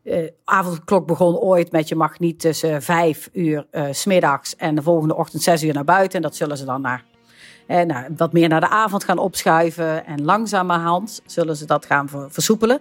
uh, 0.05 0.29
avondklok 0.45 1.07
begon 1.07 1.37
ooit 1.37 1.73
met 1.73 1.89
je 1.89 1.95
mag 1.95 2.19
niet 2.19 2.41
tussen 2.41 2.83
vijf 2.83 3.29
uur 3.33 3.67
uh, 3.73 3.87
smiddags 3.91 4.57
en 4.57 4.75
de 4.75 4.83
volgende 4.83 5.17
ochtend 5.17 5.43
zes 5.43 5.63
uur 5.63 5.75
naar 5.75 5.85
buiten. 5.85 6.17
En 6.17 6.23
dat 6.23 6.37
zullen 6.37 6.57
ze 6.57 6.65
dan 6.65 6.81
naar 6.81 7.05
eh, 7.71 7.87
nou, 7.87 8.15
wat 8.17 8.33
meer 8.33 8.49
naar 8.49 8.61
de 8.61 8.69
avond 8.69 9.05
gaan 9.05 9.19
opschuiven. 9.19 10.07
En 10.07 10.25
langzamerhand 10.25 11.23
zullen 11.27 11.57
ze 11.57 11.67
dat 11.67 11.87
gaan 11.87 12.09
versoepelen. 12.09 12.81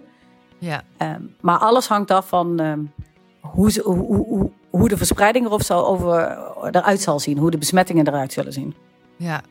Ja. 0.58 0.82
Um, 0.98 1.34
maar 1.40 1.58
alles 1.58 1.88
hangt 1.88 2.10
af 2.10 2.28
van 2.28 2.60
um, 2.60 2.92
hoe, 3.40 3.70
ze, 3.70 3.82
hoe, 3.82 4.26
hoe, 4.26 4.50
hoe, 4.70 4.88
de 4.88 4.96
verspreiding 4.96 5.46
erop 5.46 5.62
zal 5.62 5.86
over, 5.86 6.38
eruit 6.70 7.00
zal 7.00 7.20
zien. 7.20 7.38
Hoe 7.38 7.50
de 7.50 7.58
besmettingen 7.58 8.06
eruit 8.06 8.32
zullen 8.32 8.52
zien. 8.52 8.74
Ja. 9.16 9.42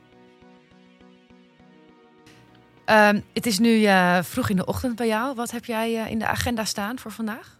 Um, 3.09 3.23
het 3.33 3.45
is 3.45 3.59
nu 3.59 3.69
uh, 3.69 4.21
vroeg 4.21 4.49
in 4.49 4.55
de 4.55 4.65
ochtend 4.65 4.95
bij 4.95 5.07
jou. 5.07 5.35
Wat 5.35 5.51
heb 5.51 5.65
jij 5.65 5.93
uh, 5.93 6.11
in 6.11 6.19
de 6.19 6.27
agenda 6.27 6.65
staan 6.65 6.99
voor 6.99 7.11
vandaag? 7.11 7.57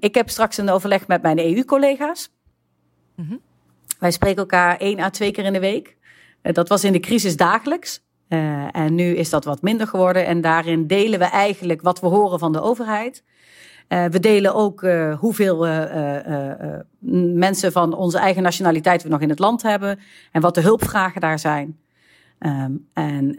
ik 0.00 0.14
heb 0.14 0.30
straks 0.30 0.56
een 0.56 0.70
overleg 0.70 1.06
met 1.06 1.22
mijn 1.22 1.38
EU-collega's. 1.38 2.30
Mm 3.14 3.26
-hmm. 3.26 3.40
Wij 4.00 4.10
spreken 4.10 4.38
elkaar 4.38 4.76
één 4.76 5.00
à 5.00 5.10
twee 5.10 5.30
keer 5.30 5.44
in 5.44 5.52
de 5.52 5.60
week. 5.60 5.96
Uh, 6.42 6.52
dat 6.52 6.68
was 6.68 6.84
in 6.84 6.92
de 6.92 7.00
crisis 7.00 7.36
dagelijks. 7.36 8.02
Uh, 8.28 8.76
en 8.76 8.94
nu 8.94 9.16
is 9.16 9.30
dat 9.30 9.44
wat 9.44 9.62
minder 9.62 9.86
geworden. 9.86 10.26
En 10.26 10.40
daarin 10.40 10.86
delen 10.86 11.18
we 11.18 11.24
eigenlijk 11.24 11.82
wat 11.82 12.00
we 12.00 12.06
horen 12.06 12.38
van 12.38 12.52
de 12.52 12.60
overheid. 12.60 13.24
Uh, 13.88 14.04
we 14.04 14.20
delen 14.20 14.54
ook 14.54 14.86
hoeveel 15.18 15.66
mensen 17.34 17.72
van 17.72 17.94
onze 17.94 18.18
eigen 18.18 18.42
nationaliteit 18.42 19.02
we 19.02 19.08
nog 19.08 19.20
in 19.20 19.28
het 19.28 19.38
land 19.38 19.62
hebben. 19.62 19.98
En 20.32 20.40
wat 20.40 20.54
de 20.54 20.60
hulpvragen 20.60 21.20
daar 21.20 21.38
zijn. 21.38 21.78
Um, 22.38 22.88
en 22.92 23.34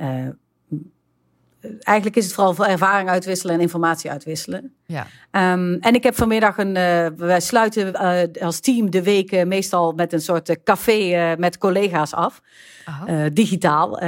eigenlijk 1.80 2.15
is 2.15 2.26
het 2.26 2.34
vooral 2.34 2.65
ervaring 2.65 3.10
uitwisselen 3.10 3.56
en 3.56 3.62
informatie 3.62 4.12
uitwisselen. 4.12 4.74
Ja. 4.86 5.08
Um, 5.32 5.78
en 5.80 5.93
ik 5.93 6.04
heb 6.04 6.15
vanmiddag 6.15 6.58
een. 6.58 6.76
Uh, 6.76 7.08
wij 7.15 7.39
sluiten 7.39 7.88
uh, 7.88 8.43
als 8.43 8.60
team 8.60 8.89
de 8.89 9.04
week 9.04 9.32
uh, 9.32 9.43
meestal 9.43 9.91
met 9.91 10.13
een 10.13 10.21
soort 10.21 10.63
café 10.63 11.36
met 11.38 11.58
collega's 11.58 12.13
af. 12.13 12.41
digitaal. 13.34 14.02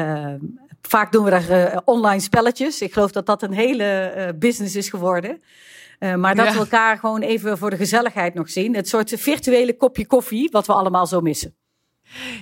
vaak 0.81 1.11
doen 1.11 1.23
we 1.23 1.29
daar 1.29 1.81
online 1.85 2.21
spelletjes. 2.21 2.81
Ik 2.81 2.93
geloof 2.93 3.11
dat 3.11 3.25
dat 3.25 3.43
een 3.43 3.53
hele 3.53 4.35
business 4.39 4.75
is 4.75 4.89
geworden. 4.89 5.41
maar 5.99 6.35
dat 6.35 6.45
ja. 6.45 6.53
we 6.53 6.59
elkaar 6.59 6.97
gewoon 6.97 7.21
even 7.21 7.57
voor 7.57 7.69
de 7.69 7.77
gezelligheid 7.77 8.33
nog 8.33 8.49
zien. 8.49 8.75
Het 8.75 8.87
soort 8.87 9.13
virtuele 9.15 9.77
kopje 9.77 10.07
koffie, 10.07 10.49
wat 10.51 10.67
we 10.67 10.73
allemaal 10.73 11.07
zo 11.07 11.21
missen. 11.21 11.55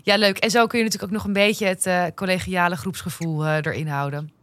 Ja, 0.03 0.17
leuk. 0.17 0.37
En 0.37 0.49
zo 0.49 0.67
kun 0.67 0.77
je 0.79 0.85
natuurlijk 0.85 1.11
ook 1.11 1.17
nog 1.17 1.27
een 1.27 1.33
beetje 1.33 1.65
het 1.65 2.13
collegiale 2.15 2.75
groepsgevoel 2.75 3.47
erin 3.47 3.87
houden. 3.87 4.40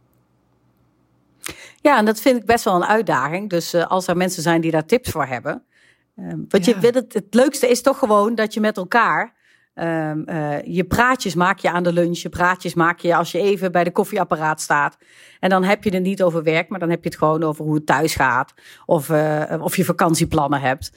Ja, 1.81 1.97
en 1.97 2.05
dat 2.05 2.19
vind 2.21 2.39
ik 2.39 2.45
best 2.45 2.63
wel 2.63 2.75
een 2.75 2.85
uitdaging. 2.85 3.49
Dus 3.49 3.73
uh, 3.73 3.87
als 3.87 4.07
er 4.07 4.17
mensen 4.17 4.41
zijn 4.41 4.61
die 4.61 4.71
daar 4.71 4.85
tips 4.85 5.09
voor 5.09 5.25
hebben. 5.25 5.63
Um, 6.17 6.45
want 6.49 6.65
ja. 6.65 6.73
je 6.73 6.79
weet 6.79 6.95
het, 6.95 7.13
het 7.13 7.33
leukste 7.33 7.67
is 7.67 7.81
toch 7.81 7.99
gewoon 7.99 8.35
dat 8.35 8.53
je 8.53 8.59
met 8.59 8.77
elkaar. 8.77 9.37
Um, 9.75 10.23
uh, 10.29 10.61
je 10.61 10.83
praatjes 10.83 11.35
maak 11.35 11.59
je 11.59 11.71
aan 11.71 11.83
de 11.83 11.93
lunch, 11.93 12.17
je 12.17 12.29
praatjes 12.29 12.73
maak 12.73 12.99
je 12.99 13.15
als 13.15 13.31
je 13.31 13.39
even 13.39 13.71
bij 13.71 13.83
de 13.83 13.91
koffieapparaat 13.91 14.61
staat. 14.61 14.97
En 15.39 15.49
dan 15.49 15.63
heb 15.63 15.83
je 15.83 15.93
het 15.93 16.03
niet 16.03 16.23
over 16.23 16.43
werk, 16.43 16.69
maar 16.69 16.79
dan 16.79 16.89
heb 16.89 17.03
je 17.03 17.09
het 17.09 17.17
gewoon 17.17 17.43
over 17.43 17.65
hoe 17.65 17.75
het 17.75 17.85
thuis 17.85 18.15
gaat. 18.15 18.53
Of, 18.85 19.09
uh, 19.09 19.43
of 19.59 19.75
je 19.75 19.85
vakantieplannen 19.85 20.61
hebt. 20.61 20.91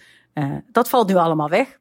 dat 0.73 0.89
valt 0.89 1.09
nu 1.09 1.15
allemaal 1.15 1.49
weg. 1.49 1.81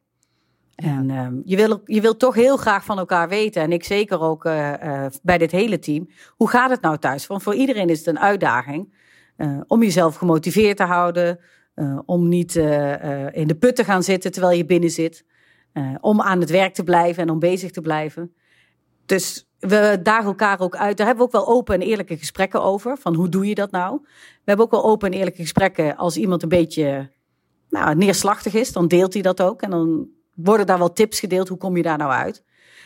En 0.76 1.10
um, 1.10 1.42
je, 1.46 1.56
wil, 1.56 1.82
je 1.86 2.18
toch 2.18 2.36
heel 2.36 2.58
graag 2.58 2.86
van 2.86 2.98
elkaar 2.98 3.30
weten. 3.30 3.62
En 3.62 3.72
ik 3.72 3.84
zeker 3.84 4.22
ook 4.22 4.46
uh, 4.46 4.74
uh, 4.84 5.06
bij 5.22 5.38
dit 5.38 5.52
hele 5.52 5.80
team. 5.80 6.10
Hoe 6.30 6.50
gaat 6.50 6.70
het 6.70 6.82
nou 6.82 6.98
thuis? 6.98 7.28
Want 7.28 7.44
voor 7.44 7.56
iedereen 7.56 7.90
is 7.90 7.98
het 7.98 8.08
een 8.08 8.20
uitdaging. 8.20 8.94
Uh, 9.38 9.62
om 9.68 9.84
jezelf 9.84 10.16
gemotiveerd 10.16 10.78
te 10.78 10.84
houden. 10.84 11.40
om 12.06 12.28
niet 12.28 12.56
in 13.32 13.48
de 13.48 13.58
put 13.60 13.76
te 13.76 13.84
gaan 13.84 14.04
zitten 14.04 14.32
terwijl 14.32 14.58
je 14.58 14.66
binnen 14.66 14.90
zit. 14.90 15.26
om 16.02 16.22
aan 16.22 16.40
het 16.40 16.50
werk 16.50 16.74
te 16.74 16.84
blijven 16.84 17.24
en 17.24 17.30
om 17.30 17.40
bezig 17.40 17.72
te 17.72 17.82
blijven. 17.82 18.34
Dus 19.06 19.50
we 19.60 20.00
dagen 20.04 20.26
elkaar 20.26 20.60
ook 20.60 20.76
uit. 20.76 20.98
Daar 20.98 21.08
hebben 21.08 21.28
we 21.28 21.36
ook 21.36 21.46
wel 21.46 21.56
open 21.56 21.76
en 21.76 21.82
eerlijke 21.82 22.18
gesprekken 22.18 22.62
over. 22.62 22.98
Van 22.98 23.16
hoe 23.16 23.30
doe 23.30 23.48
je 23.48 23.56
dat 23.56 23.72
nou? 23.72 24.00
We 24.04 24.42
hebben 24.44 24.66
ook 24.66 24.72
wel 24.72 24.84
open 24.84 25.12
en 25.12 25.18
eerlijke 25.18 25.42
gesprekken. 25.42 25.98
Als 25.98 26.18
iemand 26.18 26.44
een 26.44 26.50
beetje 26.50 27.10
nou, 27.70 27.96
neerslachtig 27.96 28.54
is, 28.54 28.72
dan 28.72 28.88
deelt 28.88 29.14
hij 29.14 29.22
dat 29.22 29.42
ook. 29.42 29.62
En 29.62 29.70
dan 29.70 30.08
worden 30.36 30.66
daar 30.66 30.78
wel 30.78 30.94
tips 30.94 31.20
gedeeld. 31.20 31.48
Hoe 31.48 31.58
kom 31.58 31.78
je 31.78 31.84
daar 31.84 31.98
nou 31.98 32.12
uit? 32.12 32.44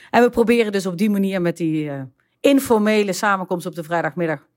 En 0.09 0.23
we 0.23 0.29
proberen 0.29 0.71
dus 0.71 0.85
op 0.85 0.97
die 0.97 1.09
manier 1.09 1.41
met 1.41 1.57
die 1.57 1.85
uh, 1.85 2.01
informele 2.39 3.13
samenkomst 3.13 3.65
op 3.65 3.75
de 3.75 3.83
vrijdagmiddag 3.83 4.47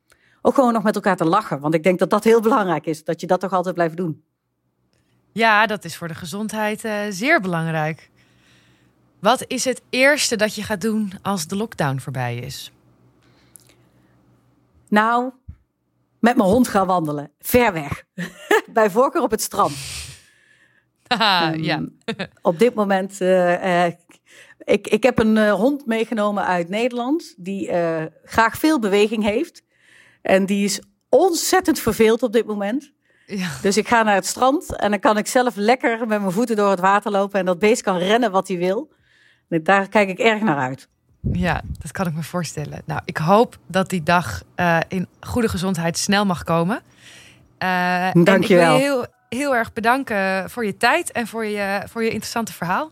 ook 0.42 0.54
gewoon 0.54 0.72
nog 0.72 0.82
met 0.82 0.94
elkaar 0.94 1.16
te 1.16 1.24
lachen. 1.24 1.60
Want 1.60 1.74
ik 1.74 1.82
denk 1.82 1.98
dat 1.98 2.10
dat 2.10 2.24
heel 2.24 2.40
belangrijk 2.40 2.86
is. 2.86 3.04
Dat 3.04 3.20
je 3.20 3.26
dat 3.26 3.40
toch 3.40 3.52
altijd 3.52 3.74
blijft 3.74 3.96
doen. 3.96 4.24
Ja, 5.32 5.66
dat 5.66 5.84
is 5.84 5.96
voor 5.96 6.08
de 6.08 6.14
gezondheid 6.14 6.84
uh, 6.84 7.00
zeer 7.08 7.40
belangrijk. 7.40 8.10
Wat 9.18 9.44
is 9.46 9.64
het 9.64 9.82
eerste 9.90 10.36
dat 10.36 10.54
je 10.54 10.62
gaat 10.62 10.80
doen 10.80 11.12
als 11.22 11.46
de 11.46 11.56
lockdown 11.56 11.98
voorbij 11.98 12.36
is? 12.36 12.72
Nou, 14.88 15.30
met 16.18 16.36
mijn 16.36 16.48
hond 16.48 16.68
gaan 16.68 16.86
wandelen. 16.86 17.30
Ver 17.40 17.72
weg. 17.72 18.04
Bij 18.72 18.90
voorkeur 18.90 19.22
op 19.22 19.30
het 19.30 19.42
strand. 19.42 19.76
Haha, 21.08 21.52
ja. 21.52 21.84
Op 22.42 22.58
dit 22.58 22.74
moment. 22.74 23.20
Uh, 23.20 23.86
uh, 23.86 23.92
ik, 24.58 24.88
ik 24.88 25.02
heb 25.02 25.18
een 25.18 25.36
uh, 25.36 25.52
hond 25.52 25.86
meegenomen 25.86 26.44
uit 26.44 26.68
Nederland. 26.68 27.34
Die 27.36 27.70
graag 28.24 28.58
veel 28.58 28.78
beweging 28.78 29.24
heeft. 29.24 29.62
En 30.22 30.46
die 30.46 30.64
is 30.64 30.80
ontzettend 31.08 31.78
verveeld 31.78 32.22
op 32.22 32.32
dit 32.32 32.46
moment. 32.46 32.92
Ja. 33.26 33.48
Dus 33.62 33.76
ik 33.76 33.88
ga 33.88 34.02
naar 34.02 34.14
het 34.14 34.26
strand. 34.26 34.76
En 34.76 34.90
dan 34.90 35.00
kan 35.00 35.18
ik 35.18 35.26
zelf 35.26 35.56
lekker 35.56 35.98
met 35.98 36.20
mijn 36.20 36.32
voeten 36.32 36.56
door 36.56 36.70
het 36.70 36.80
water 36.80 37.10
lopen. 37.10 37.38
En 37.38 37.46
dat 37.46 37.58
beest 37.58 37.82
kan 37.82 37.96
rennen 37.96 38.30
wat 38.30 38.48
hij 38.48 38.56
wil. 38.56 38.92
Daar 39.48 39.88
kijk 39.88 40.08
ik 40.08 40.18
erg 40.18 40.42
naar 40.42 40.58
uit. 40.58 40.88
Ja, 41.32 41.62
dat 41.78 41.92
kan 41.92 42.06
ik 42.06 42.14
me 42.14 42.22
voorstellen. 42.22 42.82
Nou, 42.86 43.00
ik 43.04 43.16
hoop 43.16 43.58
dat 43.66 43.90
die 43.90 44.02
dag 44.02 44.42
uh, 44.56 44.78
in 44.88 45.08
goede 45.20 45.48
gezondheid 45.48 45.98
snel 45.98 46.24
mag 46.24 46.44
komen. 46.44 46.80
Uh, 47.62 48.10
Dank 48.12 48.44
je 48.44 48.56
wel. 48.56 48.76
Heel, 48.76 49.06
heel 49.28 49.54
erg 49.54 49.72
bedanken 49.72 50.50
voor 50.50 50.64
je 50.64 50.76
tijd 50.76 51.12
en 51.12 51.26
voor 51.26 51.44
je, 51.44 51.82
voor 51.86 52.02
je 52.02 52.08
interessante 52.10 52.52
verhaal. 52.52 52.90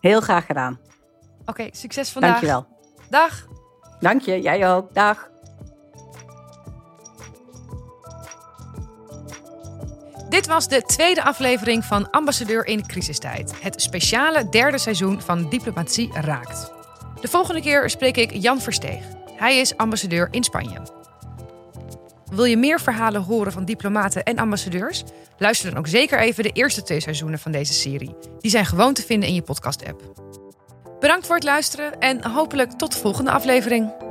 Heel 0.00 0.20
graag 0.20 0.46
gedaan. 0.46 0.78
Oké, 1.40 1.50
okay, 1.50 1.70
succes 1.72 2.10
vandaag. 2.10 2.30
Dank 2.30 2.42
je 2.42 2.50
wel. 2.50 2.66
Dag. 3.10 3.46
Dank 4.00 4.22
je, 4.22 4.40
jij 4.40 4.70
ook. 4.70 4.94
Dag. 4.94 5.28
Dit 10.28 10.46
was 10.46 10.68
de 10.68 10.82
tweede 10.82 11.22
aflevering 11.22 11.84
van 11.84 12.10
Ambassadeur 12.10 12.66
in 12.66 12.86
crisistijd. 12.86 13.62
Het 13.62 13.82
speciale 13.82 14.48
derde 14.48 14.78
seizoen 14.78 15.20
van 15.20 15.48
Diplomatie 15.48 16.12
Raakt. 16.12 16.72
De 17.20 17.28
volgende 17.28 17.60
keer 17.60 17.90
spreek 17.90 18.16
ik 18.16 18.32
Jan 18.32 18.60
Versteeg. 18.60 19.04
Hij 19.36 19.58
is 19.58 19.76
ambassadeur 19.76 20.28
in 20.30 20.44
Spanje. 20.44 20.80
Wil 22.36 22.44
je 22.44 22.56
meer 22.56 22.80
verhalen 22.80 23.22
horen 23.22 23.52
van 23.52 23.64
diplomaten 23.64 24.24
en 24.24 24.38
ambassadeurs? 24.38 25.04
Luister 25.38 25.70
dan 25.70 25.78
ook 25.78 25.86
zeker 25.86 26.18
even 26.18 26.42
de 26.42 26.50
eerste 26.52 26.82
twee 26.82 27.00
seizoenen 27.00 27.38
van 27.38 27.52
deze 27.52 27.72
serie. 27.72 28.16
Die 28.38 28.50
zijn 28.50 28.66
gewoon 28.66 28.94
te 28.94 29.02
vinden 29.02 29.28
in 29.28 29.34
je 29.34 29.42
podcast-app. 29.42 30.02
Bedankt 31.00 31.26
voor 31.26 31.34
het 31.34 31.44
luisteren 31.44 31.98
en 31.98 32.24
hopelijk 32.24 32.72
tot 32.72 32.92
de 32.92 32.98
volgende 32.98 33.30
aflevering. 33.30 34.05